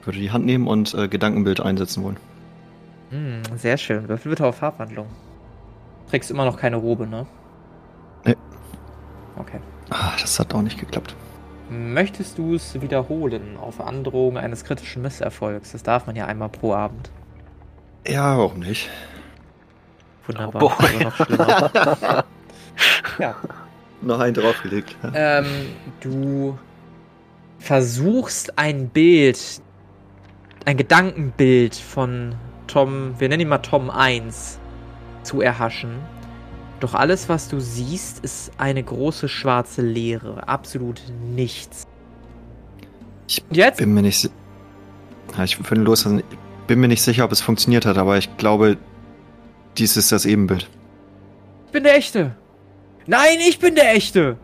Ich 0.00 0.06
würde 0.06 0.18
die 0.18 0.30
Hand 0.30 0.44
nehmen 0.44 0.66
und 0.66 0.94
äh, 0.94 1.08
Gedankenbild 1.08 1.60
einsetzen 1.60 2.04
wollen. 2.04 2.18
Hm, 3.10 3.42
sehr 3.56 3.76
schön. 3.76 4.08
Würfel 4.08 4.30
bitte 4.30 4.46
auf 4.46 4.56
Farbwandlung. 4.56 5.06
Trägst 6.10 6.30
immer 6.30 6.44
noch 6.44 6.58
keine 6.58 6.76
Robe, 6.76 7.06
ne? 7.06 7.26
Nee. 8.24 8.36
Okay. 9.36 9.60
Ah, 9.90 10.12
das 10.20 10.38
hat 10.38 10.54
auch 10.54 10.62
nicht 10.62 10.78
geklappt. 10.78 11.14
Möchtest 11.70 12.38
du 12.38 12.54
es 12.54 12.80
wiederholen 12.80 13.56
auf 13.56 13.80
Androhung 13.80 14.36
eines 14.36 14.64
kritischen 14.64 15.02
Misserfolgs? 15.02 15.72
Das 15.72 15.82
darf 15.82 16.06
man 16.06 16.14
ja 16.14 16.26
einmal 16.26 16.50
pro 16.50 16.74
Abend. 16.74 17.10
Ja, 18.06 18.36
warum 18.36 18.58
nicht? 18.60 18.90
Wunderbar. 20.26 20.60
Boah. 20.60 20.80
Also 20.80 20.98
noch 20.98 21.16
schlimmer. 21.16 21.70
ja. 23.18 23.34
Noch 24.02 24.20
einen 24.20 24.34
draufgelegt. 24.34 24.96
Ähm, 25.14 25.46
du 26.00 26.58
versuchst 27.64 28.58
ein 28.58 28.90
Bild, 28.90 29.40
ein 30.66 30.76
Gedankenbild 30.76 31.74
von 31.74 32.34
Tom, 32.66 33.14
wir 33.18 33.28
nennen 33.28 33.42
ihn 33.42 33.48
mal 33.48 33.58
Tom 33.58 33.90
1, 33.90 34.58
zu 35.22 35.40
erhaschen. 35.40 35.96
Doch 36.80 36.94
alles, 36.94 37.28
was 37.30 37.48
du 37.48 37.60
siehst, 37.60 38.22
ist 38.22 38.52
eine 38.58 38.82
große 38.82 39.28
schwarze 39.28 39.80
Leere. 39.80 40.46
Absolut 40.46 41.00
nichts. 41.34 41.86
Ich 43.26 43.42
jetzt? 43.50 43.78
Bin 43.78 43.94
mir 43.94 44.02
nicht. 44.02 44.30
Ja, 45.36 45.44
ich 45.44 45.58
würde 45.58 45.82
loslassen. 45.82 46.18
Ich 46.18 46.66
bin 46.66 46.80
mir 46.80 46.88
nicht 46.88 47.02
sicher, 47.02 47.24
ob 47.24 47.32
es 47.32 47.40
funktioniert 47.40 47.86
hat, 47.86 47.96
aber 47.96 48.18
ich 48.18 48.36
glaube, 48.36 48.76
dies 49.78 49.96
ist 49.96 50.12
das 50.12 50.26
Ebenbild. 50.26 50.68
Ich 51.66 51.72
bin 51.72 51.84
der 51.84 51.96
Echte. 51.96 52.36
Nein, 53.06 53.38
ich 53.48 53.58
bin 53.58 53.74
der 53.74 53.94
Echte. 53.94 54.36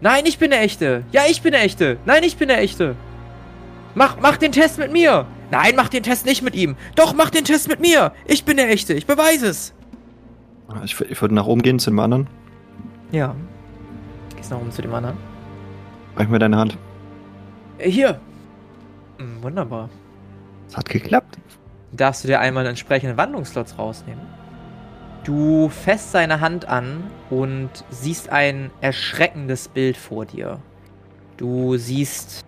Nein, 0.00 0.24
ich 0.26 0.38
bin 0.38 0.50
der 0.50 0.62
Echte. 0.62 1.04
Ja, 1.12 1.22
ich 1.28 1.42
bin 1.42 1.52
der 1.52 1.62
Echte. 1.64 1.98
Nein, 2.06 2.22
ich 2.22 2.36
bin 2.36 2.48
der 2.48 2.60
Echte. 2.60 2.94
Mach, 3.94 4.16
mach 4.20 4.36
den 4.36 4.52
Test 4.52 4.78
mit 4.78 4.92
mir. 4.92 5.26
Nein, 5.50 5.74
mach 5.76 5.88
den 5.88 6.02
Test 6.02 6.24
nicht 6.26 6.42
mit 6.42 6.54
ihm. 6.54 6.76
Doch, 6.94 7.14
mach 7.14 7.30
den 7.30 7.44
Test 7.44 7.68
mit 7.68 7.80
mir. 7.80 8.12
Ich 8.26 8.44
bin 8.44 8.56
der 8.56 8.70
Echte. 8.70 8.94
Ich 8.94 9.06
beweise 9.06 9.48
es. 9.48 9.74
Ich, 10.84 10.94
wür- 10.94 11.06
ich 11.08 11.20
würde 11.20 11.34
nach 11.34 11.46
oben 11.46 11.62
gehen 11.62 11.78
zu 11.78 11.90
dem 11.90 11.98
anderen. 11.98 12.26
Ja. 13.10 13.34
Gehst 14.36 14.50
noch 14.50 14.60
um 14.60 14.70
zu 14.70 14.82
dem 14.82 14.94
anderen. 14.94 15.16
Reich 16.16 16.28
mir 16.28 16.38
deine 16.38 16.58
Hand. 16.58 16.76
Äh, 17.78 17.90
Hier. 17.90 18.20
Hm, 19.18 19.42
wunderbar. 19.42 19.88
Es 20.68 20.76
hat 20.76 20.88
geklappt. 20.88 21.38
Darfst 21.92 22.22
du 22.22 22.28
dir 22.28 22.38
einmal 22.40 22.66
entsprechende 22.66 23.16
Wandlungsslots 23.16 23.78
rausnehmen? 23.78 24.20
Du 25.28 25.68
fässt 25.68 26.12
seine 26.12 26.40
Hand 26.40 26.66
an 26.68 27.04
und 27.28 27.68
siehst 27.90 28.30
ein 28.30 28.70
erschreckendes 28.80 29.68
Bild 29.68 29.98
vor 29.98 30.24
dir. 30.24 30.58
Du 31.36 31.76
siehst 31.76 32.46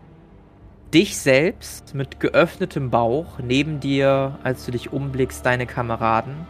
dich 0.95 1.19
selbst 1.19 1.95
mit 1.95 2.21
geöffnetem 2.21 2.89
Bauch, 2.89 3.39
neben 3.39 3.81
dir, 3.81 4.39
als 4.45 4.65
du 4.65 4.71
dich 4.71 4.95
umblickst, 4.95 5.45
deine 5.45 5.67
Kameraden 5.67 6.47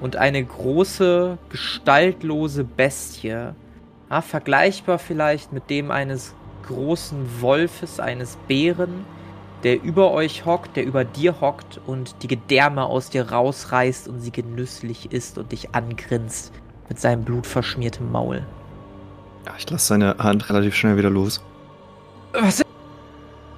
und 0.00 0.16
eine 0.16 0.44
große, 0.44 1.38
gestaltlose 1.48 2.64
Bestie, 2.64 3.28
ja, 4.10 4.20
vergleichbar 4.20 4.98
vielleicht 4.98 5.52
mit 5.52 5.70
dem 5.70 5.92
eines 5.92 6.34
großen 6.66 7.40
Wolfes, 7.40 8.00
eines 8.00 8.36
Bären, 8.48 9.04
der 9.64 9.82
über 9.82 10.12
euch 10.12 10.46
hockt, 10.46 10.76
der 10.76 10.84
über 10.84 11.04
dir 11.04 11.40
hockt 11.40 11.80
und 11.86 12.22
die 12.22 12.28
Gedärme 12.28 12.84
aus 12.84 13.10
dir 13.10 13.30
rausreißt 13.30 14.08
und 14.08 14.20
sie 14.20 14.30
genüsslich 14.30 15.12
isst 15.12 15.38
und 15.38 15.52
dich 15.52 15.74
angrinst 15.74 16.52
mit 16.88 17.00
seinem 17.00 17.24
blutverschmiertem 17.24 18.10
Maul. 18.10 18.46
Ja, 19.46 19.52
ich 19.58 19.68
lasse 19.68 19.86
seine 19.86 20.16
Hand 20.18 20.48
relativ 20.48 20.74
schnell 20.74 20.96
wieder 20.96 21.10
los. 21.10 21.42
Was? 22.32 22.62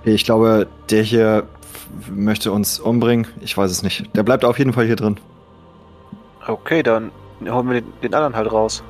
Ich 0.04 0.24
glaube, 0.24 0.68
der 0.88 1.02
hier 1.02 1.46
möchte 2.10 2.52
uns 2.52 2.80
umbringen. 2.80 3.26
Ich 3.40 3.56
weiß 3.56 3.70
es 3.70 3.82
nicht. 3.82 4.14
Der 4.16 4.22
bleibt 4.22 4.44
auf 4.44 4.58
jeden 4.58 4.72
Fall 4.72 4.86
hier 4.86 4.96
drin. 4.96 5.18
Okay, 6.46 6.82
dann 6.82 7.10
holen 7.48 7.68
wir 7.68 7.80
den, 7.80 7.92
den 8.02 8.14
anderen 8.14 8.34
halt 8.34 8.50
raus. 8.50 8.82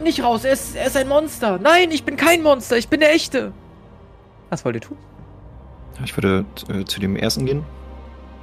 Nicht 0.00 0.22
raus, 0.22 0.44
er 0.44 0.52
ist, 0.52 0.76
er 0.76 0.86
ist 0.86 0.96
ein 0.96 1.08
Monster. 1.08 1.58
Nein, 1.58 1.90
ich 1.90 2.04
bin 2.04 2.16
kein 2.16 2.42
Monster, 2.42 2.76
ich 2.76 2.88
bin 2.88 3.00
der 3.00 3.14
Echte. 3.14 3.52
Was 4.50 4.64
wollt 4.64 4.76
ihr 4.76 4.82
tun? 4.82 4.98
Ich 6.04 6.16
würde 6.16 6.44
äh, 6.68 6.84
zu 6.84 7.00
dem 7.00 7.16
ersten 7.16 7.46
gehen. 7.46 7.64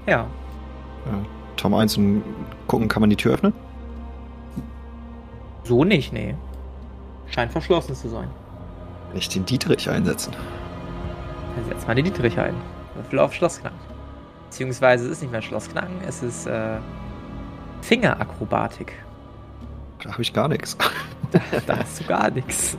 Ja. 0.08 0.28
Tom 1.58 1.74
1 1.74 1.98
und 1.98 2.24
gucken, 2.68 2.88
kann 2.88 3.02
man 3.02 3.10
die 3.10 3.16
Tür 3.16 3.34
öffnen? 3.34 3.54
So 5.64 5.84
nicht, 5.84 6.12
nee. 6.14 6.36
Scheint 7.28 7.52
verschlossen 7.52 7.96
zu 7.96 8.10
sein. 8.10 8.28
Will 9.12 9.20
ich 9.20 9.30
den 9.30 9.46
Dietrich 9.46 9.90
einsetzen? 9.90 10.34
Dann 11.56 11.66
setzt 11.66 11.88
mal 11.88 11.96
die 11.96 12.04
Dietrich 12.04 12.38
ein. 12.40 12.56
Würfel 12.96 13.20
auf 13.20 13.34
Schlossknacken. 13.34 13.80
Beziehungsweise 14.50 15.06
es 15.06 15.12
ist 15.12 15.22
nicht 15.22 15.32
mehr 15.32 15.42
Schlossknacken, 15.42 15.96
es 16.08 16.22
ist 16.22 16.46
äh, 16.46 16.78
Fingerakrobatik. 17.82 18.94
Da 20.04 20.12
habe 20.12 20.22
ich 20.22 20.34
gar 20.34 20.48
nichts. 20.48 20.78
Da, 21.32 21.40
da 21.66 21.78
hast 21.78 22.00
du 22.00 22.04
gar 22.06 22.30
nichts. 22.30 22.78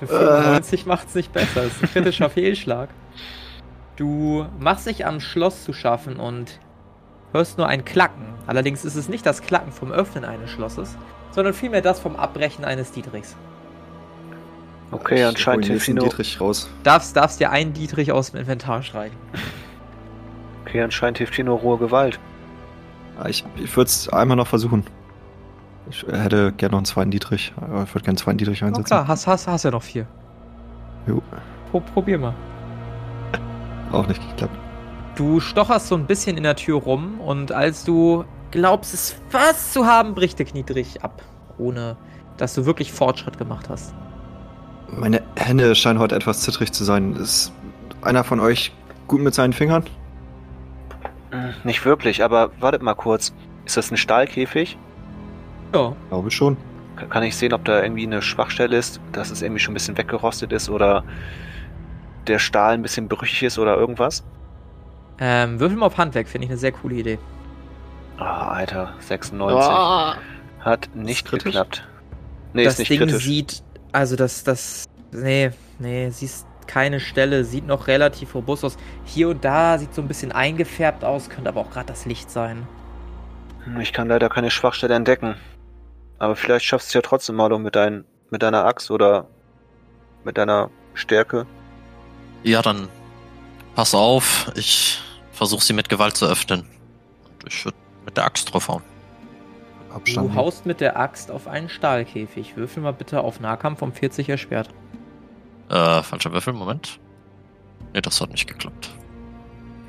Eine 0.00 0.08
95 0.08 0.86
macht's 0.86 1.14
nicht 1.14 1.32
besser. 1.32 1.62
Das 1.62 1.72
ist 1.76 1.82
ein 1.82 1.90
kritischer 1.90 2.30
Fehlschlag. 2.30 2.88
Du 3.96 4.46
machst 4.58 4.86
dich 4.86 5.04
am 5.06 5.20
Schloss 5.20 5.64
zu 5.64 5.72
schaffen 5.72 6.16
und 6.16 6.58
hörst 7.32 7.58
nur 7.58 7.66
ein 7.66 7.84
Klacken. 7.84 8.24
Allerdings 8.46 8.84
ist 8.84 8.94
es 8.96 9.08
nicht 9.08 9.26
das 9.26 9.42
Klacken 9.42 9.72
vom 9.72 9.92
Öffnen 9.92 10.24
eines 10.24 10.50
Schlosses, 10.50 10.96
sondern 11.32 11.52
vielmehr 11.54 11.82
das 11.82 12.00
vom 12.00 12.16
Abbrechen 12.16 12.64
eines 12.64 12.92
Dietrichs. 12.92 13.36
Okay, 14.92 15.20
Ich 15.20 15.24
anscheinend 15.24 15.66
hilft, 15.66 15.88
nur, 15.88 16.04
Dietrich 16.04 16.40
raus. 16.40 16.68
Darfst, 16.82 17.16
darfst 17.16 17.38
dir 17.38 17.50
einen 17.50 17.72
Dietrich 17.72 18.10
aus 18.10 18.32
dem 18.32 18.40
Inventar 18.40 18.82
streichen. 18.82 19.16
okay, 20.64 20.82
anscheinend 20.82 21.18
hilft 21.18 21.34
hier 21.36 21.44
nur 21.44 21.58
rohe 21.58 21.78
Gewalt. 21.78 22.18
Ah, 23.18 23.28
Ich, 23.28 23.44
ich 23.56 23.76
würde 23.76 23.88
es 23.88 24.08
einmal 24.08 24.36
noch 24.36 24.46
versuchen. 24.48 24.84
Ich 25.90 26.04
hätte 26.10 26.52
gerne 26.52 26.72
noch 26.72 26.78
einen 26.78 26.84
zweiten 26.86 27.10
Dietrich. 27.10 27.52
aber 27.56 27.82
Ich 27.82 27.90
würde 27.94 28.04
gerne 28.04 28.08
einen 28.08 28.16
zweiten 28.16 28.38
Dietrich 28.38 28.62
einsetzen. 28.62 28.84
klar, 28.84 29.08
hast, 29.08 29.26
hast, 29.26 29.46
hast 29.48 29.64
ja 29.64 29.70
noch 29.70 29.82
vier. 29.82 30.06
Jo. 31.06 31.20
Pro, 31.70 31.80
probier 31.80 32.18
mal. 32.18 32.34
Auch 33.92 34.06
nicht 34.06 34.20
geklappt. 34.30 34.56
Du 35.16 35.40
stocherst 35.40 35.88
so 35.88 35.96
ein 35.96 36.06
bisschen 36.06 36.36
in 36.36 36.44
der 36.44 36.56
Tür 36.56 36.78
rum 36.80 37.20
und 37.20 37.52
als 37.52 37.84
du 37.84 38.24
glaubst, 38.52 38.94
es 38.94 39.16
fast 39.28 39.72
zu 39.72 39.84
haben, 39.86 40.14
bricht 40.14 40.38
der 40.38 40.46
Kniedrich 40.46 41.02
ab. 41.02 41.22
Ohne 41.58 41.96
dass 42.36 42.54
du 42.54 42.64
wirklich 42.64 42.90
Fortschritt 42.92 43.36
gemacht 43.36 43.68
hast. 43.68 43.92
Meine 44.88 45.22
Hände 45.36 45.74
scheinen 45.74 45.98
heute 45.98 46.14
etwas 46.14 46.40
zittrig 46.40 46.72
zu 46.72 46.84
sein. 46.84 47.14
Ist 47.16 47.52
einer 48.02 48.24
von 48.24 48.40
euch 48.40 48.72
gut 49.08 49.20
mit 49.20 49.34
seinen 49.34 49.52
Fingern? 49.52 49.84
Hm, 51.30 51.54
Nicht 51.64 51.84
wirklich, 51.84 52.24
aber 52.24 52.50
wartet 52.60 52.82
mal 52.82 52.94
kurz. 52.94 53.34
Ist 53.66 53.76
das 53.76 53.90
ein 53.90 53.96
Stahlkäfig? 53.98 54.78
Ja. 55.74 55.94
Glaube 56.08 56.30
schon. 56.30 56.56
Ka- 56.96 57.06
Kann 57.06 57.22
ich 57.22 57.36
sehen, 57.36 57.52
ob 57.52 57.64
da 57.64 57.82
irgendwie 57.82 58.06
eine 58.06 58.22
Schwachstelle 58.22 58.76
ist, 58.76 59.00
dass 59.12 59.30
es 59.30 59.42
irgendwie 59.42 59.60
schon 59.60 59.72
ein 59.72 59.74
bisschen 59.74 59.96
weggerostet 59.96 60.52
ist 60.52 60.68
oder 60.68 61.04
der 62.26 62.38
Stahl 62.38 62.74
ein 62.74 62.82
bisschen 62.82 63.08
brüchig 63.08 63.42
ist 63.42 63.58
oder 63.58 63.76
irgendwas? 63.76 64.24
Ähm, 65.18 65.60
würfel 65.60 65.76
mal 65.78 65.86
auf 65.86 65.98
Handwerk, 65.98 66.28
finde 66.28 66.46
ich 66.46 66.50
eine 66.50 66.58
sehr 66.58 66.72
coole 66.72 66.94
Idee. 66.96 67.18
Ah, 68.18 68.48
Alter, 68.48 68.94
96. 69.00 69.70
Hat 70.60 70.90
nicht 70.94 71.26
kritisch? 71.26 71.44
geklappt. 71.44 71.86
Nee, 72.52 72.64
das 72.64 72.74
ist 72.74 72.78
nicht 72.80 72.90
Ding 72.90 73.00
kritisch. 73.00 73.24
sieht, 73.24 73.62
also 73.92 74.16
das, 74.16 74.44
das, 74.44 74.84
nee, 75.12 75.50
nee, 75.78 76.10
siehst 76.10 76.46
keine 76.66 77.00
Stelle, 77.00 77.44
sieht 77.44 77.66
noch 77.66 77.86
relativ 77.86 78.34
robust 78.34 78.64
aus. 78.64 78.76
Hier 79.04 79.28
und 79.30 79.44
da 79.44 79.78
sieht 79.78 79.94
so 79.94 80.02
ein 80.02 80.08
bisschen 80.08 80.32
eingefärbt 80.32 81.04
aus, 81.04 81.28
könnte 81.30 81.48
aber 81.48 81.60
auch 81.60 81.70
gerade 81.70 81.86
das 81.86 82.04
Licht 82.06 82.30
sein. 82.30 82.66
Ich 83.80 83.92
kann 83.92 84.08
leider 84.08 84.28
keine 84.28 84.50
Schwachstelle 84.50 84.94
entdecken. 84.94 85.34
Aber 86.20 86.36
vielleicht 86.36 86.66
schaffst 86.66 86.88
du 86.88 86.90
es 86.90 86.94
ja 86.94 87.00
trotzdem, 87.00 87.36
Marlo, 87.36 87.58
mit, 87.58 87.74
dein, 87.74 88.04
mit 88.30 88.42
deiner 88.42 88.64
Axt 88.66 88.90
oder 88.90 89.26
mit 90.22 90.36
deiner 90.36 90.70
Stärke. 90.94 91.46
Ja, 92.42 92.60
dann 92.62 92.88
pass 93.74 93.94
auf. 93.94 94.52
Ich 94.54 95.00
versuche 95.32 95.64
sie 95.64 95.72
mit 95.72 95.88
Gewalt 95.88 96.16
zu 96.16 96.26
öffnen. 96.26 96.68
Und 97.24 97.44
ich 97.48 97.64
würde 97.64 97.78
mit 98.04 98.16
der 98.18 98.24
Axt 98.24 98.52
draufhauen. 98.52 98.82
Du 100.14 100.34
haust 100.34 100.66
mit 100.66 100.80
der 100.80 100.98
Axt 100.98 101.30
auf 101.30 101.48
einen 101.48 101.70
Stahlkäfig. 101.70 102.54
Würfel 102.56 102.82
mal 102.82 102.92
bitte 102.92 103.22
auf 103.22 103.40
Nahkampf 103.40 103.80
um 103.82 103.92
40 103.92 104.28
erschwert. 104.28 104.68
Äh, 105.70 106.02
falscher 106.02 106.32
Würfel, 106.32 106.52
Moment. 106.52 107.00
Nee, 107.94 108.02
das 108.02 108.20
hat 108.20 108.30
nicht 108.30 108.46
geklappt. 108.46 108.90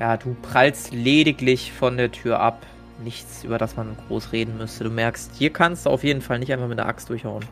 Ja, 0.00 0.16
du 0.16 0.34
prallst 0.40 0.92
lediglich 0.92 1.72
von 1.72 1.98
der 1.98 2.10
Tür 2.10 2.40
ab. 2.40 2.66
Nichts, 3.02 3.44
über 3.44 3.58
das 3.58 3.76
man 3.76 3.96
groß 4.08 4.32
reden 4.32 4.56
müsste. 4.58 4.84
Du 4.84 4.90
merkst, 4.90 5.32
hier 5.34 5.52
kannst 5.52 5.86
du 5.86 5.90
auf 5.90 6.04
jeden 6.04 6.20
Fall 6.20 6.38
nicht 6.38 6.52
einfach 6.52 6.68
mit 6.68 6.78
der 6.78 6.86
Axt 6.86 7.08
durchhauen. 7.08 7.44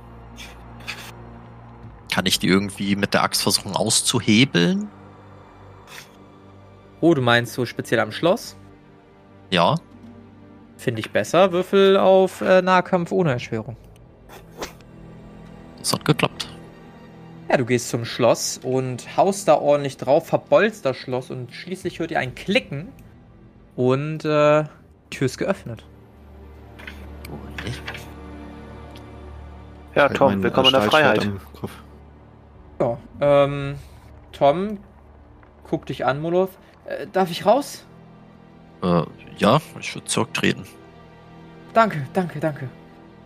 Kann 2.12 2.26
ich 2.26 2.38
die 2.38 2.48
irgendwie 2.48 2.96
mit 2.96 3.14
der 3.14 3.22
Axt 3.22 3.42
versuchen 3.42 3.74
auszuhebeln? 3.74 4.88
Oh, 7.00 7.14
du 7.14 7.22
meinst 7.22 7.54
so 7.54 7.64
speziell 7.64 8.00
am 8.00 8.12
Schloss? 8.12 8.56
Ja. 9.50 9.76
Finde 10.76 11.00
ich 11.00 11.10
besser. 11.10 11.52
Würfel 11.52 11.96
auf 11.96 12.40
äh, 12.40 12.62
Nahkampf 12.62 13.12
ohne 13.12 13.32
Erschwerung. 13.32 13.76
Das 15.78 15.92
hat 15.92 16.04
geklappt. 16.04 16.48
Ja, 17.48 17.56
du 17.56 17.64
gehst 17.64 17.88
zum 17.88 18.04
Schloss 18.04 18.58
und 18.62 19.16
haust 19.16 19.48
da 19.48 19.56
ordentlich 19.56 19.96
drauf, 19.96 20.28
verbeulst 20.28 20.84
das 20.84 20.96
Schloss 20.96 21.30
und 21.30 21.52
schließlich 21.52 21.98
hört 21.98 22.12
ihr 22.12 22.20
ein 22.20 22.34
Klicken 22.34 22.88
und 23.74 24.24
äh, 24.24 24.64
Tür 25.10 25.26
ist 25.26 25.38
geöffnet. 25.38 25.84
Ja, 29.94 30.02
Halt 30.02 30.16
Tom, 30.16 30.42
willkommen 30.42 30.68
in 30.68 30.72
der 30.72 30.82
Freiheit. 30.82 31.28
Ja, 32.78 32.98
ähm, 33.20 33.74
Tom 34.32 34.78
guckt 35.68 35.88
dich 35.88 36.06
an, 36.06 36.20
Molov. 36.20 36.50
Äh, 36.86 37.06
darf 37.12 37.30
ich 37.30 37.44
raus? 37.44 37.84
Äh, 38.82 39.02
ja, 39.36 39.60
ich 39.78 39.94
würde 39.94 40.06
zurücktreten. 40.06 40.64
Danke, 41.74 42.06
danke, 42.12 42.40
danke. 42.40 42.68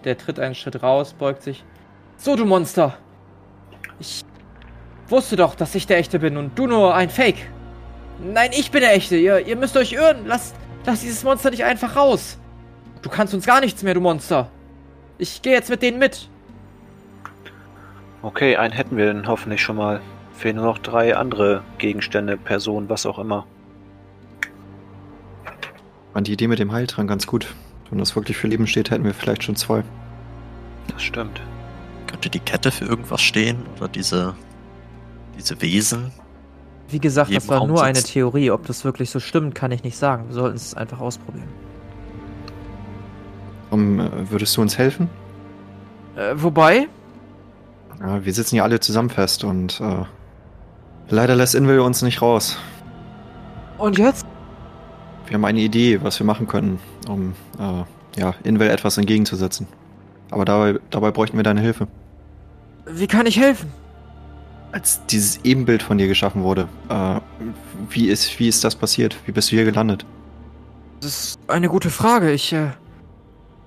Der 0.04 0.18
tritt 0.18 0.38
einen 0.40 0.54
Schritt 0.54 0.82
raus, 0.82 1.14
beugt 1.14 1.42
sich. 1.42 1.64
So, 2.16 2.36
du 2.36 2.44
Monster! 2.44 2.96
Ich 3.98 4.24
wusste 5.08 5.36
doch, 5.36 5.54
dass 5.54 5.74
ich 5.74 5.86
der 5.86 5.98
Echte 5.98 6.18
bin 6.18 6.36
und 6.36 6.58
du 6.58 6.66
nur 6.66 6.94
ein 6.94 7.10
Fake. 7.10 7.48
Nein, 8.20 8.50
ich 8.52 8.70
bin 8.70 8.80
der 8.80 8.94
Echte. 8.94 9.16
Ihr, 9.16 9.46
ihr 9.46 9.56
müsst 9.56 9.76
euch 9.76 9.92
irren. 9.92 10.26
Lasst, 10.26 10.54
lasst 10.86 11.02
dieses 11.02 11.24
Monster 11.24 11.50
nicht 11.50 11.64
einfach 11.64 11.96
raus. 11.96 12.38
Du 13.02 13.10
kannst 13.10 13.34
uns 13.34 13.46
gar 13.46 13.60
nichts 13.60 13.82
mehr, 13.82 13.94
du 13.94 14.00
Monster. 14.00 14.50
Ich 15.18 15.42
gehe 15.42 15.52
jetzt 15.52 15.70
mit 15.70 15.82
denen 15.82 15.98
mit. 15.98 16.28
Okay, 18.22 18.56
einen 18.56 18.72
hätten 18.72 18.96
wir 18.96 19.06
dann 19.06 19.26
hoffentlich 19.28 19.62
schon 19.62 19.76
mal. 19.76 20.00
Fehlen 20.32 20.56
nur 20.56 20.64
noch 20.64 20.78
drei 20.78 21.16
andere 21.16 21.62
Gegenstände, 21.78 22.36
Personen, 22.36 22.88
was 22.88 23.06
auch 23.06 23.18
immer. 23.18 23.46
Fand 26.12 26.26
die 26.26 26.32
Idee 26.32 26.48
mit 26.48 26.58
dem 26.58 26.72
Heiltrank 26.72 27.08
ganz 27.08 27.26
gut. 27.26 27.54
Wenn 27.90 27.98
das 27.98 28.16
wirklich 28.16 28.36
für 28.36 28.48
Leben 28.48 28.66
steht, 28.66 28.90
hätten 28.90 29.04
wir 29.04 29.14
vielleicht 29.14 29.44
schon 29.44 29.56
zwei. 29.56 29.84
Das 30.88 31.02
stimmt. 31.02 31.40
Könnte 32.06 32.30
die 32.30 32.40
Kette 32.40 32.70
für 32.70 32.84
irgendwas 32.86 33.20
stehen? 33.20 33.62
Oder 33.76 33.88
diese, 33.88 34.34
diese 35.36 35.60
Wesen? 35.60 36.12
Wie 36.94 37.00
gesagt, 37.00 37.34
das 37.34 37.48
war 37.48 37.58
Raum 37.58 37.70
nur 37.70 37.82
eine 37.82 37.96
sitzt. 37.96 38.12
Theorie. 38.12 38.52
Ob 38.52 38.68
das 38.68 38.84
wirklich 38.84 39.10
so 39.10 39.18
stimmt, 39.18 39.56
kann 39.56 39.72
ich 39.72 39.82
nicht 39.82 39.96
sagen. 39.96 40.28
Wir 40.28 40.34
sollten 40.34 40.54
es 40.54 40.74
einfach 40.74 41.00
ausprobieren. 41.00 41.48
Um, 43.70 43.98
äh, 43.98 44.30
würdest 44.30 44.56
du 44.56 44.60
uns 44.60 44.78
helfen? 44.78 45.10
Äh, 46.14 46.34
wobei? 46.36 46.86
Ja, 47.98 48.24
wir 48.24 48.32
sitzen 48.32 48.54
hier 48.54 48.62
alle 48.62 48.78
zusammen 48.78 49.10
fest 49.10 49.42
und 49.42 49.80
äh, 49.80 50.04
leider 51.08 51.34
lässt 51.34 51.56
Invel 51.56 51.80
uns 51.80 52.02
nicht 52.02 52.22
raus. 52.22 52.58
Und 53.76 53.98
jetzt? 53.98 54.24
Wir 55.26 55.34
haben 55.34 55.44
eine 55.44 55.62
Idee, 55.62 56.00
was 56.00 56.20
wir 56.20 56.26
machen 56.26 56.46
können, 56.46 56.78
um 57.08 57.34
äh, 57.58 58.20
ja, 58.20 58.34
Invel 58.44 58.70
etwas 58.70 58.98
entgegenzusetzen. 58.98 59.66
Aber 60.30 60.44
dabei, 60.44 60.78
dabei 60.90 61.10
bräuchten 61.10 61.36
wir 61.36 61.42
deine 61.42 61.60
Hilfe. 61.60 61.88
Wie 62.86 63.08
kann 63.08 63.26
ich 63.26 63.40
helfen? 63.40 63.83
Als 64.74 65.06
dieses 65.06 65.38
Ebenbild 65.44 65.84
von 65.84 65.98
dir 65.98 66.08
geschaffen 66.08 66.42
wurde, 66.42 66.66
äh, 66.88 67.20
wie, 67.90 68.08
ist, 68.08 68.40
wie 68.40 68.48
ist 68.48 68.64
das 68.64 68.74
passiert? 68.74 69.16
Wie 69.24 69.30
bist 69.30 69.52
du 69.52 69.54
hier 69.54 69.64
gelandet? 69.64 70.04
Das 71.00 71.10
ist 71.28 71.38
eine 71.46 71.68
gute 71.68 71.90
Frage. 71.90 72.32
Ich 72.32 72.52
äh, 72.52 72.70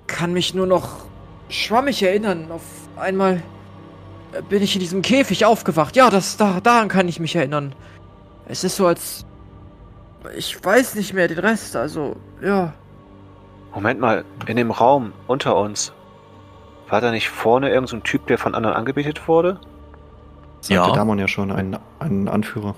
kann 0.06 0.34
mich 0.34 0.52
nur 0.52 0.66
noch 0.66 1.06
schwammig 1.48 2.02
erinnern. 2.02 2.50
Auf 2.50 2.60
einmal 2.96 3.42
äh, 4.32 4.42
bin 4.42 4.62
ich 4.62 4.74
in 4.74 4.80
diesem 4.80 5.00
Käfig 5.00 5.46
aufgewacht. 5.46 5.96
Ja, 5.96 6.10
das 6.10 6.36
da, 6.36 6.60
daran 6.60 6.88
kann 6.88 7.08
ich 7.08 7.20
mich 7.20 7.34
erinnern. 7.34 7.74
Es 8.46 8.62
ist 8.62 8.76
so 8.76 8.86
als 8.86 9.24
ich 10.36 10.62
weiß 10.62 10.94
nicht 10.96 11.14
mehr 11.14 11.26
den 11.26 11.38
Rest. 11.38 11.74
Also 11.74 12.16
ja. 12.42 12.74
Moment 13.74 13.98
mal, 13.98 14.26
in 14.46 14.58
dem 14.58 14.70
Raum 14.70 15.14
unter 15.26 15.56
uns. 15.56 15.94
War 16.90 17.00
da 17.00 17.10
nicht 17.12 17.30
vorne 17.30 17.68
irgendein 17.68 17.86
so 17.86 17.96
ein 17.96 18.02
Typ, 18.02 18.26
der 18.26 18.36
von 18.36 18.54
anderen 18.54 18.76
angebetet 18.76 19.26
wurde? 19.26 19.58
Sagte 20.60 20.74
Ja. 20.74 20.92
Damon 20.92 21.18
ja 21.18 21.28
schon, 21.28 21.50
ein, 21.52 21.78
ein 22.00 22.28
Anführer. 22.28 22.74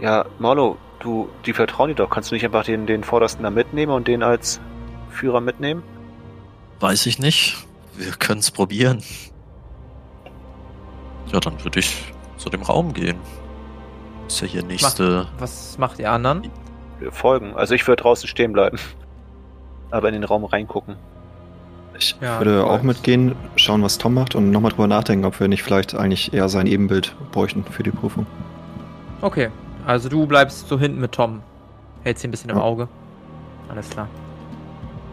Ja, 0.00 0.24
Marlo, 0.38 0.76
du, 1.00 1.28
die 1.46 1.52
vertrauen 1.52 1.88
dir 1.88 1.94
doch. 1.94 2.10
Kannst 2.10 2.30
du 2.30 2.34
nicht 2.34 2.44
einfach 2.44 2.64
den, 2.64 2.86
den 2.86 3.04
Vordersten 3.04 3.42
da 3.42 3.50
mitnehmen 3.50 3.92
und 3.92 4.08
den 4.08 4.22
als 4.22 4.60
Führer 5.10 5.40
mitnehmen? 5.40 5.82
Weiß 6.80 7.06
ich 7.06 7.18
nicht. 7.18 7.66
Wir 7.96 8.12
können 8.12 8.40
es 8.40 8.50
probieren. 8.50 9.02
Ja, 11.32 11.40
dann 11.40 11.62
würde 11.62 11.78
ich 11.80 12.12
zu 12.38 12.48
dem 12.48 12.62
Raum 12.62 12.92
gehen. 12.94 13.18
Ist 14.26 14.40
ja 14.40 14.46
hier 14.46 14.62
nächste. 14.64 15.26
Was 15.38 15.76
macht 15.78 15.98
ihr 15.98 16.10
anderen? 16.10 16.50
Wir 16.98 17.12
folgen. 17.12 17.54
Also 17.54 17.74
ich 17.74 17.86
würde 17.86 18.02
draußen 18.02 18.28
stehen 18.28 18.52
bleiben. 18.52 18.78
Aber 19.90 20.08
in 20.08 20.14
den 20.14 20.24
Raum 20.24 20.44
reingucken. 20.44 20.96
Ich 22.00 22.16
Ja, 22.20 22.38
würde 22.38 22.64
auch 22.64 22.82
mitgehen, 22.82 23.36
schauen, 23.56 23.82
was 23.82 23.98
Tom 23.98 24.14
macht 24.14 24.34
und 24.34 24.50
nochmal 24.50 24.72
drüber 24.72 24.86
nachdenken, 24.86 25.26
ob 25.26 25.38
wir 25.38 25.48
nicht 25.48 25.62
vielleicht 25.62 25.94
eigentlich 25.94 26.32
eher 26.32 26.48
sein 26.48 26.66
Ebenbild 26.66 27.14
bräuchten 27.30 27.62
für 27.62 27.82
die 27.82 27.90
Prüfung. 27.90 28.26
Okay, 29.20 29.50
also 29.86 30.08
du 30.08 30.26
bleibst 30.26 30.66
so 30.68 30.78
hinten 30.78 31.00
mit 31.00 31.12
Tom. 31.12 31.42
Hältst 32.02 32.24
ihn 32.24 32.28
ein 32.28 32.30
bisschen 32.30 32.50
im 32.50 32.56
Ja. 32.56 32.62
Auge. 32.62 32.88
Alles 33.68 33.90
klar. 33.90 34.08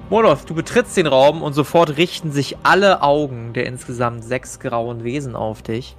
Molov, 0.09 0.45
du 0.45 0.53
betrittst 0.53 0.95
den 0.95 1.07
Raum 1.07 1.41
und 1.41 1.51
sofort 1.51 1.97
richten 1.97 2.31
sich 2.31 2.55
alle 2.63 3.01
Augen 3.03 3.51
der 3.51 3.65
insgesamt 3.65 4.23
sechs 4.23 4.59
grauen 4.61 5.03
Wesen 5.03 5.35
auf 5.35 5.61
dich. 5.61 5.97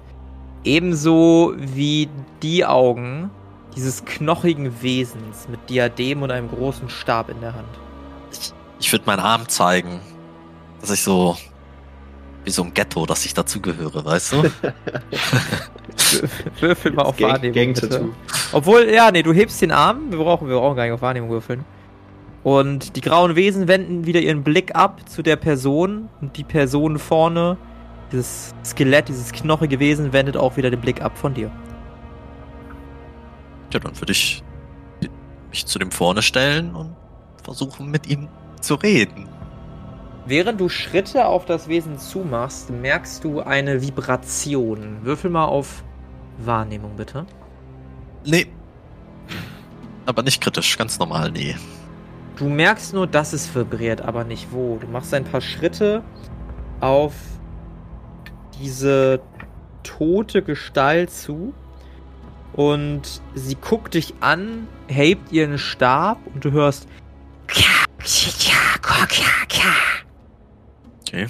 Ebenso 0.63 1.53
wie 1.55 2.09
die 2.41 2.65
Augen 2.65 3.29
dieses 3.75 4.03
knochigen 4.05 4.81
Wesens 4.81 5.47
mit 5.47 5.69
Diadem 5.69 6.23
und 6.23 6.31
einem 6.31 6.49
großen 6.49 6.89
Stab 6.89 7.29
in 7.29 7.39
der 7.41 7.53
Hand. 7.53 7.67
Ich 8.79 8.91
würde 8.91 9.05
meinen 9.05 9.19
Arm 9.19 9.47
zeigen. 9.47 9.99
Dass 10.81 10.91
ich 10.91 11.01
so. 11.01 11.37
Wie 12.45 12.51
so 12.51 12.63
ein 12.63 12.73
Ghetto, 12.73 13.05
dass 13.05 13.25
ich 13.25 13.33
dazugehöre, 13.33 14.03
weißt 14.05 14.31
du? 14.31 14.43
Würfel 16.61 16.93
mal 16.93 17.01
auf 17.03 17.17
Gang- 17.17 17.33
Wahrnehmung. 17.33 17.73
Bitte. 17.73 18.09
Obwohl, 18.53 18.89
ja, 18.89 19.11
nee, 19.11 19.23
du 19.23 19.33
hebst 19.33 19.61
den 19.61 19.71
Arm. 19.71 20.09
Wir 20.09 20.19
brauchen, 20.19 20.47
wir 20.47 20.55
brauchen 20.55 20.77
gar 20.77 20.83
nicht 20.85 20.93
auf 20.93 21.01
Wahrnehmung 21.01 21.29
würfeln. 21.29 21.65
Und 22.43 22.95
die 22.95 23.01
grauen 23.01 23.35
Wesen 23.35 23.67
wenden 23.67 24.05
wieder 24.05 24.21
ihren 24.21 24.43
Blick 24.43 24.73
ab 24.73 25.01
zu 25.09 25.21
der 25.21 25.35
Person. 25.35 26.07
Und 26.21 26.37
die 26.37 26.45
Person 26.45 26.97
vorne, 26.97 27.57
dieses 28.13 28.55
Skelett, 28.63 29.09
dieses 29.09 29.33
knochige 29.33 29.79
Wesen, 29.79 30.13
wendet 30.13 30.37
auch 30.37 30.55
wieder 30.55 30.71
den 30.71 30.79
Blick 30.79 31.01
ab 31.01 31.17
von 31.17 31.33
dir. 31.33 31.51
Ja, 33.73 33.79
dann 33.79 33.99
würde 33.99 34.13
ich 34.13 34.43
mich 35.49 35.65
zu 35.65 35.77
dem 35.77 35.91
vorne 35.91 36.21
stellen 36.21 36.73
und 36.73 36.95
versuchen, 37.43 37.91
mit 37.91 38.07
ihm 38.07 38.29
zu 38.61 38.75
reden. 38.75 39.27
Während 40.29 40.61
du 40.61 40.69
Schritte 40.69 41.25
auf 41.25 41.45
das 41.45 41.67
Wesen 41.67 41.97
zumachst, 41.97 42.69
merkst 42.69 43.23
du 43.23 43.39
eine 43.39 43.81
Vibration. 43.81 44.99
Würfel 45.01 45.31
mal 45.31 45.45
auf 45.45 45.83
Wahrnehmung, 46.37 46.95
bitte. 46.95 47.25
Nee. 48.27 48.45
Aber 50.05 50.21
nicht 50.21 50.39
kritisch, 50.39 50.77
ganz 50.77 50.99
normal, 50.99 51.31
nee. 51.31 51.55
Du 52.37 52.47
merkst 52.47 52.93
nur, 52.93 53.07
dass 53.07 53.33
es 53.33 53.55
vibriert, 53.55 54.01
aber 54.01 54.23
nicht 54.23 54.51
wo. 54.51 54.77
Du 54.79 54.85
machst 54.85 55.15
ein 55.15 55.23
paar 55.23 55.41
Schritte 55.41 56.03
auf 56.79 57.15
diese 58.61 59.21
tote 59.81 60.43
Gestalt 60.43 61.09
zu 61.09 61.55
und 62.53 63.23
sie 63.33 63.55
guckt 63.55 63.95
dich 63.95 64.13
an, 64.19 64.67
hebt 64.85 65.31
ihren 65.31 65.57
Stab 65.57 66.19
und 66.35 66.45
du 66.45 66.51
hörst 66.51 66.87
Okay. 71.09 71.27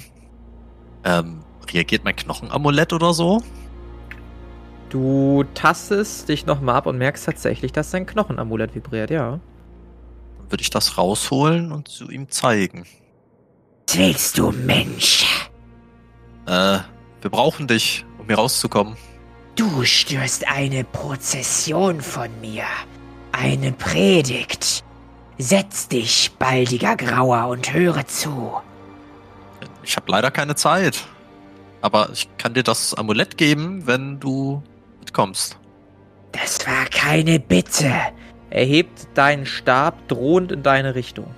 Ähm, 1.04 1.40
reagiert 1.72 2.04
mein 2.04 2.14
Knochenamulett 2.14 2.92
oder 2.92 3.14
so? 3.14 3.42
Du 4.90 5.44
tastest 5.54 6.28
dich 6.28 6.44
nochmal 6.44 6.74
ab 6.74 6.86
und 6.86 6.98
merkst 6.98 7.24
tatsächlich, 7.24 7.72
dass 7.72 7.90
dein 7.90 8.04
Knochenamulett 8.04 8.74
vibriert, 8.74 9.10
ja. 9.10 9.40
Dann 10.36 10.50
würde 10.50 10.60
ich 10.60 10.68
das 10.68 10.98
rausholen 10.98 11.72
und 11.72 11.88
zu 11.88 12.10
ihm 12.10 12.28
zeigen. 12.28 12.84
Was 13.88 13.96
willst 13.96 14.36
du, 14.36 14.50
Mensch? 14.50 15.48
Äh, 16.46 16.78
wir 17.22 17.30
brauchen 17.30 17.66
dich, 17.66 18.04
um 18.18 18.26
hier 18.26 18.36
rauszukommen. 18.36 18.96
Du 19.56 19.84
störst 19.84 20.46
eine 20.46 20.84
Prozession 20.84 22.02
von 22.02 22.28
mir. 22.40 22.64
Eine 23.32 23.72
Predigt. 23.72 24.84
Setz 25.38 25.88
dich, 25.88 26.32
baldiger 26.38 26.96
Grauer, 26.96 27.48
und 27.48 27.72
höre 27.72 28.06
zu. 28.06 28.60
Ich 29.82 29.96
habe 29.96 30.10
leider 30.10 30.30
keine 30.30 30.54
Zeit. 30.54 31.04
Aber 31.82 32.10
ich 32.12 32.28
kann 32.36 32.54
dir 32.54 32.62
das 32.62 32.94
Amulett 32.94 33.36
geben, 33.38 33.86
wenn 33.86 34.20
du 34.20 34.62
mitkommst. 35.00 35.58
Das 36.32 36.66
war 36.66 36.84
keine 36.86 37.40
Bitte. 37.40 37.92
Er 38.50 38.64
hebt 38.64 39.08
deinen 39.14 39.46
Stab 39.46 40.08
drohend 40.08 40.52
in 40.52 40.62
deine 40.62 40.94
Richtung. 40.94 41.34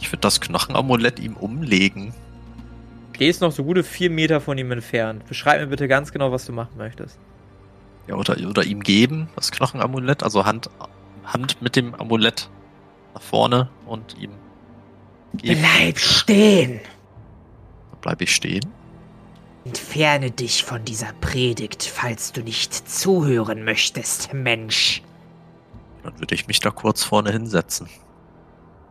Ich 0.00 0.10
würde 0.10 0.20
das 0.20 0.40
Knochenamulett 0.40 1.18
ihm 1.18 1.36
umlegen. 1.36 2.14
Stehst 3.14 3.40
noch 3.42 3.52
so 3.52 3.64
gute 3.64 3.84
vier 3.84 4.10
Meter 4.10 4.40
von 4.40 4.56
ihm 4.56 4.72
entfernt. 4.72 5.26
Beschreib 5.26 5.60
mir 5.60 5.66
bitte 5.66 5.88
ganz 5.88 6.10
genau, 6.10 6.32
was 6.32 6.46
du 6.46 6.52
machen 6.52 6.76
möchtest. 6.78 7.18
Ja, 8.06 8.14
oder, 8.14 8.36
oder 8.48 8.64
ihm 8.64 8.82
geben, 8.82 9.28
das 9.36 9.52
Knochenamulett. 9.52 10.22
Also 10.22 10.46
Hand, 10.46 10.70
Hand 11.24 11.60
mit 11.60 11.76
dem 11.76 11.94
Amulett 11.94 12.48
nach 13.14 13.22
vorne 13.22 13.68
und 13.86 14.16
ihm 14.18 14.30
geben. 15.34 15.60
Bleib 15.60 15.98
stehen. 15.98 16.80
Bleib 18.00 18.20
ich 18.20 18.34
stehen? 18.34 18.64
Entferne 19.64 20.30
dich 20.30 20.64
von 20.64 20.84
dieser 20.84 21.12
Predigt, 21.20 21.84
falls 21.84 22.32
du 22.32 22.42
nicht 22.42 22.88
zuhören 22.88 23.64
möchtest, 23.64 24.32
Mensch. 24.32 25.02
Dann 26.02 26.18
würde 26.18 26.34
ich 26.34 26.46
mich 26.46 26.60
da 26.60 26.70
kurz 26.70 27.04
vorne 27.04 27.30
hinsetzen. 27.30 27.88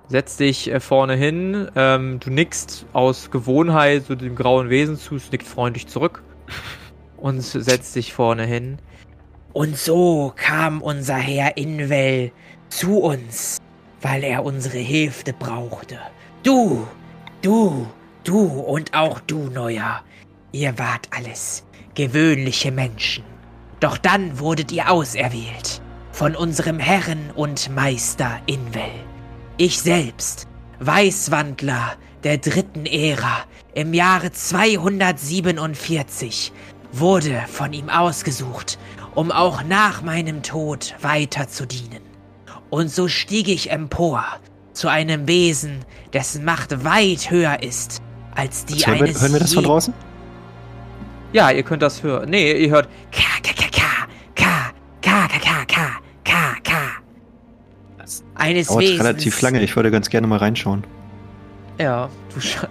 Setz 0.10 0.38
dich 0.38 0.72
äh, 0.72 0.80
vorne 0.80 1.16
hin. 1.16 1.70
Ähm, 1.76 2.20
du 2.20 2.30
nickst 2.30 2.86
aus 2.93 3.32
Gewohnheit 3.32 4.05
so 4.07 4.16
dem 4.16 4.36
grauen 4.36 4.70
Wesen 4.70 4.97
zu, 4.97 5.16
es 5.16 5.32
nickt 5.32 5.47
freundlich 5.47 5.88
zurück. 5.88 6.24
Und 7.18 7.41
setzt 7.41 7.95
dich 7.95 8.14
vorne 8.14 8.45
hin. 8.45 8.80
Und 9.53 9.78
so 9.78 10.32
kam 10.36 10.82
unser 10.82 11.18
Herr 11.18 11.57
Invel 11.57 12.32
zu 12.70 12.99
uns, 12.99 13.57
weil 14.01 14.24
er 14.24 14.45
unsere 14.45 14.78
Hilfe 14.78 15.34
brauchte. 15.34 15.99
Du, 16.43 16.88
du, 17.41 17.88
du 18.24 18.45
und 18.45 18.93
auch 18.93 19.20
du, 19.22 19.49
Neuer. 19.49 20.03
Ihr 20.51 20.78
wart 20.80 21.07
alles 21.11 21.63
gewöhnliche 21.95 22.72
Menschen. 22.72 23.24
Doch 23.80 23.97
dann 23.97 24.38
wurdet 24.39 24.72
ihr 24.72 24.89
auserwählt 24.89 25.82
von 26.11 26.36
unserem 26.36 26.80
Herren 26.80 27.30
und 27.36 27.70
Meister 27.76 28.39
Invel. 28.45 28.89
Ich 29.57 29.80
selbst, 29.80 30.47
Weißwandler 30.80 31.97
der 32.24 32.38
dritten 32.38 32.86
Ära 32.86 33.43
im 33.74 33.93
Jahre 33.93 34.32
247, 34.32 36.53
wurde 36.91 37.43
von 37.47 37.74
ihm 37.74 37.89
ausgesucht, 37.89 38.80
um 39.15 39.32
auch 39.32 39.63
nach 39.63 40.01
meinem 40.01 40.41
Tod 40.41 40.95
weiter 41.01 41.47
zu 41.47 41.65
dienen. 41.65 42.01
Und 42.70 42.89
so 42.89 43.07
stieg 43.07 43.47
ich 43.47 43.72
empor 43.72 44.26
zu 44.74 44.89
einem 44.89 45.28
Wesen, 45.28 45.86
dessen 46.13 46.45
Macht 46.45 46.84
weit 46.84 47.32
höher 47.32 47.61
ist 47.61 48.01
als 48.39 48.65
die 48.65 48.75
Hören 48.75 49.05
wir, 49.05 49.21
hören 49.21 49.33
wir 49.33 49.39
das 49.39 49.53
von 49.53 49.63
draußen? 49.63 49.93
Ja, 51.33 51.51
ihr 51.51 51.63
könnt 51.63 51.81
das 51.81 52.01
hören. 52.01 52.29
Nee, 52.29 52.53
ihr 52.53 52.69
hört. 52.71 52.87
K, 53.11 53.21
K, 53.43 53.53
K, 53.53 53.69
K, 53.75 53.83
K, 54.35 54.71
K, 55.01 55.27
K, 55.27 55.37
K, 55.37 55.65
K, 55.67 55.81
K, 56.23 56.55
K. 56.63 56.71
Eines 58.35 58.67
Dauert 58.67 58.81
Wesens. 58.81 58.99
relativ 58.99 59.41
lange. 59.41 59.61
Ich 59.61 59.75
würde 59.75 59.91
ganz 59.91 60.09
gerne 60.09 60.25
mal 60.25 60.37
reinschauen. 60.37 60.83
Ja, 61.77 62.09
du 62.33 62.39
Sche 62.39 62.67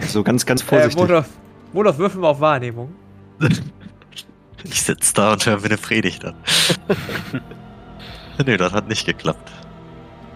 So 0.00 0.22
ganz, 0.22 0.44
ganz 0.44 0.62
äh, 0.62 0.64
vorsichtig. 0.64 0.96
Molov, 0.96 1.26
Molov, 1.72 1.98
würfel 1.98 2.20
mal 2.20 2.28
auf 2.28 2.40
Wahrnehmung. 2.40 2.94
Ich 4.64 4.82
sitze 4.82 5.14
da 5.14 5.32
und 5.32 5.46
höre 5.46 5.58
mir 5.60 5.66
eine 5.66 5.76
Predigt 5.76 6.24
an. 6.24 6.34
nee, 8.44 8.56
das 8.56 8.72
hat 8.72 8.88
nicht 8.88 9.06
geklappt. 9.06 9.52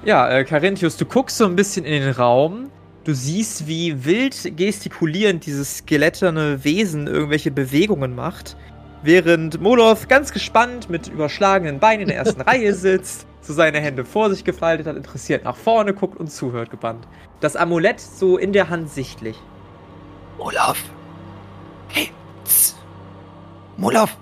Ja, 0.04 0.28
äh, 0.30 0.44
Carinthius, 0.44 0.96
du 0.96 1.04
guckst 1.04 1.36
so 1.36 1.46
ein 1.46 1.56
bisschen 1.56 1.84
in 1.84 2.02
den 2.02 2.12
Raum. 2.12 2.70
Du 3.04 3.14
siehst, 3.14 3.66
wie 3.66 4.04
wild 4.04 4.56
gestikulierend 4.56 5.46
dieses 5.46 5.78
skeletterne 5.78 6.64
Wesen 6.64 7.06
irgendwelche 7.06 7.50
Bewegungen 7.50 8.14
macht. 8.14 8.56
Während 9.02 9.58
Molov 9.60 10.06
ganz 10.08 10.32
gespannt 10.32 10.90
mit 10.90 11.08
überschlagenen 11.08 11.80
Beinen 11.80 12.02
in 12.02 12.08
der 12.08 12.18
ersten 12.18 12.40
Reihe 12.42 12.74
sitzt, 12.74 13.26
so 13.40 13.54
seine 13.54 13.80
Hände 13.80 14.04
vor 14.04 14.28
sich 14.28 14.44
gefaltet 14.44 14.86
hat, 14.86 14.96
interessiert 14.96 15.44
nach 15.44 15.56
vorne 15.56 15.94
guckt 15.94 16.20
und 16.20 16.30
zuhört 16.30 16.70
gebannt. 16.70 17.08
Das 17.40 17.56
Amulett 17.56 18.00
so 18.00 18.36
in 18.36 18.52
der 18.52 18.68
Hand 18.68 18.90
sichtlich. 18.90 19.36
Olaf! 20.38 20.82
Hey! 21.88 22.10
tss. 22.44 22.76
Molov! 23.78 24.14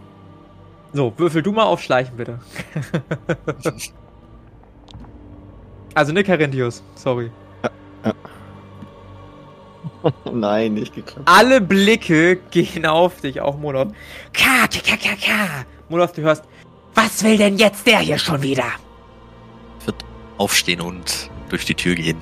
So, 0.93 1.13
würfel 1.17 1.43
du 1.43 1.51
mal 1.51 1.65
auf 1.65 1.83
Schleichen, 1.83 2.17
bitte. 2.17 2.39
also 5.95 6.13
ne 6.13 6.23
Carinthius, 6.23 6.83
sorry. 6.95 7.31
Nein, 10.33 10.75
nicht 10.75 10.95
geklappt. 10.95 11.29
Alle 11.29 11.61
Blicke 11.61 12.37
gehen 12.51 12.87
auf 12.87 13.21
dich, 13.21 13.41
auch 13.41 13.57
Molov. 13.59 13.89
K, 14.33 14.67
K, 14.69 14.81
K, 14.81 14.97
K, 14.97 15.17
K. 15.17 15.33
Molov, 15.89 16.13
du 16.13 16.23
hörst, 16.23 16.45
Was 16.95 17.23
will 17.23 17.37
denn 17.37 17.59
jetzt 17.59 17.87
der 17.87 18.01
hier 18.01 18.19
schon 18.19 18.43
wieder? 18.43 18.65
Ich 19.81 19.87
würde 19.87 20.05
aufstehen 20.37 20.81
und 20.81 21.31
durch 21.49 21.65
die 21.65 21.75
Tür 21.75 21.95
gehen. 21.95 22.19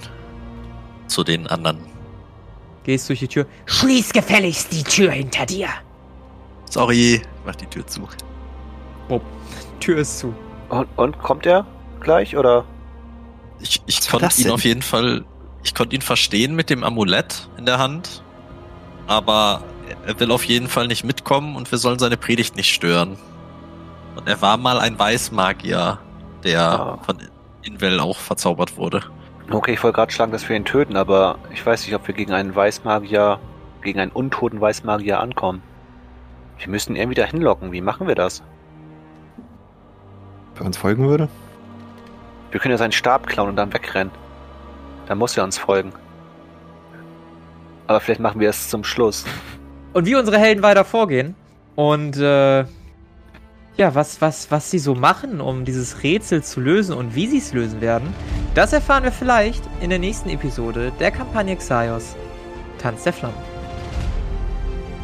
Zu 1.07 1.25
den 1.25 1.47
anderen. 1.47 1.79
gehst 2.85 3.09
durch 3.09 3.21
die 3.21 3.29
Tür. 3.29 3.47
Schließ 3.67 4.13
gefälligst 4.13 4.73
die 4.73 4.83
Tür 4.83 5.13
hinter 5.13 5.47
dir. 5.47 5.69
Sorry, 6.71 7.23
mach 7.45 7.55
die 7.57 7.67
Tür 7.67 7.87
zu. 7.87 8.09
Tür 9.81 9.99
ist 9.99 10.19
zu. 10.19 10.35
Und, 10.69 10.89
und 10.97 11.19
kommt 11.19 11.47
er 11.47 11.67
gleich 12.01 12.37
oder? 12.37 12.65
Ich, 13.61 13.83
ich 13.87 14.09
konnte 14.09 14.27
ihn 14.37 14.45
denn? 14.45 14.53
auf 14.53 14.65
jeden 14.65 14.83
Fall, 14.83 15.25
ich 15.67 15.75
konnte 15.75 15.97
ihn 15.97 16.03
verstehen 16.03 16.55
mit 16.55 16.71
dem 16.71 16.85
Amulett 16.85 17.49
in 17.59 17.67
der 17.67 17.79
Hand, 17.79 18.23
aber 19.09 19.65
er 20.07 20.19
will 20.21 20.31
auf 20.31 20.45
jeden 20.45 20.69
Fall 20.69 20.87
nicht 20.87 21.03
mitkommen 21.03 21.57
und 21.57 21.71
wir 21.73 21.79
sollen 21.79 21.99
seine 21.99 22.17
Predigt 22.17 22.55
nicht 22.55 22.73
stören. 22.73 23.17
Und 24.15 24.29
er 24.29 24.41
war 24.41 24.59
mal 24.59 24.79
ein 24.79 24.97
Weißmagier, 24.97 25.99
der 26.45 26.61
Ah. 26.63 26.99
von 27.05 27.19
Invel 27.63 27.99
auch 27.99 28.19
verzaubert 28.19 28.77
wurde. 28.77 29.03
Okay, 29.51 29.73
ich 29.73 29.83
wollte 29.83 29.97
gerade 29.97 30.13
schlagen, 30.13 30.31
dass 30.31 30.49
wir 30.49 30.55
ihn 30.55 30.65
töten, 30.65 30.97
aber 30.97 31.37
ich 31.53 31.67
weiß 31.67 31.85
nicht, 31.85 31.95
ob 31.97 32.07
wir 32.07 32.15
gegen 32.15 32.33
einen 32.33 32.55
Weißmagier, 32.55 33.41
gegen 33.83 33.99
einen 33.99 34.13
untoten 34.13 34.61
Weißmagier 34.61 35.19
ankommen. 35.19 35.63
Wir 36.59 36.69
müssen 36.69 36.93
ihn 36.95 37.03
irgendwie 37.03 37.21
da 37.21 37.25
hinlocken. 37.25 37.73
Wie 37.73 37.81
machen 37.81 38.07
wir 38.07 38.15
das? 38.15 38.43
Wer 40.55 40.65
uns 40.65 40.77
folgen 40.77 41.09
würde? 41.09 41.29
Wir 42.53 42.61
können 42.61 42.71
ja 42.71 42.79
seinen 42.79 42.93
Stab 42.93 43.27
klauen 43.27 43.49
und 43.51 43.57
dann 43.57 43.73
wegrennen. 43.75 44.13
Dann 45.07 45.19
muss 45.19 45.37
er 45.37 45.45
uns 45.45 45.59
folgen. 45.59 45.93
Aber 47.87 48.01
vielleicht 48.01 48.21
machen 48.21 48.41
wir 48.41 48.51
es 48.51 48.69
zum 48.69 48.85
Schluss. 48.85 49.25
Und 49.93 50.07
wie 50.07 50.17
unsere 50.17 50.39
Helden 50.39 50.63
weiter 50.63 50.85
vorgehen 50.85 51.35
und 51.77 52.17
äh, 52.17 52.65
ja, 53.77 53.95
was, 53.95 54.21
was, 54.21 54.51
was 54.51 54.71
sie 54.71 54.79
so 54.79 54.95
machen, 54.95 55.41
um 55.41 55.65
dieses 55.65 56.03
Rätsel 56.03 56.43
zu 56.43 56.61
lösen 56.61 56.95
und 56.95 57.15
wie 57.15 57.27
sie 57.27 57.39
es 57.39 57.53
lösen 57.53 57.81
werden, 57.81 58.13
das 58.55 58.73
erfahren 58.73 59.05
wir 59.05 59.13
vielleicht 59.13 59.63
in 59.81 59.91
der 59.91 59.99
nächsten 59.99 60.31
Episode 60.31 60.93
der 60.99 61.11
Kampagne 61.11 61.57
Xaios 61.57 62.17
Tanz 62.79 63.05
der 63.05 63.13
Flammen. 63.13 63.37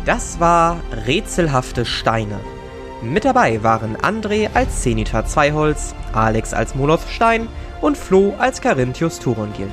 Das 0.05 0.41
war 0.41 0.81
Rätselhafte 1.07 1.85
Steine. 1.85 2.41
Mit 3.03 3.25
dabei 3.25 3.63
waren 3.63 3.97
André 3.97 4.49
als 4.55 4.83
Zenita 4.83 5.25
Zweiholz, 5.27 5.95
Alex 6.13 6.55
als 6.55 6.75
Molov 6.75 7.09
Stein 7.11 7.49
und 7.81 7.97
Flo 7.97 8.35
als 8.39 8.61
Carinthius 8.61 9.19
Turongil. 9.19 9.69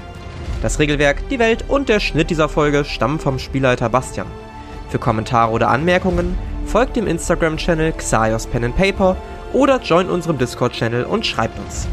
Das 0.62 0.78
Regelwerk, 0.78 1.30
die 1.30 1.40
Welt 1.40 1.64
und 1.70 1.88
der 1.88 2.02
Schnitt 2.02 2.30
dieser 2.30 2.50
Folge 2.50 2.84
stammen 2.84 3.20
vom 3.20 3.40
Spielleiter 3.40 3.88
Bastian. 3.88 4.28
Für 4.90 5.00
Kommentare 5.00 5.52
oder 5.52 5.70
Anmerkungen 5.70 6.38
folgt 6.66 6.98
dem 6.98 7.08
Instagram-Channel 7.08 7.94
Xaios 7.94 8.46
Pen 8.46 8.66
and 8.66 8.76
Paper 8.76 9.16
oder 9.54 9.80
joint 9.80 10.10
unserem 10.10 10.38
Discord-Channel 10.38 11.06
und 11.06 11.26
schreibt 11.26 11.58
uns. 11.60 11.88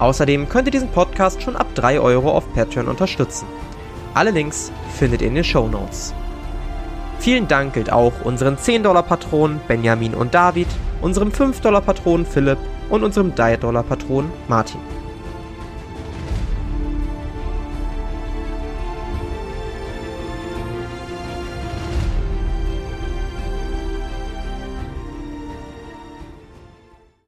Außerdem 0.00 0.48
könnt 0.48 0.66
ihr 0.66 0.72
diesen 0.72 0.90
Podcast 0.90 1.42
schon 1.42 1.54
ab 1.54 1.68
3 1.76 2.00
Euro 2.00 2.32
auf 2.32 2.52
Patreon 2.54 2.88
unterstützen. 2.88 3.46
Alle 4.14 4.32
Links 4.32 4.72
findet 4.96 5.22
ihr 5.22 5.28
in 5.28 5.36
den 5.36 5.44
Show 5.44 5.68
Notes. 5.68 6.12
Vielen 7.20 7.46
Dank 7.46 7.74
gilt 7.74 7.92
auch 7.92 8.12
unseren 8.24 8.56
10-Dollar-Patronen 8.56 9.60
Benjamin 9.68 10.14
und 10.14 10.34
David, 10.34 10.68
unserem 11.02 11.30
5-Dollar-Patron 11.30 12.26
Philipp 12.26 12.58
und 12.90 13.04
unserem 13.04 13.32
3-Dollar-Patron 13.34 14.30
Martin. 14.48 14.97